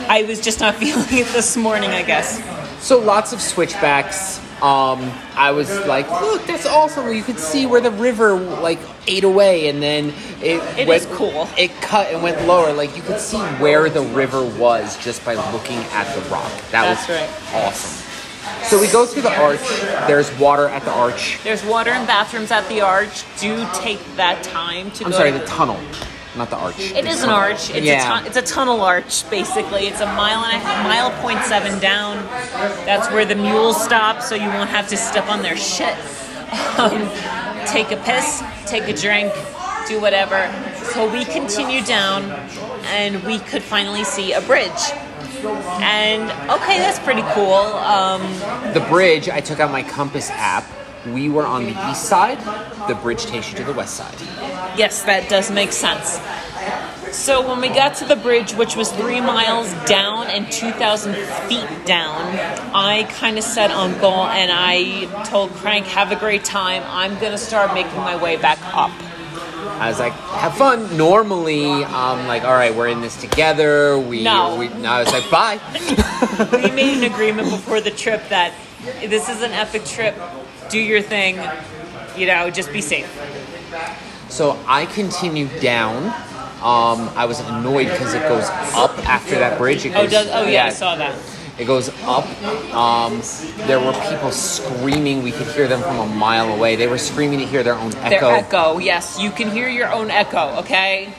I 0.09 0.25
was 0.27 0.41
just 0.41 0.61
not 0.61 0.75
feeling 0.83 1.07
it 1.11 1.27
this 1.29 1.57
morning, 1.57 1.91
I 1.91 2.03
guess. 2.03 2.43
So 2.85 2.99
lots 2.99 3.33
of 3.33 3.41
switchbacks. 3.41 4.41
Um, 4.63 5.13
I 5.37 5.53
was 5.53 5.71
like, 5.87 6.11
look, 6.11 6.45
that's 6.45 6.67
awesome. 6.67 7.13
You 7.13 7.23
could 7.23 7.39
see 7.39 7.65
where 7.67 7.81
the 7.81 7.93
river 7.93 8.35
like 8.35 8.81
ate 9.07 9.23
away, 9.25 9.69
and 9.69 9.81
then 9.81 10.13
it 10.43 10.61
It 10.77 10.89
went, 10.89 11.07
cool. 11.13 11.49
It 11.57 11.71
cut 11.81 12.09
and 12.13 12.23
went 12.23 12.45
lower. 12.47 12.73
Like 12.73 12.97
you 12.97 13.03
could 13.03 13.21
see 13.21 13.39
where 13.61 13.89
the 13.89 14.03
river 14.03 14.43
was 14.59 14.97
just 14.99 15.25
by 15.25 15.35
looking 15.53 15.79
at 15.93 16.13
the 16.15 16.21
rock. 16.29 16.51
That 16.73 16.83
That's 16.83 17.09
was 17.09 17.17
right. 17.21 17.65
awesome. 17.67 18.05
So 18.65 18.81
we 18.81 18.89
go 18.89 19.07
through 19.07 19.23
the 19.23 19.41
arch. 19.41 19.61
There's 20.09 20.37
water 20.39 20.69
at 20.69 20.83
the 20.83 20.91
arch. 20.93 21.39
There's 21.45 21.65
water 21.65 21.91
and 21.91 22.07
bathrooms 22.07 22.51
at 22.51 22.69
the 22.69 22.81
arch. 22.81 23.25
Do 23.39 23.67
take 23.75 24.01
that 24.17 24.43
time 24.43 24.91
to 24.93 25.05
I'm 25.05 25.13
sorry, 25.13 25.31
the 25.31 25.45
tunnel, 25.45 25.79
not 26.39 26.51
the 26.51 26.57
arch. 26.57 26.79
It 26.79 27.05
is 27.07 27.23
an 27.23 27.31
arch. 27.31 27.71
It's 27.71 27.85
Yeah. 27.87 28.01
a 28.03 28.05
tun- 28.07 28.27
it's 28.27 28.37
a 28.37 28.43
tunnel 28.43 28.81
arch 28.83 29.29
basically. 29.31 29.87
It's 29.89 30.01
a 30.01 30.07
mile 30.07 30.43
and 30.45 30.55
a 30.57 30.59
half, 30.59 30.85
mile 30.87 31.11
point 31.23 31.45
seven 31.45 31.79
down. 31.81 32.25
That's 32.87 33.11
where 33.11 33.25
the 33.25 33.35
mules 33.35 33.83
stop, 33.83 34.23
so 34.23 34.35
you 34.35 34.49
won't 34.49 34.71
have 34.71 34.89
to 34.89 34.97
step 34.97 35.29
on 35.29 35.43
their 35.43 35.57
shit. 35.57 35.95
Um, 36.79 37.11
take 37.67 37.91
a 37.91 37.97
piss, 37.99 38.43
take 38.65 38.85
a 38.89 38.95
drink, 38.95 39.31
do 39.87 40.01
whatever. 40.01 40.49
So 40.95 41.07
we 41.13 41.25
continue 41.27 41.83
down, 41.85 42.23
and 42.87 43.23
we 43.25 43.39
could 43.41 43.63
finally 43.63 44.03
see 44.05 44.33
a 44.33 44.41
bridge. 44.41 44.83
And 45.45 46.23
okay, 46.51 46.79
that's 46.79 46.99
pretty 47.01 47.23
cool. 47.35 47.53
Um, 47.53 48.23
The 48.73 48.81
bridge, 48.89 49.29
I 49.29 49.41
took 49.41 49.61
out 49.61 49.71
my 49.71 49.83
compass 49.83 50.31
app. 50.31 50.65
We 51.15 51.29
were 51.29 51.47
on 51.47 51.65
the 51.65 51.91
east 51.91 52.05
side. 52.05 52.39
The 52.89 52.95
bridge 52.95 53.27
takes 53.27 53.51
you 53.51 53.59
to 53.59 53.65
the 53.65 53.73
west 53.73 53.95
side. 53.97 54.15
Yes, 54.77 55.03
that 55.05 55.29
does 55.29 55.51
make 55.51 55.73
sense. 55.73 56.19
So 57.15 57.47
when 57.49 57.61
we 57.61 57.69
got 57.69 57.97
to 57.97 58.05
the 58.05 58.17
bridge, 58.17 58.53
which 58.55 58.77
was 58.77 58.93
three 58.93 59.21
miles 59.21 59.73
down 59.87 60.27
and 60.29 60.51
2,000 60.53 61.15
feet 61.49 61.87
down, 61.87 62.21
I 62.75 63.09
kind 63.11 63.39
of 63.39 63.45
set 63.45 63.71
on 63.71 63.99
goal 63.99 64.27
and 64.27 64.51
I 64.53 65.07
told 65.25 65.51
Crank, 65.53 65.87
have 65.87 66.13
a 66.13 66.17
great 66.17 66.45
time. 66.45 66.83
I'm 66.87 67.19
going 67.19 67.33
to 67.33 67.39
start 67.39 67.73
making 67.75 67.97
my 67.97 68.23
way 68.23 68.37
back 68.37 68.59
up. 68.75 68.91
I 69.81 69.89
was 69.89 69.99
like, 69.99 70.13
have 70.13 70.55
fun. 70.57 70.97
Normally, 70.97 71.65
I'm 71.85 72.27
like, 72.27 72.45
all 72.45 72.53
right, 72.53 72.75
we're 72.75 72.89
in 72.89 73.01
this 73.01 73.19
together. 73.21 73.99
We, 73.99 74.23
No. 74.23 74.57
we 74.57 74.69
no, 74.69 74.91
I 74.91 75.01
was 75.03 75.13
like, 75.13 75.31
bye. 75.31 75.59
We 76.53 76.71
made 76.71 76.99
an 76.99 77.05
agreement 77.13 77.51
before 77.51 77.81
the 77.81 77.91
trip 77.91 78.29
that 78.29 78.53
this 79.01 79.29
is 79.29 79.43
an 79.43 79.53
epic 79.53 79.85
trip. 79.85 80.15
Do 80.71 80.79
your 80.79 81.03
thing. 81.03 81.39
You 82.17 82.27
know, 82.27 82.51
just 82.51 82.73
be 82.73 82.81
safe. 82.81 83.09
So 84.29 84.59
I 84.67 84.87
continued 84.87 85.61
down. 85.61 86.07
Um, 86.63 87.09
I 87.17 87.25
was 87.27 87.41
annoyed 87.41 87.85
because 87.89 88.15
it 88.15 88.23
goes 88.23 88.45
up 88.75 88.99
after 89.09 89.37
that 89.39 89.59
bridge. 89.59 89.87
It 89.87 89.95
Oh, 89.95 90.07
does, 90.07 90.29
oh 90.33 90.45
yeah, 90.47 90.67
I 90.67 90.71
saw 90.71 90.97
that. 90.97 91.17
It 91.59 91.67
goes 91.67 91.89
up. 92.05 92.25
Um, 92.73 93.21
there 93.67 93.81
were 93.81 93.93
people 94.09 94.31
screaming. 94.31 95.23
We 95.23 95.33
could 95.33 95.49
hear 95.49 95.67
them 95.67 95.83
from 95.83 95.99
a 95.99 96.07
mile 96.07 96.55
away. 96.55 96.77
They 96.77 96.87
were 96.87 96.99
screaming 96.99 97.41
to 97.41 97.47
hear 97.47 97.63
their 97.65 97.75
own 97.75 97.93
echo. 97.97 98.29
Their 98.29 98.37
echo. 98.37 98.79
yes. 98.79 99.19
You 99.19 99.31
can 99.31 99.51
hear 99.51 99.69
your 99.69 99.93
own 99.93 100.11
echo, 100.11 100.57
okay? 100.61 101.13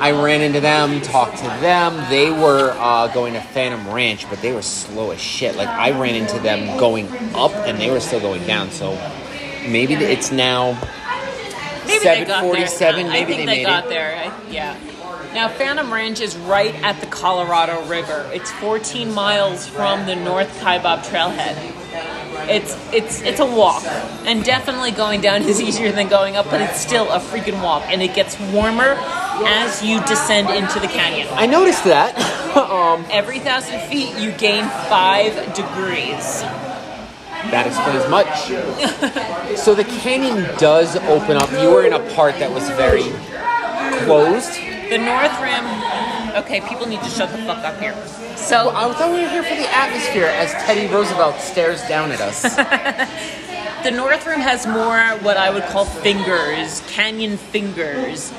I 0.00 0.10
ran 0.12 0.42
into 0.42 0.60
them, 0.60 1.00
talked 1.00 1.38
to 1.38 1.44
them. 1.44 1.96
They 2.10 2.30
were 2.30 2.72
uh, 2.78 3.08
going 3.08 3.32
to 3.32 3.40
Phantom 3.40 3.88
Ranch, 3.92 4.28
but 4.28 4.42
they 4.42 4.52
were 4.52 4.62
slow 4.62 5.10
as 5.10 5.20
shit. 5.20 5.56
Like 5.56 5.68
I 5.68 5.98
ran 5.98 6.14
into 6.14 6.38
them 6.38 6.78
going 6.78 7.06
up, 7.34 7.52
and 7.52 7.78
they 7.78 7.90
were 7.90 8.00
still 8.00 8.20
going 8.20 8.46
down. 8.46 8.70
So 8.70 8.92
maybe 9.66 9.94
it's 9.94 10.30
now 10.30 10.78
Maybe 11.86 12.04
they 12.04 12.24
got 12.24 12.52
there. 12.52 12.66
747. 12.66 13.06
I 13.06 13.08
Maybe 13.08 13.34
think 13.34 13.46
they 13.46 13.62
got 13.62 13.84
it. 13.84 13.88
there. 13.90 14.16
I, 14.16 14.50
yeah. 14.50 14.76
Now, 15.36 15.50
Phantom 15.50 15.92
Ranch 15.92 16.22
is 16.22 16.34
right 16.34 16.74
at 16.76 16.98
the 17.02 17.06
Colorado 17.08 17.86
River. 17.88 18.26
It's 18.32 18.50
14 18.52 19.12
miles 19.12 19.68
from 19.68 20.06
the 20.06 20.16
North 20.16 20.48
Kaibab 20.60 21.04
Trailhead. 21.04 21.74
It's 22.48 22.74
it's 22.90 23.20
it's 23.20 23.38
a 23.38 23.44
walk, 23.44 23.84
and 24.24 24.42
definitely 24.42 24.92
going 24.92 25.20
down 25.20 25.42
is 25.46 25.60
easier 25.60 25.92
than 25.92 26.08
going 26.08 26.36
up, 26.36 26.46
but 26.48 26.62
it's 26.62 26.80
still 26.80 27.12
a 27.12 27.20
freaking 27.20 27.62
walk, 27.62 27.82
and 27.88 28.00
it 28.00 28.14
gets 28.14 28.40
warmer 28.50 28.96
as 29.44 29.84
you 29.84 30.00
descend 30.06 30.48
into 30.48 30.80
the 30.80 30.88
canyon. 30.88 31.28
I 31.32 31.44
noticed 31.44 31.84
that. 31.84 32.16
um, 32.56 33.04
Every 33.10 33.38
thousand 33.38 33.78
feet, 33.90 34.16
you 34.16 34.32
gain 34.32 34.64
five 34.88 35.34
degrees. 35.52 36.40
that 37.50 37.66
explains 37.66 38.08
much. 38.08 39.58
so 39.58 39.74
the 39.74 39.84
canyon 40.00 40.44
does 40.56 40.96
open 40.96 41.36
up. 41.36 41.52
You 41.52 41.68
were 41.68 41.84
in 41.84 41.92
a 41.92 42.14
part 42.14 42.38
that 42.38 42.50
was 42.50 42.66
very 42.70 43.12
closed. 44.06 44.65
The 44.88 44.98
North 44.98 45.40
Rim. 45.40 45.64
Okay, 46.44 46.60
people 46.68 46.86
need 46.86 47.02
to 47.02 47.10
shut 47.10 47.30
the 47.32 47.38
fuck 47.38 47.64
up 47.64 47.80
here. 47.80 47.94
So 48.36 48.70
I 48.70 48.92
thought 48.92 49.12
we 49.12 49.22
were 49.22 49.28
here 49.28 49.42
for 49.42 49.56
the 49.56 49.68
atmosphere 49.74 50.26
as 50.26 50.52
Teddy 50.64 50.86
Roosevelt 50.92 51.40
stares 51.40 51.82
down 51.88 52.12
at 52.12 52.20
us. 52.20 52.44
The 53.82 53.92
North 53.92 54.26
Rim 54.26 54.40
has 54.40 54.66
more 54.66 54.98
what 55.22 55.36
I 55.36 55.48
would 55.48 55.62
call 55.64 55.84
fingers, 55.84 56.80
canyon 56.88 57.36
fingers, 57.36 58.32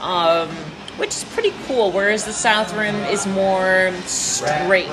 um, 0.00 0.48
which 0.96 1.10
is 1.10 1.24
pretty 1.24 1.52
cool. 1.66 1.92
Whereas 1.92 2.24
the 2.24 2.32
South 2.32 2.74
Rim 2.74 2.94
is 2.94 3.26
more 3.26 3.92
straight, 4.06 4.88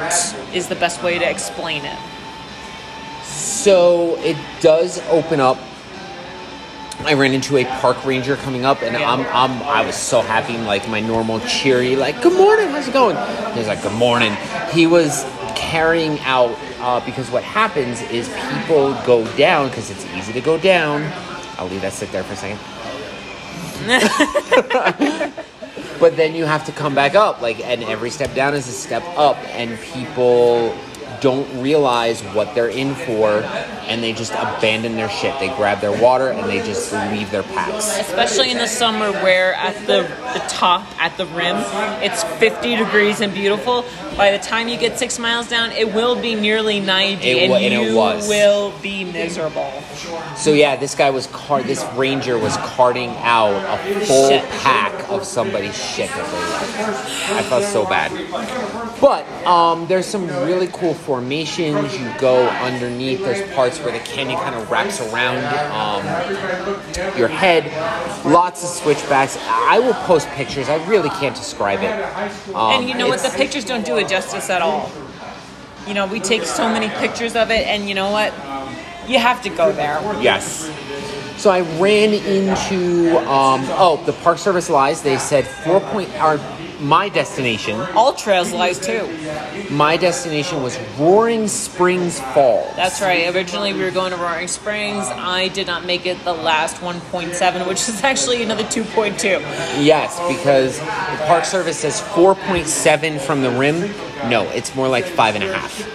is 0.53 0.67
the 0.67 0.75
best 0.75 1.01
way 1.03 1.19
to 1.19 1.29
explain 1.29 1.85
it. 1.85 1.97
So 3.23 4.17
it 4.17 4.35
does 4.59 4.99
open 5.07 5.39
up. 5.39 5.57
I 6.99 7.13
ran 7.15 7.33
into 7.33 7.57
a 7.57 7.65
park 7.65 8.05
ranger 8.05 8.35
coming 8.35 8.65
up, 8.65 8.81
and 8.81 8.95
I'm, 8.95 9.21
I'm 9.21 9.61
I 9.63 9.85
was 9.85 9.95
so 9.95 10.21
happy, 10.21 10.57
like 10.57 10.87
my 10.87 10.99
normal 10.99 11.39
cheery, 11.41 11.95
like 11.95 12.21
"Good 12.21 12.33
morning, 12.33 12.69
how's 12.69 12.87
it 12.87 12.93
going?" 12.93 13.17
He's 13.55 13.67
like 13.67 13.81
"Good 13.81 13.93
morning." 13.93 14.33
He 14.71 14.87
was 14.87 15.25
carrying 15.55 16.19
out 16.21 16.55
uh, 16.79 17.03
because 17.05 17.29
what 17.31 17.43
happens 17.43 18.01
is 18.03 18.29
people 18.59 18.93
go 19.05 19.25
down 19.35 19.69
because 19.69 19.89
it's 19.89 20.05
easy 20.13 20.33
to 20.33 20.41
go 20.41 20.57
down. 20.57 21.01
I'll 21.57 21.67
leave 21.67 21.81
that 21.81 21.93
sit 21.93 22.11
there 22.11 22.23
for 22.23 22.33
a 22.33 22.35
second. 22.35 22.59
but 25.99 26.15
then 26.15 26.35
you 26.35 26.45
have 26.45 26.65
to 26.65 26.71
come 26.71 26.95
back 26.95 27.15
up, 27.15 27.41
like, 27.41 27.59
and 27.59 27.83
every 27.83 28.09
step 28.09 28.33
down 28.33 28.53
is 28.53 28.67
a 28.67 28.71
step 28.71 29.03
up, 29.17 29.37
and 29.49 29.79
people 29.79 30.75
don't 31.23 31.61
realize 31.61 32.21
what 32.21 32.53
they're 32.53 32.67
in 32.67 32.93
for, 32.95 33.29
and 33.87 34.03
they 34.03 34.11
just 34.11 34.33
abandon 34.33 34.95
their 34.97 35.09
shit. 35.09 35.39
They 35.39 35.47
grab 35.55 35.79
their 35.79 35.97
water 36.01 36.29
and 36.29 36.49
they 36.49 36.57
just 36.59 36.91
leave 36.91 37.31
their 37.31 37.43
packs. 37.43 37.97
Especially 37.97 38.51
in 38.51 38.57
the 38.57 38.67
summer 38.67 39.09
where 39.23 39.53
at 39.53 39.73
the, 39.87 40.01
the 40.33 40.43
top, 40.49 40.85
at 41.01 41.15
the 41.15 41.25
rim, 41.27 41.55
it's 42.03 42.23
50 42.25 42.75
degrees 42.75 43.21
and 43.21 43.33
beautiful. 43.33 43.85
By 44.17 44.31
the 44.31 44.37
time 44.37 44.67
you 44.67 44.77
get 44.77 44.99
six 44.99 45.17
miles 45.17 45.47
down, 45.47 45.71
it 45.71 45.93
will 45.93 46.21
be 46.21 46.35
nearly 46.35 46.81
90 46.81 47.25
It 47.25 47.37
and 47.49 47.53
and 47.53 47.73
you 47.73 47.93
it 47.93 47.95
was. 47.95 48.27
will 48.27 48.73
be 48.81 49.05
miserable. 49.05 49.71
So 50.35 50.51
yeah, 50.51 50.75
this 50.75 50.93
guy 50.93 51.09
was 51.09 51.27
car. 51.27 51.63
This 51.63 51.85
ranger 51.95 52.37
was 52.37 52.57
carting 52.57 53.11
out 53.19 53.53
a 53.53 54.05
full 54.05 54.29
Shit. 54.29 54.43
pack 54.59 55.09
of 55.09 55.23
somebody's 55.25 55.77
shit 55.81 56.09
that 56.09 56.25
they 56.31 56.83
left. 56.83 57.31
I 57.31 57.43
felt 57.43 57.63
so 57.63 57.85
bad. 57.85 58.11
But 59.03 59.27
um, 59.45 59.85
there's 59.87 60.05
some 60.05 60.27
really 60.27 60.67
cool 60.67 60.93
formations. 60.93 61.99
You 61.99 62.09
go 62.19 62.47
underneath. 62.47 63.19
There's 63.19 63.53
parts 63.53 63.77
where 63.79 63.91
the 63.91 63.99
canyon 63.99 64.39
kind 64.39 64.55
of 64.55 64.71
wraps 64.71 65.01
around 65.01 65.43
um, 65.73 67.17
your 67.17 67.27
head. 67.27 67.65
Lots 68.25 68.63
of 68.63 68.69
switchbacks. 68.69 69.37
I 69.41 69.77
will 69.79 69.93
post 70.05 70.29
pictures. 70.29 70.69
I 70.69 70.75
really 70.87 71.09
can't 71.09 71.35
describe 71.35 71.81
it. 71.81 72.55
Um, 72.55 72.79
and 72.79 72.87
you 72.89 72.95
know 72.95 73.09
what? 73.09 73.19
The 73.19 73.33
pictures 73.35 73.65
don't 73.65 73.85
do 73.85 73.97
it 73.97 74.07
justice 74.07 74.49
at 74.49 74.61
all. 74.61 74.89
You 75.85 75.95
know, 75.95 76.07
we 76.07 76.21
take 76.21 76.43
so 76.43 76.69
many 76.69 76.87
pictures 76.87 77.35
of 77.35 77.51
it, 77.51 77.67
and 77.67 77.89
you 77.89 77.95
know 77.95 78.09
what? 78.09 78.31
You 79.09 79.19
have 79.19 79.41
to 79.41 79.49
go 79.49 79.73
there. 79.73 79.99
Yes. 80.21 80.71
So 81.35 81.49
I 81.49 81.59
ran 81.77 82.13
into 82.13 83.17
um, 83.29 83.65
oh 83.71 84.01
the 84.05 84.13
Park 84.13 84.37
Service 84.37 84.69
lies. 84.69 85.01
They 85.01 85.17
said 85.17 85.45
four 85.45 85.81
point 85.81 86.09
our 86.21 86.37
my 86.83 87.09
destination. 87.09 87.75
AllTrails 87.79 88.53
lies 88.53 88.79
too. 88.79 89.07
My 89.73 89.97
destination 89.97 90.61
was 90.61 90.77
Roaring 90.99 91.47
Springs 91.47 92.19
Falls. 92.19 92.75
That's 92.75 93.01
right. 93.01 93.33
Originally, 93.33 93.73
we 93.73 93.81
were 93.81 93.91
going 93.91 94.11
to 94.11 94.17
Roaring 94.17 94.47
Springs. 94.47 95.05
I 95.07 95.47
did 95.49 95.65
not 95.67 95.85
make 95.85 96.05
it 96.05 96.23
the 96.23 96.33
last 96.33 96.77
1.7, 96.77 97.67
which 97.67 97.87
is 97.89 98.03
actually 98.03 98.43
another 98.43 98.63
2.2. 98.65 99.21
Yes, 99.83 100.19
because 100.27 100.79
the 100.79 101.25
Park 101.25 101.45
Service 101.45 101.79
says 101.79 102.01
four 102.01 102.35
point 102.35 102.67
seven 102.67 103.17
from 103.19 103.41
the 103.41 103.49
rim. 103.51 103.79
No, 104.29 104.43
it's 104.49 104.75
more 104.75 104.87
like 104.87 105.05
five 105.05 105.35
and 105.35 105.43
a 105.43 105.53
half. 105.53 105.89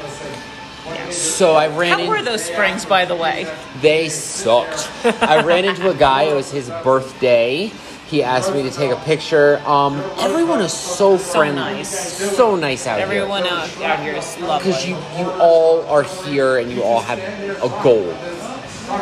So 1.13 1.55
I 1.55 1.69
ran. 1.69 1.93
How 1.99 2.05
in- 2.05 2.09
were 2.11 2.23
those 2.23 2.45
springs, 2.45 2.85
by 2.85 3.05
the 3.05 3.15
way? 3.17 3.47
They 3.81 4.09
sucked. 4.09 4.91
I 5.23 5.43
ran 5.43 5.65
into 5.65 5.89
a 5.91 5.95
guy. 5.95 6.25
It 6.25 6.35
was 6.35 6.51
his 6.51 6.69
birthday. 6.83 7.73
He 8.09 8.23
asked 8.23 8.55
me 8.55 8.63
to 8.63 8.71
take 8.71 8.91
a 8.91 8.97
picture. 8.97 9.59
Um, 9.67 10.03
everyone 10.19 10.63
is 10.63 10.73
so 10.73 11.19
friendly, 11.19 11.61
nice. 11.61 12.37
so 12.37 12.57
nice 12.57 12.87
out 12.87 12.97
here. 12.97 13.07
Everyone 13.07 13.47
out, 13.47 13.69
out 13.83 14.01
here 14.01 14.15
is 14.15 14.39
lovely. 14.39 14.71
because 14.71 14.87
you 14.87 14.95
you 15.19 15.31
all 15.33 15.87
are 15.89 16.05
here 16.05 16.57
and 16.57 16.73
you 16.73 16.83
all 16.83 17.01
have 17.01 17.19
a 17.19 17.83
goal. 17.83 18.11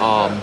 Um, 0.03 0.41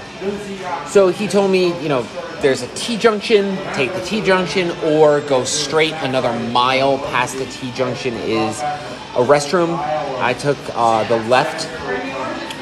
so 0.87 1.09
he 1.09 1.27
told 1.27 1.51
me, 1.51 1.77
you 1.81 1.89
know, 1.89 2.03
there's 2.41 2.61
a 2.61 2.67
T 2.75 2.97
junction, 2.97 3.57
take 3.73 3.91
the 3.93 4.01
T 4.01 4.21
junction, 4.21 4.71
or 4.83 5.19
go 5.21 5.43
straight 5.43 5.93
another 5.95 6.31
mile 6.51 6.99
past 6.99 7.37
the 7.37 7.45
T 7.45 7.69
junction 7.73 8.13
is 8.13 8.61
a 8.61 9.25
restroom. 9.25 9.77
I 10.21 10.33
took 10.33 10.57
uh, 10.73 11.03
the 11.09 11.17
left, 11.27 11.67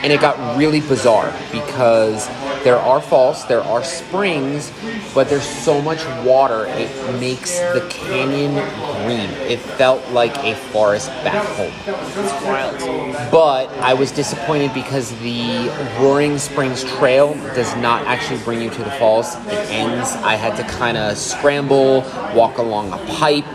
and 0.03 0.11
it 0.11 0.19
got 0.19 0.57
really 0.57 0.81
bizarre 0.81 1.31
because 1.51 2.27
There 2.63 2.77
are 2.77 3.01
falls, 3.01 3.47
there 3.47 3.61
are 3.61 3.83
springs, 3.83 4.71
but 5.15 5.29
there's 5.29 5.47
so 5.47 5.81
much 5.81 6.05
water, 6.23 6.65
it 6.67 7.19
makes 7.19 7.57
the 7.59 7.85
canyon 7.89 8.53
green. 9.03 9.29
It 9.49 9.59
felt 9.59 10.07
like 10.11 10.37
a 10.43 10.53
forest 10.55 11.07
back 11.23 11.43
home. 11.55 11.73
It's 11.87 12.43
wild. 12.45 13.31
But 13.31 13.69
I 13.79 13.95
was 13.95 14.11
disappointed 14.11 14.75
because 14.75 15.09
the 15.21 15.69
Roaring 15.99 16.37
Springs 16.37 16.83
Trail 16.83 17.33
does 17.55 17.75
not 17.77 18.05
actually 18.05 18.39
bring 18.43 18.61
you 18.61 18.69
to 18.69 18.83
the 18.83 18.91
falls. 18.91 19.35
It 19.47 19.53
ends. 19.71 20.11
I 20.17 20.35
had 20.35 20.55
to 20.57 20.63
kind 20.75 20.97
of 20.97 21.17
scramble, 21.17 22.01
walk 22.35 22.59
along 22.59 22.93
a 22.93 22.97
pipe, 23.15 23.45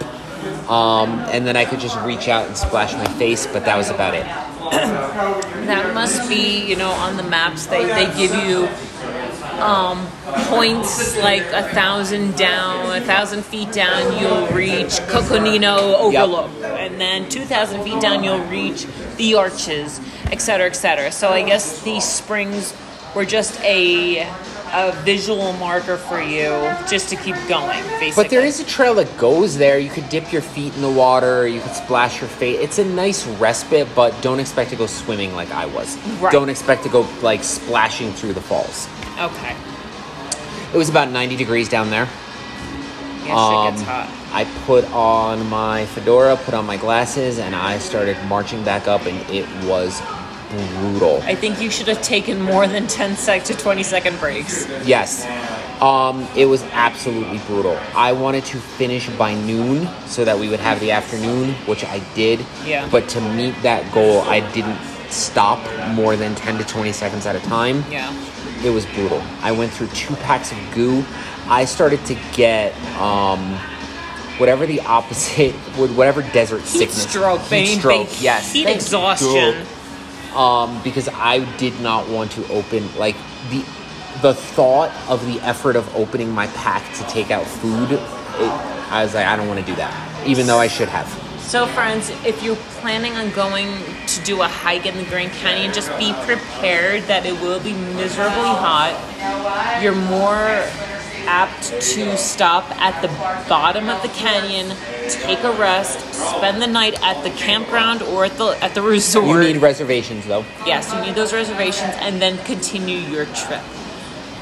um, 0.69 1.21
and 1.31 1.47
then 1.47 1.57
I 1.57 1.65
could 1.65 1.79
just 1.79 1.97
reach 2.01 2.27
out 2.27 2.49
and 2.49 2.57
splash 2.57 2.93
my 2.95 3.07
face, 3.15 3.47
but 3.47 3.65
that 3.67 3.77
was 3.77 3.89
about 3.89 4.15
it. 4.15 4.27
That 5.67 5.95
must 5.95 6.29
be, 6.29 6.65
you 6.65 6.77
know, 6.77 6.91
on 6.91 7.17
the 7.17 7.25
maps 7.25 7.67
they, 7.67 7.87
they 7.87 8.07
give 8.17 8.33
you 8.45 8.69
um, 9.59 10.07
points 10.49 11.17
like 11.19 11.43
a 11.53 11.63
thousand 11.75 12.37
down, 12.37 12.97
a 12.97 13.05
thousand 13.05 13.45
feet 13.45 13.73
down, 13.73 14.19
you'll 14.19 14.47
reach 14.49 14.99
Coconino 15.09 15.97
Overlook, 15.97 16.51
and 16.63 17.01
then 17.01 17.29
two 17.29 17.45
thousand 17.45 17.83
feet 17.85 18.01
down, 18.01 18.23
you'll 18.25 18.45
reach 18.47 18.87
the 19.17 19.35
Arches, 19.35 20.01
et 20.31 20.39
cetera, 20.39 20.67
et 20.67 20.77
cetera. 20.77 21.11
So 21.13 21.31
I 21.31 21.43
guess 21.43 21.83
these 21.83 22.05
springs 22.05 22.75
were 23.15 23.25
just 23.25 23.61
a 23.63 24.29
a 24.73 24.93
visual 25.05 25.53
marker 25.55 25.97
for 25.97 26.21
you, 26.21 26.51
just 26.91 27.09
to 27.09 27.17
keep 27.17 27.37
going. 27.49 27.83
Basically, 27.85 28.25
But 28.25 28.31
there 28.31 28.45
is 28.45 28.59
a 28.59 28.65
trail 28.65 28.95
that 28.95 29.17
goes 29.17 29.57
there. 29.57 29.79
You 29.79 29.89
could 29.89 30.09
dip 30.09 30.33
your 30.33 30.43
feet 30.43 30.75
in 30.75 30.83
the 30.83 30.91
water. 30.91 31.47
You 31.47 31.61
could 31.61 31.73
splash 31.73 32.21
your 32.21 32.29
face. 32.29 32.59
It's 32.61 32.79
a 32.79 32.85
nice 32.85 33.25
respite, 33.39 33.89
but 33.95 34.13
don't 34.23 34.41
expect 34.41 34.71
to 34.71 34.77
go 34.77 34.87
swimming 34.87 35.35
like 35.35 35.53
I 35.53 35.67
was. 35.67 35.97
Right. 36.21 36.33
Don't 36.33 36.49
expect 36.49 36.83
to 36.83 36.89
go 36.89 37.09
like 37.23 37.45
splashing 37.45 38.13
through 38.13 38.33
the 38.33 38.41
falls. 38.41 38.89
Okay. 39.19 39.57
It 40.73 40.77
was 40.77 40.89
about 40.89 41.11
90 41.11 41.37
degrees 41.37 41.69
down 41.69 41.91
there. 41.91 42.09
Yeah, 43.25 43.67
shit 43.67 43.73
gets 43.75 43.83
Um, 43.83 43.87
hot. 43.87 44.09
I 44.33 44.45
put 44.67 44.85
on 44.93 45.49
my 45.49 45.87
fedora, 45.87 46.37
put 46.37 46.55
on 46.55 46.67
my 46.67 46.77
glasses, 46.77 47.39
and 47.39 47.55
I 47.55 47.79
started 47.79 48.17
marching 48.29 48.63
back 48.63 48.87
up, 48.87 49.07
and 49.07 49.19
it 49.31 49.47
was 49.65 50.01
brutal. 50.51 51.23
I 51.25 51.35
think 51.35 51.61
you 51.61 51.71
should 51.71 51.89
have 51.89 52.03
taken 52.03 52.41
more 52.41 52.67
than 52.67 52.87
10 52.87 53.17
sec 53.17 53.45
to 53.45 53.55
20 53.55 53.83
second 53.83 54.19
breaks. 54.21 54.67
Yes. 54.85 55.27
Um, 55.83 56.27
it 56.37 56.47
was 56.47 56.63
absolutely 56.73 57.39
brutal. 57.47 57.79
I 57.95 58.13
wanted 58.13 58.45
to 58.47 58.59
finish 58.59 59.09
by 59.11 59.35
noon 59.35 59.89
so 60.07 60.25
that 60.25 60.39
we 60.39 60.49
would 60.49 60.61
have 60.61 60.81
the 60.81 60.93
afternoon, 60.93 61.55
which 61.67 61.85
I 61.85 62.01
did. 62.15 62.45
Yeah. 62.65 62.89
But 62.91 63.09
to 63.11 63.21
meet 63.21 63.55
that 63.63 63.93
goal, 63.93 64.21
I 64.23 64.41
didn't 64.53 64.79
stop 65.11 65.59
more 65.95 66.17
than 66.17 66.35
10 66.35 66.59
to 66.59 66.65
20 66.65 66.93
seconds 66.93 67.27
at 67.27 67.37
a 67.37 67.41
time. 67.41 67.85
Yeah. 67.91 68.13
It 68.65 68.71
was 68.71 68.87
brutal. 68.87 69.23
I 69.41 69.53
went 69.53 69.73
through 69.73 69.89
two 69.89 70.15
packs 70.17 70.53
of 70.53 70.59
goo. 70.75 71.05
I 71.47 71.65
started 71.65 72.05
to 72.07 72.17
get 72.33 72.75
um, 72.99 73.55
whatever 74.39 74.67
the 74.67 74.81
opposite, 74.81 75.53
whatever 75.77 76.23
desert 76.23 76.61
Heat 76.63 76.67
sickness. 76.91 77.09
stroke, 77.09 77.41
Heat 77.43 77.51
baby. 77.51 77.79
stroke, 77.79 78.23
yes. 78.23 78.53
Heat 78.53 78.65
Thank 78.65 78.77
exhaustion. 78.77 79.29
you. 79.31 80.37
Um, 80.37 80.83
because 80.83 81.09
I 81.09 81.45
did 81.57 81.79
not 81.81 82.09
want 82.09 82.33
to 82.33 82.47
open 82.53 82.95
like 82.97 83.17
the 83.51 83.65
the 84.23 84.35
thought 84.35 84.91
of 85.09 85.25
the 85.27 85.39
effort 85.41 85.77
of 85.77 85.95
opening 85.95 86.31
my 86.31 86.47
pack 86.49 86.83
to 86.97 87.03
take 87.05 87.31
out 87.31 87.47
food. 87.47 87.93
It, 87.93 88.01
I 88.91 89.03
was 89.05 89.15
like, 89.15 89.27
I 89.27 89.37
don't 89.37 89.47
want 89.49 89.61
to 89.61 89.67
do 89.67 89.75
that, 89.77 90.27
even 90.27 90.47
though 90.47 90.59
I 90.59 90.69
should 90.69 90.89
have. 90.89 91.07
So, 91.47 91.65
friends, 91.69 92.11
if 92.25 92.43
you're 92.43 92.57
planning 92.81 93.13
on 93.13 93.31
going 93.31 93.69
to 94.09 94.21
do 94.25 94.43
a 94.43 94.49
hike 94.49 94.85
in 94.85 94.97
the 94.97 95.05
Grand 95.05 95.31
Canyon, 95.31 95.73
just 95.73 95.97
be 95.97 96.13
prepared 96.25 97.05
that 97.05 97.25
it 97.25 97.35
will 97.41 97.61
be 97.61 97.73
miserably 97.73 98.51
hot. 98.51 99.81
You're 99.81 99.95
more 99.95 100.67
apt 101.29 101.63
to 101.63 102.17
stop 102.17 102.69
at 102.81 103.01
the 103.01 103.07
bottom 103.49 103.89
of 103.89 104.03
the 104.03 104.09
canyon, 104.09 104.77
take 105.09 105.39
a 105.45 105.53
rest, 105.53 106.01
spend 106.13 106.61
the 106.61 106.67
night 106.67 107.01
at 107.01 107.23
the 107.23 107.31
campground 107.31 108.03
or 108.03 108.25
at 108.25 108.37
the 108.39 108.59
at 108.61 108.75
the 108.75 108.83
resort. 108.83 109.27
You 109.27 109.53
need 109.53 109.63
reservations 109.63 110.27
though. 110.27 110.45
Yes, 110.67 110.93
you 110.93 111.01
need 111.01 111.15
those 111.15 111.33
reservations 111.33 111.95
and 112.01 112.21
then 112.21 112.39
continue 112.45 112.99
your 112.99 113.27
trip. 113.27 113.63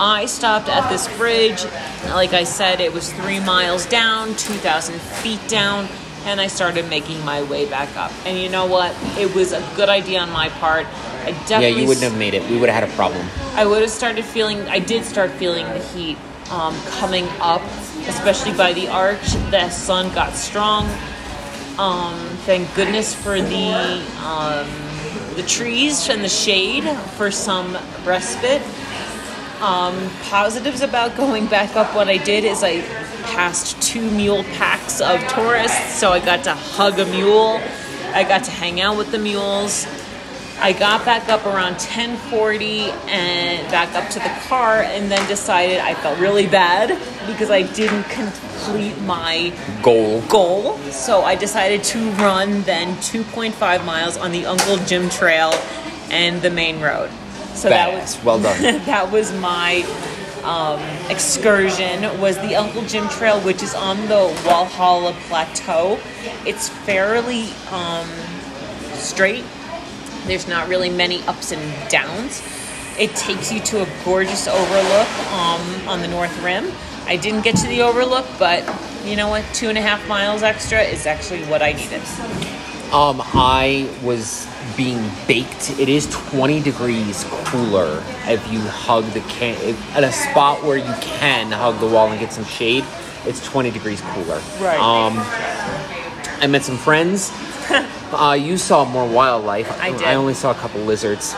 I 0.01 0.25
stopped 0.25 0.71
at 0.71 0.89
this 0.89 1.15
bridge. 1.19 1.65
Like 2.07 2.33
I 2.33 2.45
said, 2.45 2.81
it 2.81 2.95
was 2.95 3.13
three 3.13 3.41
miles 3.41 3.85
down, 3.87 4.35
2,000 4.37 5.01
feet 5.01 5.47
down, 5.49 5.87
and 6.25 6.41
I 6.41 6.47
started 6.47 6.89
making 6.89 7.25
my 7.25 7.43
way 7.43 7.69
back 7.69 7.97
up. 7.97 8.13
And 8.25 8.39
you 8.39 8.49
know 8.49 8.67
what? 8.67 8.95
It 9.19 9.35
was 9.35 9.53
a 9.53 9.61
good 9.77 9.89
idea 9.89 10.21
on 10.21 10.31
my 10.31 10.49
part. 10.49 10.87
I 10.87 11.29
Yeah, 11.29 11.47
definitely 11.47 11.83
you 11.83 11.89
wouldn't 11.89 12.05
have 12.05 12.19
made 12.19 12.35
it. 12.35 12.49
We 12.51 12.59
would 12.59 12.69
have 12.69 12.83
had 12.83 12.91
a 12.91 12.97
problem. 12.97 13.27
I 13.55 13.65
would 13.65 13.83
have 13.83 13.91
started 13.91 14.25
feeling, 14.25 14.61
I 14.69 14.79
did 14.79 15.05
start 15.05 15.31
feeling 15.33 15.67
the 15.67 15.79
heat 15.79 16.19
um, 16.51 16.77
coming 16.99 17.27
up, 17.41 17.63
especially 18.07 18.53
by 18.55 18.73
the 18.73 18.89
arch. 18.89 19.33
The 19.51 19.71
sun 19.71 20.15
got 20.15 20.35
strong. 20.35 20.87
Um, 21.79 22.17
thank 22.47 22.73
goodness 22.75 23.15
for 23.15 23.41
the 23.41 24.03
um, 24.25 24.69
the 25.35 25.43
trees 25.43 26.09
and 26.09 26.23
the 26.23 26.29
shade 26.29 26.85
for 27.17 27.31
some 27.31 27.77
respite. 28.05 28.63
Um, 29.65 30.11
positives 30.25 30.83
about 30.83 31.17
going 31.17 31.47
back 31.47 31.75
up, 31.75 31.95
what 31.95 32.07
I 32.07 32.19
did 32.19 32.45
is 32.45 32.63
I 32.63 32.83
passed 33.33 33.81
two 33.81 34.11
mule 34.11 34.45
packs 34.45 35.01
of 35.01 35.27
tourists, 35.29 35.99
so 35.99 36.11
I 36.11 36.21
got 36.21 36.45
to 36.45 36.53
hug 36.53 36.99
a 36.99 37.07
mule. 37.07 37.59
I 38.13 38.25
got 38.25 38.45
to 38.45 38.51
hang 38.51 38.83
out 38.83 38.99
with 38.99 39.11
the 39.11 39.17
mules. 39.17 39.87
I 40.61 40.75
got 40.75 41.07
back 41.07 41.31
up 41.31 41.47
around 41.47 41.77
10:40 41.77 42.91
and 43.09 43.67
back 43.71 43.95
up 43.95 44.11
to 44.11 44.19
the 44.19 44.29
car, 44.49 44.83
and 44.83 45.11
then 45.11 45.27
decided 45.29 45.79
I 45.79 45.95
felt 45.95 46.19
really 46.19 46.47
bad 46.47 46.99
because 47.27 47.51
I 47.51 47.63
didn't 47.63 48.05
complete 48.11 49.01
my 49.01 49.51
Goal. 49.83 50.21
goal. 50.29 50.77
So 50.91 51.23
I 51.23 51.37
decided 51.37 51.83
to 51.85 52.11
run 52.21 52.61
then 52.65 52.97
2.5 52.97 53.87
miles 53.87 54.19
on 54.19 54.31
the 54.31 54.45
Uncle 54.45 54.77
Jim 54.85 55.09
Trail 55.09 55.55
and 56.11 56.43
the 56.43 56.51
main 56.51 56.83
road. 56.83 57.09
So 57.55 57.69
that 57.69 57.93
was 57.93 58.23
Well 58.25 58.41
done. 58.41 58.61
that 58.87 59.11
was 59.11 59.33
my 59.41 59.83
um, 60.45 60.81
excursion 61.11 62.21
was 62.21 62.37
the 62.39 62.55
Uncle 62.55 62.83
Jim 62.83 63.09
Trail, 63.09 63.41
which 63.41 63.63
is 63.63 63.75
on 63.75 63.97
the 64.03 64.35
Walhalla 64.45 65.13
Plateau. 65.29 65.99
It's 66.47 66.69
fairly 66.69 67.49
um, 67.71 68.09
straight. 68.93 69.45
There's 70.27 70.47
not 70.47 70.69
really 70.69 70.91
many 70.91 71.23
ups 71.25 71.53
and 71.53 71.91
downs. 71.91 72.43
It 72.99 73.15
takes 73.17 73.51
you 73.51 73.61
to 73.61 73.83
a 73.83 73.89
gorgeous 74.05 74.47
overlook 74.47 75.09
um, 75.33 75.89
on 75.89 76.01
the 76.01 76.09
North 76.09 76.37
Rim. 76.43 76.71
I 77.07 77.17
didn't 77.17 77.43
get 77.43 77.57
to 77.57 77.67
the 77.67 77.83
overlook, 77.83 78.27
but 78.39 78.63
you 79.05 79.17
know 79.17 79.29
what? 79.29 79.45
Two 79.53 79.69
and 79.69 79.77
a 79.77 79.83
half 79.83 80.07
miles 80.09 80.43
extra 80.43 80.81
is 80.83 81.07
actually 81.07 81.43
what 81.45 81.61
I 81.61 81.73
needed. 81.73 82.03
Um, 82.95 83.21
I 83.35 83.93
was 84.05 84.47
being 84.77 85.11
baked. 85.27 85.81
It 85.81 85.89
is 85.89 86.09
20 86.31 86.61
degrees 86.61 87.27
cooler 87.29 88.01
if 88.27 88.53
you 88.53 88.61
hug 88.61 89.05
the 89.07 89.21
can 89.23 89.61
if, 89.63 89.97
at 89.97 90.05
a 90.05 90.13
spot 90.13 90.63
where 90.63 90.77
you 90.77 90.95
can 91.01 91.51
hug 91.51 91.81
the 91.81 91.89
wall 91.89 92.09
and 92.13 92.21
get 92.21 92.33
some 92.33 92.45
shade. 92.45 92.85
It's 93.27 93.45
20 93.45 93.73
degrees 93.73 94.01
cooler. 94.01 94.41
Right. 94.61 94.79
Um, 94.79 95.15
I 96.41 96.47
met 96.47 96.63
some 96.63 96.77
friends. 96.79 97.33
uh, 98.13 98.39
you 98.41 98.57
saw 98.57 98.85
more 98.85 99.09
wildlife. 99.09 99.73
I 99.81 99.91
did. 99.91 100.03
I 100.03 100.15
only 100.15 100.35
saw 100.35 100.53
a 100.53 100.55
couple 100.55 100.81
lizards. 100.83 101.35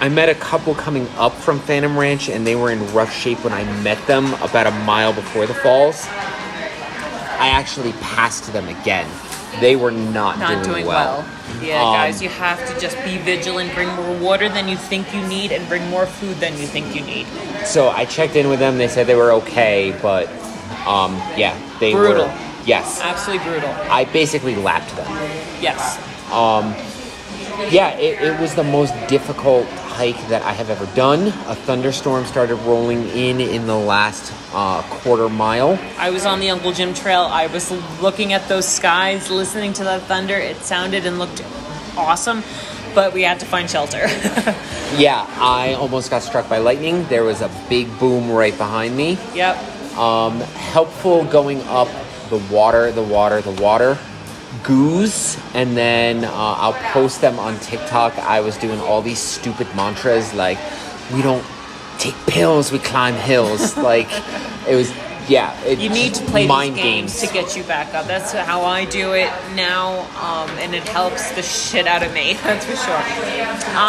I 0.00 0.08
met 0.08 0.30
a 0.30 0.34
couple 0.34 0.74
coming 0.74 1.06
up 1.16 1.34
from 1.34 1.60
Phantom 1.60 1.94
Ranch, 1.94 2.30
and 2.30 2.46
they 2.46 2.56
were 2.56 2.70
in 2.70 2.80
rough 2.94 3.12
shape 3.12 3.44
when 3.44 3.52
I 3.52 3.64
met 3.82 3.98
them 4.06 4.32
about 4.42 4.66
a 4.66 4.70
mile 4.86 5.12
before 5.12 5.44
the 5.44 5.52
falls. 5.52 6.06
I 6.06 7.48
actually 7.52 7.92
passed 8.00 8.50
them 8.54 8.66
again. 8.68 9.10
They 9.60 9.76
were 9.76 9.90
not, 9.92 10.38
Not 10.38 10.64
doing 10.64 10.86
well. 10.86 11.24
Yeah, 11.62 11.82
Um, 11.82 11.94
guys, 11.94 12.20
you 12.22 12.28
have 12.28 12.58
to 12.72 12.80
just 12.80 12.96
be 13.04 13.18
vigilant. 13.18 13.72
Bring 13.74 13.88
more 13.88 14.16
water 14.18 14.48
than 14.48 14.68
you 14.68 14.76
think 14.76 15.14
you 15.14 15.26
need, 15.26 15.52
and 15.52 15.66
bring 15.68 15.88
more 15.88 16.06
food 16.06 16.36
than 16.40 16.52
you 16.58 16.66
think 16.66 16.94
you 16.94 17.02
need. 17.02 17.26
So 17.64 17.88
I 17.90 18.04
checked 18.04 18.36
in 18.36 18.48
with 18.48 18.58
them. 18.58 18.76
They 18.78 18.88
said 18.88 19.06
they 19.06 19.14
were 19.14 19.32
okay, 19.32 19.96
but 20.02 20.28
um, 20.86 21.14
yeah, 21.36 21.56
they 21.80 21.92
Brutal. 21.92 22.26
were. 22.26 22.38
Yes, 22.66 23.00
Absolutely 23.02 23.46
brutal. 23.46 23.68
I 23.90 24.04
basically 24.06 24.56
lapped 24.56 24.94
them. 24.96 25.06
Yes. 25.60 25.98
Um, 26.32 26.74
Yeah, 27.70 27.90
it, 27.90 28.20
it 28.22 28.40
was 28.40 28.54
the 28.54 28.64
most 28.64 28.94
difficult 29.06 29.66
hike 29.94 30.20
that 30.28 30.42
I 30.42 30.52
have 30.52 30.70
ever 30.70 30.86
done. 30.96 31.28
A 31.46 31.54
thunderstorm 31.54 32.24
started 32.26 32.56
rolling 32.56 33.08
in 33.10 33.40
in 33.40 33.66
the 33.66 33.76
last 33.76 34.32
uh, 34.52 34.82
quarter 34.82 35.28
mile. 35.28 35.78
I 35.98 36.10
was 36.10 36.26
on 36.26 36.40
the 36.40 36.50
Uncle 36.50 36.72
Jim 36.72 36.92
Trail. 36.94 37.22
I 37.22 37.46
was 37.46 37.70
looking 38.02 38.32
at 38.32 38.46
those 38.48 38.66
skies, 38.68 39.30
listening 39.30 39.72
to 39.74 39.84
that 39.84 40.02
thunder. 40.02 40.34
It 40.34 40.56
sounded 40.58 41.06
and 41.06 41.18
looked 41.18 41.44
awesome, 41.96 42.42
but 42.94 43.12
we 43.14 43.22
had 43.22 43.38
to 43.40 43.46
find 43.46 43.68
shelter. 43.70 44.06
Yeah, 44.96 45.26
I 45.40 45.74
almost 45.74 46.08
got 46.08 46.22
struck 46.22 46.48
by 46.48 46.58
lightning. 46.58 47.04
There 47.08 47.24
was 47.24 47.40
a 47.40 47.50
big 47.68 47.88
boom 47.98 48.30
right 48.30 48.56
behind 48.56 48.96
me. 48.96 49.18
yep. 49.34 49.56
Um, 49.98 50.38
helpful 50.72 51.24
going 51.24 51.60
up 51.62 51.88
the 52.30 52.36
water, 52.48 52.92
the 52.92 53.02
water, 53.02 53.40
the 53.40 53.60
water. 53.60 53.98
Goose, 54.62 55.38
and 55.54 55.76
then 55.76 56.24
uh, 56.24 56.30
I'll 56.32 56.80
post 56.92 57.20
them 57.20 57.38
on 57.38 57.58
TikTok. 57.60 58.18
I 58.18 58.40
was 58.40 58.56
doing 58.56 58.80
all 58.80 59.02
these 59.02 59.18
stupid 59.18 59.66
mantras 59.74 60.32
like, 60.34 60.58
we 61.12 61.22
don't 61.22 61.44
take 61.98 62.14
pills, 62.26 62.72
we 62.72 62.78
climb 62.78 63.14
hills. 63.14 63.76
like 63.90 64.08
it 64.68 64.76
was, 64.76 64.92
yeah. 65.28 65.64
You 65.66 65.88
need 65.88 66.14
to 66.14 66.24
play 66.26 66.46
mind 66.46 66.76
these 66.76 66.82
games, 66.82 67.20
to 67.20 67.32
get 67.32 67.56
you 67.56 67.62
back 67.64 67.94
up. 67.94 68.06
That's 68.06 68.32
how 68.32 68.62
I 68.62 68.84
do 68.84 69.12
it 69.12 69.30
now, 69.54 70.00
um, 70.20 70.50
and 70.58 70.74
it 70.74 70.86
helps 70.88 71.30
the 71.32 71.42
shit 71.42 71.86
out 71.86 72.02
of 72.02 72.12
me. 72.12 72.34
That's 72.42 72.64
for 72.64 72.76
sure. 72.76 73.02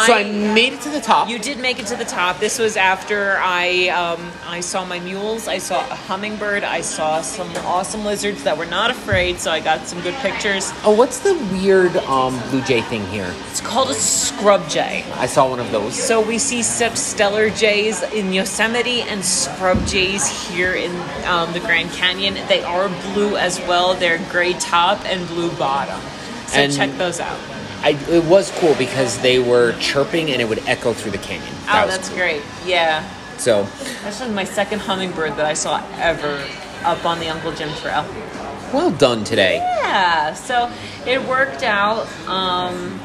So 0.06 0.14
I 0.14 0.24
made 0.54 0.74
it 0.74 0.82
to 0.82 0.90
the 0.90 1.02
top. 1.02 1.30
You 1.30 1.40
did 1.40 1.60
make 1.60 1.80
it 1.80 1.88
to 1.88 1.96
the 1.96 2.06
top. 2.06 2.40
This 2.40 2.60
was 2.60 2.78
after 2.78 3.38
I 3.40 3.90
um, 3.90 4.32
I 4.46 4.60
saw 4.60 4.86
my 4.86 5.00
mules. 5.00 5.48
I 5.48 5.58
saw 5.58 5.80
a 5.80 5.96
hummingbird. 5.96 6.64
I 6.64 6.82
saw 6.82 7.22
some 7.22 7.50
awesome 7.66 8.06
lizards 8.06 8.44
that 8.44 8.58
were 8.58 8.66
not 8.66 8.92
afraid. 8.92 9.40
So 9.40 9.52
I 9.52 9.60
got 9.60 9.88
some 9.88 10.02
good 10.02 10.16
pictures. 10.16 10.72
oh, 10.84 10.96
what's 10.96 11.20
the 11.20 11.36
weird 11.52 11.96
um, 11.98 12.40
blue 12.50 12.62
jay 12.62 12.82
thing 12.82 13.06
here? 13.08 13.34
It's 13.50 13.62
called 13.62 13.90
a 13.90 13.94
scrub 13.94 14.68
jay. 14.70 15.04
I 15.16 15.26
saw 15.26 15.50
one 15.50 15.60
of 15.60 15.72
those. 15.72 15.96
So 15.96 16.22
we 16.22 16.38
see 16.38 16.62
such 16.64 16.96
stellar 16.96 17.50
jays 17.50 18.02
in 18.14 18.34
Yosemite 18.34 19.02
and 19.02 19.24
scrub 19.24 19.86
jays 19.86 20.28
here 20.50 20.74
in 20.74 20.92
um, 21.26 21.54
the 21.54 21.60
Grand 21.60 21.92
Canyon. 21.92 22.36
They 22.48 22.64
are 22.64 22.90
blue 23.14 23.38
as 23.38 23.60
well. 23.62 23.94
They're 23.94 24.20
gray 24.32 24.54
top 24.54 25.04
and 25.06 25.28
blue 25.28 25.52
bottom. 25.58 26.00
So 26.48 26.60
And- 26.60 26.74
check 26.74 26.92
those 26.98 27.20
out. 27.20 27.38
I, 27.84 27.90
it 28.10 28.24
was 28.26 28.50
cool 28.60 28.74
because 28.76 29.20
they 29.20 29.38
were 29.38 29.74
chirping 29.80 30.32
and 30.32 30.42
it 30.42 30.50
would 30.50 30.60
echo 30.68 30.92
through 30.94 31.12
the 31.12 31.20
canyon. 31.20 31.54
That 31.66 31.86
oh, 31.86 31.88
that's 31.88 32.10
cool. 32.10 32.18
great. 32.18 32.42
Yeah. 32.66 33.08
So, 33.38 33.68
was 34.04 34.28
my 34.32 34.44
second 34.46 34.80
hummingbird 34.80 35.36
that 35.36 35.46
I 35.46 35.54
saw 35.54 35.84
ever 35.98 36.44
up 36.84 37.06
on 37.06 37.20
the 37.20 37.28
Uncle 37.28 37.52
Jim 37.52 37.70
Trail. 37.76 38.04
well 38.74 38.90
done 38.92 39.24
today. 39.24 39.58
Yeah, 39.58 40.34
so 40.34 40.72
it 41.06 41.22
worked 41.28 41.62
out. 41.62 42.08
Um, 42.28 43.00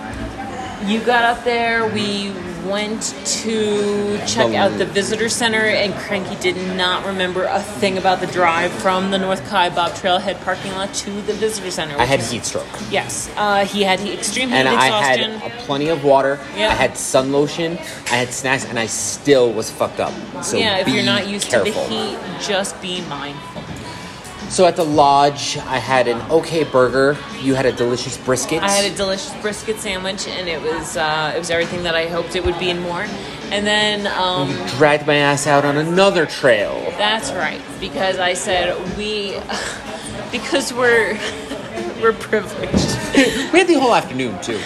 you 0.87 1.01
got 1.01 1.25
up 1.25 1.45
there. 1.45 1.87
We 1.93 2.33
went 2.67 3.03
to 3.25 4.19
check 4.27 4.55
out 4.55 4.77
the 4.79 4.85
visitor 4.85 5.29
center, 5.29 5.59
and 5.61 5.95
Cranky 5.95 6.37
did 6.37 6.57
not 6.77 7.07
remember 7.07 7.45
a 7.45 7.61
thing 7.61 7.99
about 7.99 8.21
the 8.21 8.27
drive 8.29 8.71
from 8.73 9.11
the 9.11 9.19
North 9.19 9.43
Kaibab 9.49 9.91
Trailhead 10.01 10.43
parking 10.45 10.73
lot 10.73 10.93
to 10.95 11.11
the 11.23 11.33
visitor 11.35 11.71
center. 11.71 11.97
I 11.99 12.05
had 12.05 12.21
is- 12.21 12.31
heat 12.31 12.45
stroke. 12.45 12.67
Yes, 12.91 13.31
uh, 13.37 13.65
he 13.65 13.83
had 13.83 14.01
extreme 14.01 14.49
heat 14.49 14.55
And 14.57 14.69
I 14.69 14.85
had 14.85 15.53
plenty 15.61 15.89
of 15.89 16.05
water. 16.05 16.39
Yeah. 16.57 16.69
I 16.69 16.75
had 16.75 16.97
sun 16.97 17.33
lotion. 17.33 17.79
I 18.11 18.17
had 18.17 18.33
snacks, 18.33 18.65
and 18.65 18.79
I 18.79 18.87
still 18.87 19.53
was 19.53 19.71
fucked 19.71 20.01
up. 20.01 20.13
So 20.45 20.57
yeah, 20.57 20.79
if 20.79 20.89
you're 20.89 21.05
not 21.05 21.27
used 21.29 21.49
careful. 21.49 21.73
to 21.73 21.89
the 21.89 21.95
heat, 21.95 22.19
just 22.41 22.81
be 22.83 23.01
mindful. 23.03 23.60
So 24.51 24.67
at 24.67 24.75
the 24.75 24.85
lodge, 24.85 25.57
I 25.59 25.79
had 25.79 26.09
an 26.09 26.21
okay 26.29 26.65
burger. 26.65 27.17
You 27.41 27.55
had 27.55 27.67
a 27.67 27.73
delicious 27.73 28.19
brisket. 28.19 28.65
I 28.65 28.69
had 28.69 28.91
a 28.91 28.97
delicious 28.97 29.33
brisket 29.41 29.79
sandwich, 29.79 30.27
and 30.27 30.49
it 30.49 30.61
was 30.61 30.97
uh, 30.97 31.33
it 31.37 31.39
was 31.39 31.51
everything 31.51 31.85
that 31.85 31.95
I 31.95 32.07
hoped 32.09 32.35
it 32.35 32.45
would 32.45 32.59
be 32.59 32.69
and 32.69 32.83
more. 32.83 33.07
And 33.53 33.65
then 33.65 34.09
um, 34.09 34.51
dragged 34.77 35.07
my 35.07 35.15
ass 35.15 35.47
out 35.47 35.65
on 35.65 35.77
another 35.77 36.27
trail. 36.27 36.75
That's 36.99 37.31
right, 37.31 37.63
because 37.79 38.19
I 38.19 38.35
said 38.35 38.77
we, 38.97 39.39
because 40.33 40.73
we're 40.73 41.15
we're 42.03 42.13
privileged. 42.13 42.99
We 43.53 43.61
had 43.61 43.69
the 43.69 43.79
whole 43.79 43.95
afternoon 43.95 44.43
too. 44.43 44.61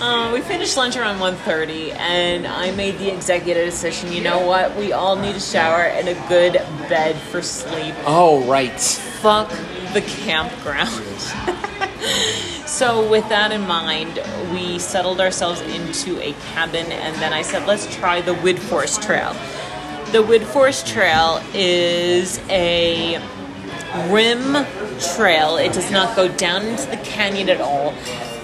Uh, 0.00 0.30
we 0.34 0.40
finished 0.40 0.76
lunch 0.76 0.96
around 0.96 1.18
1.30, 1.18 1.94
and 1.96 2.46
I 2.46 2.70
made 2.72 2.98
the 2.98 3.12
executive 3.12 3.66
decision. 3.66 4.12
You 4.12 4.22
know 4.22 4.46
what? 4.46 4.76
We 4.76 4.92
all 4.92 5.16
need 5.16 5.36
a 5.36 5.40
shower 5.40 5.82
and 5.82 6.08
a 6.08 6.14
good 6.28 6.54
bed 6.88 7.16
for 7.16 7.42
sleep. 7.42 7.94
Oh 8.04 8.44
right. 8.44 8.80
Fuck 8.80 9.50
the 9.92 10.02
campground. 10.02 10.90
so 12.66 13.08
with 13.10 13.28
that 13.28 13.52
in 13.52 13.66
mind, 13.66 14.20
we 14.52 14.78
settled 14.78 15.20
ourselves 15.20 15.60
into 15.60 16.20
a 16.20 16.32
cabin, 16.52 16.86
and 16.90 17.14
then 17.16 17.32
I 17.32 17.42
said, 17.42 17.66
let's 17.66 17.92
try 17.94 18.20
the 18.20 18.34
Widforss 18.34 19.04
Trail. 19.04 19.32
The 20.12 20.22
Widforss 20.22 20.86
Trail 20.86 21.42
is 21.54 22.38
a 22.48 23.18
rim 24.10 24.66
trail. 25.14 25.56
It 25.56 25.72
does 25.72 25.90
not 25.90 26.16
go 26.16 26.28
down 26.28 26.66
into 26.66 26.86
the 26.86 26.96
canyon 26.98 27.48
at 27.48 27.60
all. 27.60 27.94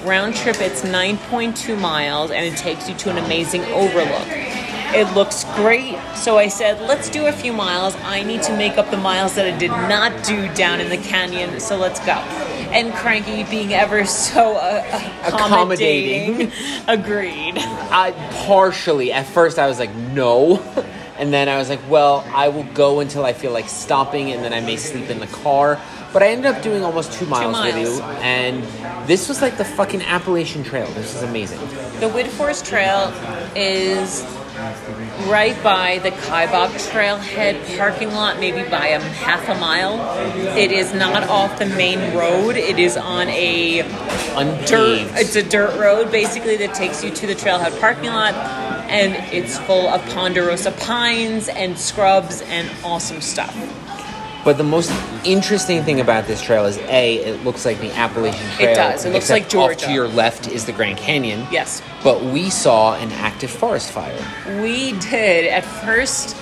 Round 0.04 0.34
trip, 0.34 0.60
it's 0.60 0.82
9.2 0.82 1.78
miles, 1.78 2.30
and 2.30 2.44
it 2.44 2.56
takes 2.56 2.88
you 2.88 2.94
to 2.96 3.10
an 3.10 3.18
amazing 3.18 3.64
overlook. 3.64 4.28
It 4.94 5.12
looks 5.14 5.44
great, 5.56 5.98
so 6.14 6.38
I 6.38 6.48
said, 6.48 6.80
let's 6.82 7.10
do 7.10 7.26
a 7.26 7.32
few 7.32 7.52
miles. 7.52 7.94
I 7.96 8.22
need 8.22 8.42
to 8.44 8.56
make 8.56 8.78
up 8.78 8.90
the 8.90 8.96
miles 8.96 9.34
that 9.34 9.52
I 9.52 9.58
did 9.58 9.70
not 9.70 10.24
do 10.24 10.52
down 10.54 10.80
in 10.80 10.88
the 10.88 10.96
canyon, 10.96 11.60
so 11.60 11.76
let's 11.76 12.00
go. 12.00 12.12
And 12.72 12.94
Cranky, 12.94 13.44
being 13.44 13.74
ever 13.74 14.06
so 14.06 14.56
uh, 14.56 15.12
accommodating, 15.26 16.52
agreed. 16.88 17.58
I 17.58 18.12
partially 18.46 19.12
at 19.12 19.26
first 19.26 19.58
I 19.58 19.66
was 19.66 19.78
like 19.78 19.94
no, 19.94 20.58
and 21.18 21.32
then 21.32 21.48
I 21.48 21.58
was 21.58 21.68
like, 21.68 21.80
well, 21.90 22.24
I 22.34 22.48
will 22.48 22.66
go 22.72 23.00
until 23.00 23.24
I 23.24 23.32
feel 23.32 23.52
like 23.52 23.68
stopping, 23.68 24.30
and 24.30 24.44
then 24.44 24.54
I 24.54 24.60
may 24.60 24.76
sleep 24.76 25.10
in 25.10 25.18
the 25.18 25.26
car. 25.26 25.80
But 26.12 26.22
I 26.22 26.28
ended 26.28 26.46
up 26.46 26.62
doing 26.62 26.82
almost 26.82 27.12
two 27.12 27.26
miles, 27.26 27.54
with 27.64 27.74
miles. 27.74 27.98
you, 27.98 28.02
and 28.22 28.64
this 29.06 29.28
was 29.28 29.42
like 29.42 29.58
the 29.58 29.64
fucking 29.64 30.02
Appalachian 30.02 30.64
Trail. 30.64 30.86
This 30.92 31.14
is 31.14 31.22
amazing. 31.22 31.60
The 32.00 32.08
Widforss 32.08 32.66
Trail 32.66 33.12
is 33.54 34.24
right 35.28 35.60
by 35.62 35.98
the 35.98 36.10
Kaibab 36.10 36.70
Trailhead 36.90 37.78
parking 37.78 38.12
lot, 38.12 38.40
maybe 38.40 38.68
by 38.68 38.88
a 38.88 39.00
half 39.00 39.48
a 39.48 39.60
mile. 39.60 40.00
It 40.56 40.72
is 40.72 40.94
not 40.94 41.24
off 41.28 41.58
the 41.58 41.66
main 41.66 42.16
road. 42.16 42.56
It 42.56 42.78
is 42.78 42.96
on 42.96 43.28
a 43.28 43.82
dirt. 44.66 45.08
It's 45.14 45.36
a 45.36 45.42
dirt 45.42 45.78
road 45.78 46.10
basically 46.10 46.56
that 46.56 46.74
takes 46.74 47.04
you 47.04 47.10
to 47.10 47.26
the 47.26 47.34
trailhead 47.34 47.78
parking 47.80 48.10
lot, 48.10 48.34
and 48.34 49.14
it's 49.32 49.58
full 49.58 49.88
of 49.88 50.04
ponderosa 50.14 50.72
pines 50.72 51.48
and 51.48 51.78
scrubs 51.78 52.40
and 52.42 52.70
awesome 52.82 53.20
stuff. 53.20 53.54
But 54.48 54.56
the 54.56 54.64
most 54.64 54.90
interesting 55.26 55.82
thing 55.82 56.00
about 56.00 56.26
this 56.26 56.40
trail 56.40 56.64
is 56.64 56.78
a, 56.78 57.16
it 57.16 57.44
looks 57.44 57.66
like 57.66 57.80
the 57.80 57.92
Appalachian 57.92 58.50
Trail. 58.52 58.70
It 58.70 58.74
does. 58.76 59.04
It 59.04 59.12
looks 59.12 59.28
like 59.28 59.46
Georgia. 59.50 59.74
Off 59.74 59.82
to 59.88 59.92
your 59.92 60.08
left 60.08 60.48
is 60.48 60.64
the 60.64 60.72
Grand 60.72 60.96
Canyon. 60.96 61.46
Yes. 61.50 61.82
But 62.02 62.24
we 62.24 62.48
saw 62.48 62.94
an 62.94 63.12
active 63.12 63.50
forest 63.50 63.90
fire. 63.90 64.18
We 64.62 64.92
did. 65.00 65.48
At 65.50 65.66
first, 65.66 66.34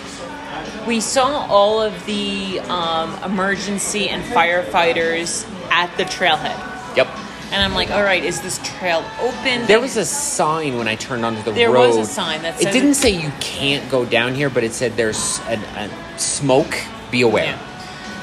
we 0.87 1.01
saw 1.01 1.49
all 1.51 1.83
of 1.83 2.07
the 2.07 2.61
um, 2.69 3.13
emergency 3.25 4.09
and 4.09 4.23
firefighters 4.23 5.45
at 5.73 5.91
the 5.97 6.05
trailhead. 6.05 6.97
Yep. 6.97 7.09
And 7.51 7.61
I'm 7.61 7.75
like, 7.75 7.91
all 7.91 8.05
right, 8.05 8.23
is 8.23 8.41
this 8.41 8.61
trail 8.79 9.05
open? 9.19 9.67
There 9.67 9.81
was 9.81 9.97
a 9.97 10.05
sign 10.05 10.79
when 10.79 10.87
I 10.87 10.95
turned 10.95 11.25
onto 11.25 11.43
the 11.43 11.51
There 11.51 11.73
road. 11.73 11.91
There 11.91 11.99
was 11.99 12.09
a 12.09 12.13
sign 12.13 12.43
that 12.43 12.63
it 12.63 12.71
didn't 12.71 12.95
say 12.95 13.11
you 13.11 13.33
can't 13.41 13.91
go 13.91 14.05
down 14.05 14.37
here, 14.37 14.49
but 14.49 14.63
it 14.63 14.75
said 14.75 14.93
there's 14.93 15.41
a, 15.49 15.59
a 15.75 16.19
smoke. 16.21 16.73
Be 17.11 17.23
aware. 17.23 17.47
Yeah. 17.47 17.73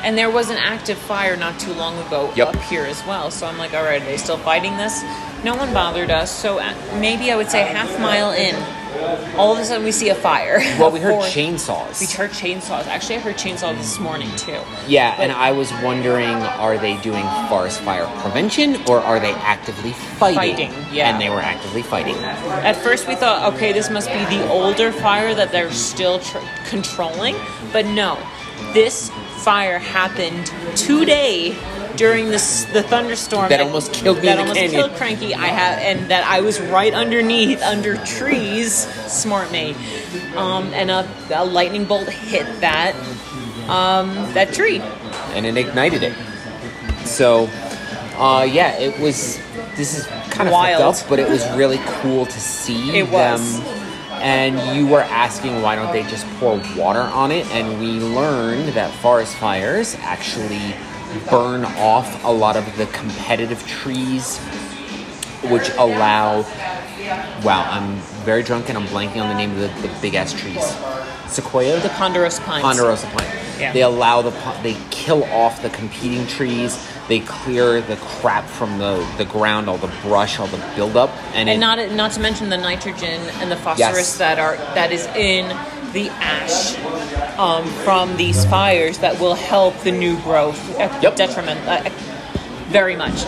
And 0.04 0.18
there 0.18 0.30
was 0.30 0.50
an 0.50 0.58
active 0.58 0.98
fire 0.98 1.38
not 1.38 1.60
too 1.60 1.74
long 1.74 1.98
ago 2.08 2.32
Yep. 2.36 2.48
up 2.50 2.62
here 2.64 2.84
as 2.84 3.02
well. 3.06 3.32
So 3.32 3.48
I'm 3.48 3.58
like, 3.58 3.74
all 3.74 3.84
right, 3.84 4.02
are 4.02 4.06
they 4.06 4.18
still 4.18 4.38
fighting 4.38 4.76
this? 4.78 5.02
No 5.44 5.56
one 5.56 5.74
bothered 5.74 6.12
us. 6.12 6.30
So 6.32 6.60
uh, 6.60 6.74
maybe 7.00 7.32
I 7.32 7.36
would 7.38 7.50
say 7.50 7.62
half 7.64 7.98
mile 8.00 8.32
in, 8.32 8.56
all 9.38 9.54
of 9.54 9.60
a 9.60 9.66
sudden 9.66 9.84
we 9.86 9.92
see 9.94 10.10
a 10.10 10.16
fire. 10.16 10.60
Well, 10.80 10.92
we 10.92 11.00
heard 11.00 11.16
chainsaws. 11.24 12.00
We 12.02 12.08
heard 12.08 12.32
chainsaws. 12.32 12.86
Actually, 12.88 13.16
I 13.18 13.20
heard 13.20 13.36
chainsaws 13.36 13.78
this 13.78 13.98
morning 14.00 14.30
too. 14.36 14.60
yeah, 14.88 15.16
But- 15.16 15.24
and 15.24 15.32
I 15.32 15.52
was 15.54 15.72
wondering, 15.84 16.28
are 16.36 16.78
they 16.78 16.98
doing 16.98 17.26
forest 17.48 17.80
fire 17.82 18.06
prevention 18.22 18.76
or 18.88 19.00
are 19.00 19.20
they 19.22 19.32
actively 19.32 19.92
fighting? 19.94 20.70
Fighting, 20.70 20.94
yeah. 20.94 21.10
And 21.12 21.22
they 21.22 21.30
were 21.30 21.40
actively 21.42 21.82
fighting. 21.82 22.16
At 22.16 22.76
first, 22.76 23.08
we 23.08 23.16
thought, 23.16 23.54
okay, 23.54 23.72
this 23.72 23.90
must 23.90 24.10
be 24.10 24.20
the 24.36 24.50
older 24.50 24.92
fire 24.92 25.34
that 25.34 25.52
they're 25.54 25.72
still 25.72 26.20
tr- 26.20 26.40
controlling, 26.68 27.36
but 27.72 27.86
no, 27.86 28.18
this 28.74 29.10
fire 29.44 29.78
happened 29.80 30.48
today 30.78 31.56
during 31.96 32.30
this 32.30 32.64
the 32.66 32.82
thunderstorm 32.82 33.50
That 33.50 33.62
almost 33.62 33.94
killed 33.94 34.18
me 34.18 34.24
That 34.24 34.40
almost 34.40 34.58
canyon. 34.60 34.72
killed 34.82 34.94
Cranky. 34.96 35.36
I 35.36 35.48
have, 35.48 35.80
and 35.80 36.10
that 36.12 36.24
I 36.26 36.42
was 36.42 36.60
right 36.60 36.94
underneath, 36.94 37.62
under 37.62 37.98
trees. 38.06 38.74
Smart 39.12 39.52
me, 39.52 39.76
um, 40.36 40.74
and 40.74 40.90
a, 40.90 41.08
a 41.36 41.46
lightning 41.46 41.86
bolt 41.86 42.10
hit 42.10 42.46
that 42.62 42.96
um, 43.70 44.08
that 44.34 44.54
tree. 44.54 44.80
and 45.36 45.46
it 45.46 45.56
ignited 45.58 46.04
it. 46.04 46.14
So, 47.06 47.48
uh, 48.18 48.48
yeah, 48.50 48.78
it 48.80 49.00
was. 49.00 49.40
This 49.76 49.98
is 49.98 50.06
kind 50.32 50.48
of 50.48 50.54
Wild. 50.54 50.82
fucked 50.96 51.04
up, 51.04 51.10
but 51.10 51.20
it 51.20 51.30
was 51.30 51.48
really 51.56 51.80
cool 52.02 52.26
to 52.26 52.40
see 52.40 52.98
It 52.98 53.10
was. 53.12 53.62
them. 53.62 53.83
And 54.24 54.78
you 54.78 54.88
were 54.88 55.02
asking 55.02 55.62
why 55.62 55.76
don't 55.76 55.92
they 55.92 56.04
just 56.04 56.26
pour 56.40 56.56
water 56.78 57.02
on 57.02 57.32
it? 57.32 57.46
And 57.48 57.80
we 57.80 58.00
learned 58.00 58.70
that 58.70 58.94
forest 59.02 59.36
fires 59.36 59.96
actually 60.00 60.74
burn 61.30 61.66
off 61.66 62.24
a 62.24 62.32
lot 62.32 62.56
of 62.56 62.66
the 62.78 62.86
competitive 62.88 63.66
trees, 63.68 64.40
which 65.50 65.70
allow. 65.72 66.46
Wow, 67.44 67.68
I'm 67.70 67.98
very 68.24 68.44
drunk 68.44 68.70
and 68.70 68.78
I'm 68.78 68.88
blanking 68.88 69.22
on 69.22 69.28
the 69.28 69.36
name 69.36 69.52
of 69.52 69.60
the, 69.60 69.88
the 69.88 69.94
big 70.02 70.16
ass 70.16 70.32
trees. 70.32 70.64
Sequoia. 71.28 71.80
The 71.82 71.90
ponderosa 71.90 72.42
pines. 72.44 72.64
Ponderosa 72.64 73.08
pine. 73.08 73.28
Yeah. 73.60 73.74
They 73.74 73.82
allow 73.82 74.22
the 74.22 74.32
they 74.64 74.78
kill 74.90 75.26
off 75.26 75.62
the 75.62 75.70
competing 75.72 76.26
trees 76.28 76.76
They 77.10 77.20
clear 77.20 77.82
the 77.82 77.98
crap 77.98 78.46
from 78.46 78.80
the, 78.80 79.06
the 79.18 79.26
ground, 79.26 79.70
all 79.70 79.78
the 79.78 79.92
brush, 80.04 80.40
all 80.40 80.48
the 80.48 80.58
buildup, 80.76 81.10
and, 81.36 81.50
and 81.50 81.58
it, 81.58 81.58
not 81.60 81.92
not 81.96 82.12
to 82.14 82.20
mention 82.22 82.50
the 82.50 82.58
nitrogen 82.58 83.20
and 83.42 83.52
the 83.52 83.58
phosphorus 83.58 83.98
Yes. 83.98 84.18
that 84.20 84.40
are 84.40 84.56
that 84.74 84.92
is 84.94 85.06
in 85.08 85.48
the 85.92 86.10
ash 86.12 86.78
um, 87.38 87.66
from 87.84 88.16
these 88.18 88.46
fires 88.46 89.00
that 89.00 89.20
will 89.20 89.36
help 89.36 89.78
the 89.80 89.92
new 89.92 90.18
growth 90.22 90.80
at 90.80 91.04
Yep. 91.04 91.16
detriment 91.18 91.60
uh, 91.68 91.90
very 92.70 92.96
much. 92.96 93.26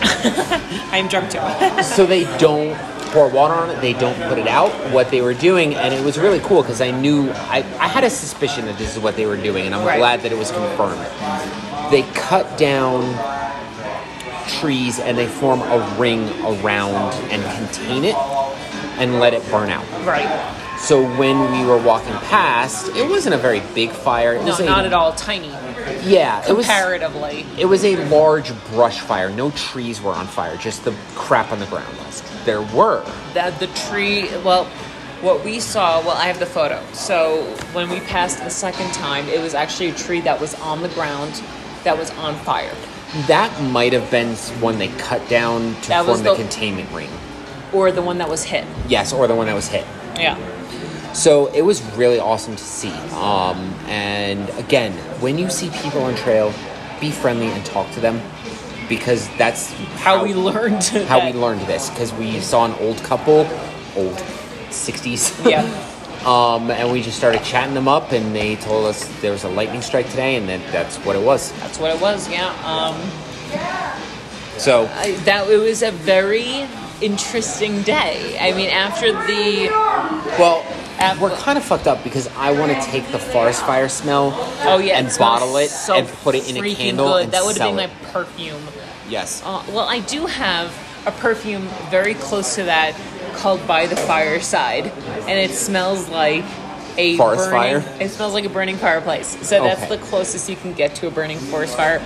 I'm 0.90 1.06
drunk 1.08 1.30
too. 1.30 1.82
so 1.82 2.06
they 2.06 2.24
don't 2.38 2.76
pour 3.12 3.28
water 3.28 3.54
on 3.54 3.70
it 3.70 3.80
they 3.80 3.92
don't 3.92 4.20
put 4.28 4.36
it 4.36 4.48
out 4.48 4.70
what 4.92 5.10
they 5.10 5.20
were 5.20 5.32
doing 5.34 5.74
and 5.76 5.94
it 5.94 6.04
was 6.04 6.18
really 6.18 6.40
cool 6.40 6.60
because 6.60 6.80
i 6.80 6.90
knew 6.90 7.30
I, 7.30 7.58
I 7.78 7.86
had 7.86 8.02
a 8.02 8.10
suspicion 8.10 8.66
that 8.66 8.76
this 8.78 8.96
is 8.96 9.00
what 9.00 9.14
they 9.14 9.26
were 9.26 9.36
doing 9.36 9.64
and 9.64 9.74
i'm 9.76 9.86
Right. 9.86 9.98
glad 9.98 10.22
that 10.22 10.32
it 10.32 10.36
was 10.36 10.50
confirmed 10.50 11.00
they 11.92 12.02
cut 12.14 12.58
down 12.58 13.04
trees 14.46 14.98
and 14.98 15.16
they 15.16 15.26
form 15.26 15.60
a 15.62 15.96
ring 15.98 16.28
around 16.44 17.12
and 17.30 17.42
contain 17.66 18.04
it 18.04 18.14
and 18.98 19.20
let 19.20 19.34
it 19.34 19.44
burn 19.50 19.68
out. 19.70 19.84
Right. 20.06 20.26
so 20.78 21.02
when 21.18 21.50
we 21.52 21.66
were 21.66 21.78
walking 21.78 22.14
past 22.28 22.88
it 22.96 23.08
wasn't 23.08 23.34
a 23.34 23.38
very 23.38 23.60
big 23.74 23.90
fire. 23.90 24.34
It 24.34 24.40
No, 24.40 24.46
was 24.46 24.60
a, 24.60 24.64
not 24.64 24.84
at 24.86 24.92
all. 24.92 25.12
Tiny. 25.12 25.48
yeah 26.08 26.44
it 26.48 26.52
was 26.56 26.66
Comparatively. 26.66 27.44
it 27.58 27.66
was 27.66 27.84
a 27.84 27.96
large 28.08 28.52
brush 28.70 29.00
fire. 29.00 29.30
No 29.30 29.50
trees 29.52 30.00
were 30.00 30.12
on 30.12 30.26
fire 30.26 30.56
just 30.56 30.84
the 30.84 30.94
crap 31.14 31.52
on 31.52 31.58
the 31.60 31.66
ground. 31.66 31.96
Was 31.98 32.22
there 32.44 32.62
were. 32.62 33.04
That 33.34 33.58
the 33.60 33.66
tree 33.88 34.28
well 34.44 34.64
what 35.22 35.42
we 35.44 35.58
saw 35.60 36.00
well 36.00 36.16
i 36.16 36.26
have 36.26 36.38
the 36.38 36.46
photo. 36.46 36.82
So 36.92 37.42
when 37.72 37.88
we 37.90 38.00
passed 38.00 38.38
the 38.44 38.50
second 38.50 38.92
time 38.92 39.26
it 39.28 39.40
was 39.40 39.54
actually 39.54 39.88
a 39.90 39.94
tree 39.94 40.20
that 40.22 40.40
was 40.40 40.54
on 40.60 40.82
the 40.82 40.88
ground 40.90 41.42
that 41.84 41.96
was 41.98 42.10
on 42.12 42.34
fire 42.44 42.74
That 43.26 43.62
might 43.62 43.92
have 43.92 44.10
been 44.10 44.34
one 44.60 44.78
they 44.78 44.88
cut 44.88 45.26
down 45.28 45.74
to 45.82 45.88
That 45.88 46.06
was 46.06 46.20
form 46.20 46.24
the, 46.24 46.30
the- 46.34 46.36
containment 46.48 46.90
ring. 46.92 47.08
or 47.72 47.90
the 47.90 48.02
one 48.02 48.18
that 48.18 48.28
was 48.28 48.44
hit 48.44 48.64
Yes, 48.88 49.12
or 49.12 49.26
the 49.26 49.34
one 49.34 49.46
that 49.46 49.54
was 49.54 49.68
hit. 49.68 49.84
yeah 50.18 50.36
So 51.14 51.46
it 51.52 51.62
was 51.62 51.82
really 51.96 52.18
awesome 52.20 52.56
to 52.56 52.62
see. 52.64 52.92
Um, 53.12 53.58
and 53.86 54.48
again, 54.58 54.92
when 55.20 55.38
you 55.38 55.48
see 55.50 55.70
people 55.70 56.02
on 56.02 56.14
trail, 56.14 56.52
be 57.00 57.10
friendly 57.10 57.46
and 57.48 57.64
talk 57.64 57.90
to 57.92 58.00
them 58.00 58.20
because 58.88 59.28
that's 59.38 59.72
how, 60.04 60.22
we 60.22 60.34
learned 60.34 60.84
how 60.84 61.18
that- 61.20 61.34
we 61.34 61.40
learned 61.40 61.62
this. 61.62 61.88
Because 61.90 62.12
we 62.14 62.40
saw 62.40 62.66
an 62.66 62.74
old 62.80 62.98
couple, 63.02 63.48
old, 63.96 64.18
sixties. 64.70 65.32
yeah 65.44 65.62
um, 66.26 66.70
and 66.70 66.90
we 66.92 67.02
just 67.02 67.16
started 67.16 67.42
chatting 67.44 67.74
them 67.74 67.88
up, 67.88 68.12
and 68.12 68.34
they 68.34 68.56
told 68.56 68.86
us 68.86 69.06
there 69.20 69.32
was 69.32 69.44
a 69.44 69.48
lightning 69.48 69.80
strike 69.80 70.08
today, 70.10 70.36
and 70.36 70.48
that 70.48 70.60
that's 70.72 70.96
what 70.98 71.16
it 71.16 71.22
was. 71.22 71.52
that's 71.60 71.78
what 71.78 71.94
it 71.94 72.00
was 72.00 72.28
yeah 72.28 72.48
um 72.64 72.96
So 74.58 74.86
I, 74.94 75.12
that 75.24 75.48
it 75.48 75.58
was 75.58 75.82
a 75.82 75.90
very 75.92 76.66
interesting 77.02 77.82
day 77.82 78.38
i 78.40 78.52
mean 78.56 78.70
after 78.70 79.12
the 79.12 79.68
Well, 80.38 80.64
we're 81.20 81.36
kind 81.36 81.58
of 81.58 81.64
fucked 81.64 81.86
up 81.86 82.02
because 82.02 82.26
I 82.28 82.52
want 82.52 82.72
to 82.72 82.80
take 82.90 83.06
the 83.12 83.18
forest 83.18 83.60
fire 83.66 83.88
smell 83.90 84.32
oh 84.62 84.78
yeah 84.78 84.98
and 84.98 85.08
it 85.08 85.18
bottle 85.18 85.58
it 85.58 85.68
so 85.68 85.94
and 85.94 86.08
put 86.08 86.34
it 86.34 86.48
in 86.48 86.56
a 86.56 86.74
candle 86.74 87.08
good. 87.08 87.24
and 87.24 87.32
that 87.32 87.44
would 87.44 87.58
have 87.58 87.68
been 87.76 87.78
it. 87.78 87.90
my 87.90 88.10
perfume 88.12 88.62
Yes. 89.08 89.42
Uh, 89.44 89.62
well, 89.68 89.88
I 89.88 90.00
do 90.00 90.26
have 90.26 90.76
a 91.06 91.12
perfume 91.12 91.68
very 91.90 92.14
close 92.14 92.56
to 92.56 92.64
that 92.64 92.96
called 93.36 93.66
By 93.66 93.86
the 93.86 93.96
Fireside, 93.96 94.86
and 94.86 95.30
it 95.38 95.50
smells 95.52 96.08
like 96.08 96.44
a 96.98 97.16
Forest 97.16 97.50
burning, 97.50 97.80
fire? 97.82 97.96
It 98.00 98.08
smells 98.10 98.32
like 98.32 98.44
a 98.44 98.48
burning 98.48 98.76
fireplace. 98.76 99.36
So 99.46 99.62
that's 99.62 99.82
Okay. 99.82 99.96
the 99.96 100.02
closest 100.06 100.48
you 100.48 100.56
can 100.56 100.72
get 100.72 100.94
to 100.96 101.06
a 101.06 101.10
burning 101.10 101.38
forest 101.38 101.76
fire 101.76 102.00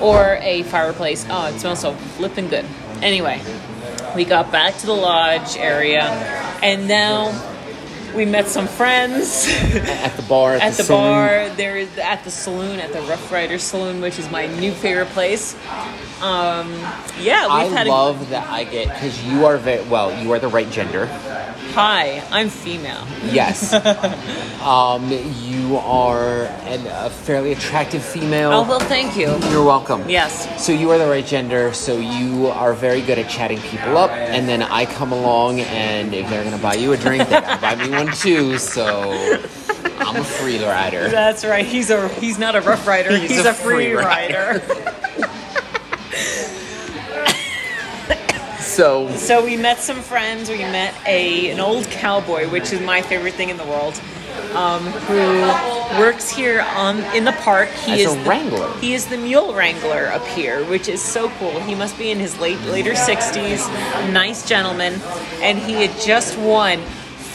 or 0.00 0.38
a 0.42 0.62
fireplace. 0.64 1.24
Oh, 1.30 1.46
it 1.46 1.58
smells 1.58 1.80
so 1.80 1.92
flipping 2.18 2.48
good. 2.48 2.66
Anyway, 3.02 3.40
we 4.14 4.24
got 4.24 4.52
back 4.52 4.76
to 4.78 4.86
the 4.86 4.92
lodge 4.94 5.56
area, 5.56 6.02
and 6.62 6.86
now 6.86 7.32
we 8.14 8.24
met 8.26 8.46
some 8.46 8.66
friends. 8.66 9.46
At 9.74 10.16
the 10.16 10.22
bar. 10.22 10.54
At, 10.54 10.62
at 10.62 10.74
the, 10.74 10.84
saloon. 10.84 11.02
bar. 11.02 11.48
There 11.56 11.76
is 11.76 11.98
at 11.98 12.24
the 12.24 12.30
saloon 12.30 12.80
at 12.80 12.92
the 12.92 13.00
Rough 13.02 13.30
Rider 13.30 13.58
Saloon, 13.58 14.00
which 14.00 14.18
is 14.18 14.30
my 14.30 14.46
new 14.46 14.72
favorite 14.72 15.08
place. 15.08 15.54
Um, 16.22 16.70
yeah, 17.20 17.42
we've 17.64 17.76
I 17.76 17.82
love 17.82 18.30
that 18.30 18.48
I 18.48 18.64
get 18.64 18.88
because 18.88 19.22
you 19.26 19.44
are 19.44 19.58
very 19.58 19.86
well. 19.88 20.10
You 20.22 20.32
are 20.32 20.38
the 20.38 20.48
right 20.48 20.70
gender. 20.70 21.06
hi. 21.74 22.22
I'm 22.30 22.48
female. 22.48 23.06
Yes. 23.24 23.74
um, 24.62 25.10
you 25.42 25.76
are 25.76 26.44
an, 26.64 26.86
a 26.86 27.10
fairly 27.10 27.52
attractive 27.52 28.02
female. 28.02 28.50
Oh 28.52 28.62
well, 28.66 28.80
thank 28.80 29.14
you. 29.14 29.36
You're 29.50 29.64
welcome. 29.64 30.08
Yes. 30.08 30.64
So 30.64 30.72
you 30.72 30.90
are 30.90 30.96
the 30.98 31.06
right 31.06 31.24
gender. 31.26 31.74
So 31.74 31.98
you 31.98 32.46
are 32.46 32.72
very 32.72 33.02
good 33.02 33.18
at 33.18 33.28
chatting 33.28 33.58
people 33.60 33.98
up, 33.98 34.10
and 34.10 34.48
then 34.48 34.62
I 34.62 34.86
come 34.86 35.12
along, 35.12 35.60
and 35.60 36.14
if 36.14 36.30
they're 36.30 36.44
gonna 36.44 36.56
buy 36.58 36.74
you 36.74 36.92
a 36.94 36.96
drink, 36.96 37.28
they 37.28 37.40
buy 37.60 37.74
me 37.74 37.90
one 37.90 38.10
too. 38.12 38.56
So 38.56 39.12
I'm 39.98 40.16
a 40.16 40.24
free 40.24 40.64
rider. 40.64 41.08
That's 41.10 41.44
right. 41.44 41.66
He's 41.66 41.90
a 41.90 42.08
he's 42.08 42.38
not 42.38 42.56
a 42.56 42.62
Rough 42.62 42.86
Rider. 42.86 43.14
He's 43.18 43.32
He's, 43.32 43.44
a 43.44 43.50
a, 43.50 43.52
free, 43.54 43.86
free 43.88 43.94
rider. 43.94 44.62
So 48.60 49.10
so 49.16 49.44
we 49.44 49.56
met 49.56 49.78
some 49.78 50.02
friends. 50.02 50.50
We 50.50 50.58
met 50.58 50.94
a 51.06 51.50
an 51.50 51.60
old 51.60 51.86
cowboy, 51.86 52.48
which 52.50 52.72
is 52.72 52.80
my 52.80 53.00
favorite 53.00 53.34
thing 53.34 53.48
in 53.48 53.56
the 53.56 53.64
world. 53.64 54.00
Um, 54.54 54.82
who 55.08 55.98
works 55.98 56.28
here 56.30 56.60
on 56.60 56.98
in 57.16 57.24
the 57.24 57.32
park? 57.32 57.70
He 57.70 58.02
is 58.02 58.12
a 58.12 58.18
the- 58.18 58.28
wrangler. 58.28 58.70
He 58.78 58.92
is 58.92 59.06
the 59.06 59.16
mule 59.16 59.54
wrangler 59.54 60.08
up 60.08 60.26
here, 60.26 60.64
which 60.66 60.88
is 60.88 61.02
so 61.02 61.30
cool. 61.38 61.58
He 61.60 61.74
must 61.74 61.96
be 61.96 62.10
in 62.10 62.18
his 62.18 62.38
late 62.38 62.60
later 62.62 62.94
sixties. 62.94 63.66
Nice 64.10 64.46
gentleman, 64.46 65.00
and 65.40 65.58
he 65.58 65.86
had 65.86 65.98
just 66.00 66.36
won 66.38 66.78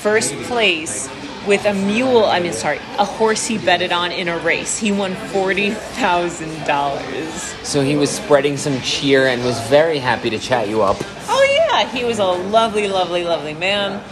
first 0.01 0.35
place 0.43 1.07
with 1.47 1.65
a 1.65 1.73
mule. 1.73 2.25
I 2.25 2.39
mean, 2.39 2.53
sorry, 2.53 2.77
a 2.97 3.05
horse 3.05 3.45
he 3.47 3.57
betted 3.57 3.91
on 3.91 4.11
in 4.11 4.27
a 4.27 4.37
race. 4.39 4.77
He 4.77 4.91
won 4.91 5.15
forty 5.15 5.71
thousand 5.71 6.65
dollars. 6.65 7.33
so 7.63 7.81
he 7.81 7.95
was 7.95 8.09
spreading 8.09 8.57
some 8.57 8.79
cheer 8.81 9.27
and 9.27 9.43
was 9.43 9.59
very 9.67 9.97
happy 9.99 10.29
to 10.29 10.39
chat 10.39 10.67
you 10.69 10.81
up. 10.81 10.97
Oh 11.27 11.67
yeah, 11.69 11.87
he 11.89 12.03
was 12.05 12.19
a 12.19 12.25
lovely, 12.25 12.87
lovely, 12.87 13.23
lovely 13.23 13.53
man. 13.53 14.03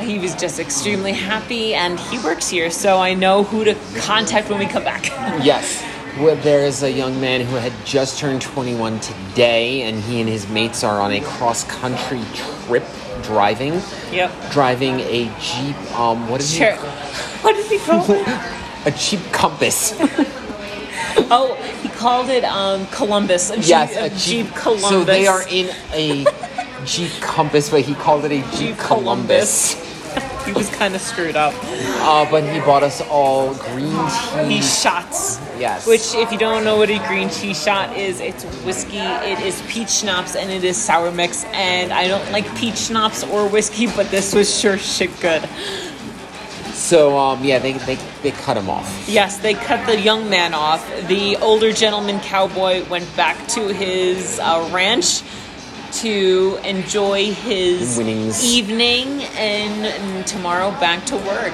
He 0.00 0.18
was 0.18 0.34
just 0.34 0.58
extremely 0.58 1.12
happy, 1.12 1.74
and 1.74 2.00
he 2.00 2.18
works 2.20 2.48
here, 2.48 2.70
so 2.70 2.98
I 2.98 3.12
know 3.12 3.42
who 3.42 3.64
to 3.64 3.74
contact 3.98 4.48
when 4.48 4.58
we 4.58 4.66
come 4.66 4.84
back. 4.84 5.10
Yes. 5.44 5.84
Well, 6.18 6.36
there 6.36 6.60
is 6.66 6.82
a 6.82 6.90
young 6.90 7.20
man 7.20 7.42
who 7.42 7.54
had 7.56 7.72
just 7.84 8.18
turned 8.18 8.42
21 8.42 8.98
today, 9.00 9.82
and 9.82 10.00
he 10.02 10.20
and 10.20 10.28
his 10.28 10.48
mates 10.48 10.82
are 10.82 11.00
on 11.00 11.12
a 11.12 11.20
cross 11.20 11.64
country 11.64 12.20
trip 12.34 12.82
driving. 13.22 13.80
yep. 14.12 14.30
Driving 14.52 15.00
a 15.00 15.30
Jeep, 15.40 15.76
um, 15.98 16.28
what 16.28 16.40
is 16.40 16.54
Sure. 16.54 16.68
it? 16.68 16.78
What 17.42 17.56
did 17.56 17.66
he 17.66 17.78
call 17.78 18.04
it? 18.10 18.26
A 18.86 18.90
Jeep 18.90 19.20
Compass. 19.32 19.94
Oh, 21.32 21.54
he 21.82 21.88
called 21.88 22.28
it 22.28 22.44
um, 22.44 22.86
Columbus. 22.88 23.50
A 23.50 23.56
Jeep, 23.56 23.66
yes, 23.68 23.96
a 23.96 24.10
Jeep, 24.16 24.52
Columbus. 24.54 24.88
So 24.88 25.04
they 25.04 25.26
are 25.26 25.42
in 25.48 25.70
a 25.92 26.24
Jeep 26.84 27.10
Compass, 27.20 27.68
but 27.70 27.82
he 27.82 27.94
called 27.94 28.24
it 28.24 28.32
a 28.32 28.40
Jeep, 28.50 28.58
Jeep 28.58 28.78
Columbus. 28.78 29.74
Columbus. 29.74 30.44
he 30.46 30.52
was 30.52 30.68
kind 30.70 30.94
of 30.94 31.00
screwed 31.00 31.36
up. 31.36 31.54
Uh, 31.62 32.28
but 32.30 32.44
he 32.44 32.58
bought 32.60 32.82
us 32.82 33.00
all 33.02 33.54
green 33.54 33.92
tea. 34.46 34.54
He 34.56 34.62
shots. 34.62 35.38
Yes. 35.60 35.86
Which, 35.86 36.14
if 36.14 36.32
you 36.32 36.38
don't 36.38 36.64
know 36.64 36.78
what 36.78 36.88
a 36.88 36.98
green 37.06 37.28
tea 37.28 37.52
shot 37.52 37.94
is, 37.96 38.18
it's 38.18 38.44
whiskey, 38.64 38.96
it 38.96 39.38
is 39.40 39.62
peach 39.68 39.90
schnapps, 39.90 40.34
and 40.34 40.50
it 40.50 40.64
is 40.64 40.76
sour 40.78 41.10
mix. 41.10 41.44
And 41.52 41.92
I 41.92 42.08
don't 42.08 42.32
like 42.32 42.46
peach 42.56 42.78
schnapps 42.78 43.22
or 43.24 43.46
whiskey, 43.46 43.86
but 43.86 44.10
this 44.10 44.34
was 44.34 44.58
sure 44.58 44.78
shit 44.78 45.10
good. 45.20 45.46
So 46.72 47.18
um, 47.18 47.44
yeah, 47.44 47.58
they, 47.58 47.74
they 47.74 47.98
they 48.22 48.30
cut 48.30 48.56
him 48.56 48.70
off. 48.70 49.06
Yes, 49.06 49.36
they 49.36 49.52
cut 49.52 49.86
the 49.86 50.00
young 50.00 50.30
man 50.30 50.54
off. 50.54 50.82
The 51.08 51.36
older 51.36 51.72
gentleman 51.72 52.20
cowboy 52.20 52.88
went 52.88 53.14
back 53.16 53.36
to 53.48 53.68
his 53.68 54.40
uh, 54.40 54.68
ranch 54.72 55.22
to 55.92 56.58
enjoy 56.64 57.32
his 57.34 57.98
Winnings. 57.98 58.42
evening 58.42 59.22
and, 59.36 59.86
and 59.86 60.26
tomorrow 60.26 60.70
back 60.80 61.04
to 61.06 61.16
work. 61.16 61.52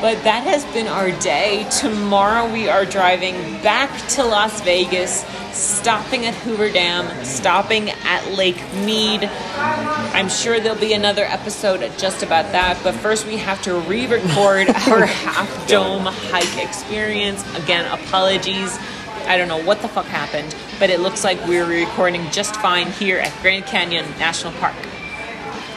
But 0.00 0.24
that 0.24 0.44
has 0.44 0.64
been 0.72 0.86
our 0.86 1.10
day. 1.20 1.68
Tomorrow 1.78 2.50
we 2.50 2.70
are 2.70 2.86
driving 2.86 3.34
back 3.62 3.90
to 4.12 4.24
Las 4.24 4.62
Vegas, 4.62 5.26
stopping 5.52 6.24
at 6.24 6.32
Hoover 6.36 6.70
Dam, 6.70 7.22
stopping 7.22 7.90
at 7.90 8.32
Lake 8.32 8.56
Mead. 8.86 9.24
I'm 9.24 10.30
sure 10.30 10.58
there'll 10.58 10.80
be 10.80 10.94
another 10.94 11.24
episode 11.24 11.80
just 11.98 12.22
about 12.22 12.50
that, 12.52 12.80
but 12.82 12.94
first 12.94 13.26
we 13.26 13.36
have 13.36 13.60
to 13.62 13.74
re 13.80 14.06
record 14.06 14.70
our 14.88 15.04
half 15.04 15.68
dome 15.68 16.06
hike 16.06 16.64
experience. 16.66 17.44
Again, 17.58 17.84
apologies. 17.92 18.78
I 19.26 19.36
don't 19.36 19.48
know 19.48 19.62
what 19.62 19.82
the 19.82 19.88
fuck 19.88 20.06
happened, 20.06 20.56
but 20.78 20.88
it 20.88 21.00
looks 21.00 21.24
like 21.24 21.46
we're 21.46 21.66
recording 21.66 22.30
just 22.30 22.56
fine 22.56 22.86
here 22.92 23.18
at 23.18 23.38
Grand 23.42 23.66
Canyon 23.66 24.06
National 24.18 24.54
Park. 24.54 24.74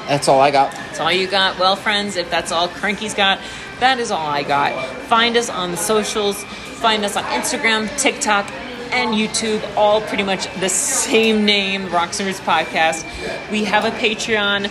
That's 0.08 0.28
all 0.28 0.40
I 0.42 0.52
got. 0.52 0.72
That's 0.72 1.00
all 1.00 1.12
you 1.12 1.28
got. 1.28 1.60
Well, 1.60 1.76
friends, 1.76 2.18
if 2.18 2.30
that's 2.30 2.52
all 2.52 2.68
Cranky's 2.68 3.14
got, 3.14 3.40
that 3.80 4.00
is 4.00 4.12
all 4.12 4.26
I 4.26 4.44
got. 4.44 4.74
Find 5.04 5.38
us 5.38 5.50
on 5.50 5.72
the 5.72 5.78
socials. 5.78 6.44
Find 6.44 7.04
us 7.06 7.16
on 7.16 7.24
Instagram, 7.26 7.90
TikTok, 8.00 8.50
and 8.92 9.14
YouTube, 9.16 9.62
all 9.76 10.02
pretty 10.02 10.24
much 10.24 10.54
the 10.60 10.70
same 10.70 11.46
name, 11.46 11.90
Rocks 11.90 12.20
and 12.20 12.28
Roots 12.28 12.40
Podcast. 12.42 13.04
We 13.52 13.64
have 13.66 13.86
a 13.86 13.92
Patreon. 13.92 14.70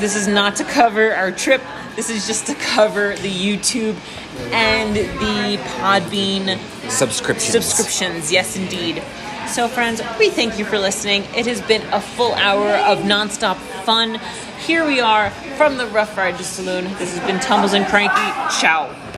This 0.00 0.16
is 0.16 0.26
not 0.26 0.56
to 0.56 0.64
cover 0.64 1.14
our 1.14 1.30
trip. 1.30 1.62
This 1.94 2.10
is 2.10 2.26
just 2.26 2.46
to 2.46 2.54
cover 2.54 3.14
the 3.16 3.30
YouTube 3.30 3.96
and 4.52 4.96
the 4.96 5.62
Podbean 5.78 6.58
Subscriptions. 6.90 7.64
subscriptions. 7.64 8.32
Yes, 8.32 8.56
indeed. 8.56 9.02
So, 9.46 9.68
friends, 9.68 10.02
we 10.18 10.30
thank 10.30 10.58
you 10.58 10.64
for 10.64 10.78
listening. 10.78 11.22
It 11.36 11.46
has 11.46 11.60
been 11.60 11.82
a 11.92 12.00
full 12.00 12.34
hour 12.34 12.70
of 12.70 13.00
nonstop 13.00 13.56
fun. 13.84 14.18
Here 14.64 14.86
we 14.86 14.98
are 14.98 15.28
from 15.58 15.76
the 15.76 15.86
Rough 15.88 16.16
Riders 16.16 16.46
Saloon. 16.46 16.84
This 16.94 17.18
has 17.18 17.26
been 17.26 17.38
Tumbles 17.38 17.74
and 17.74 17.84
Cranky. 17.84 18.14
Ciao. 18.58 18.88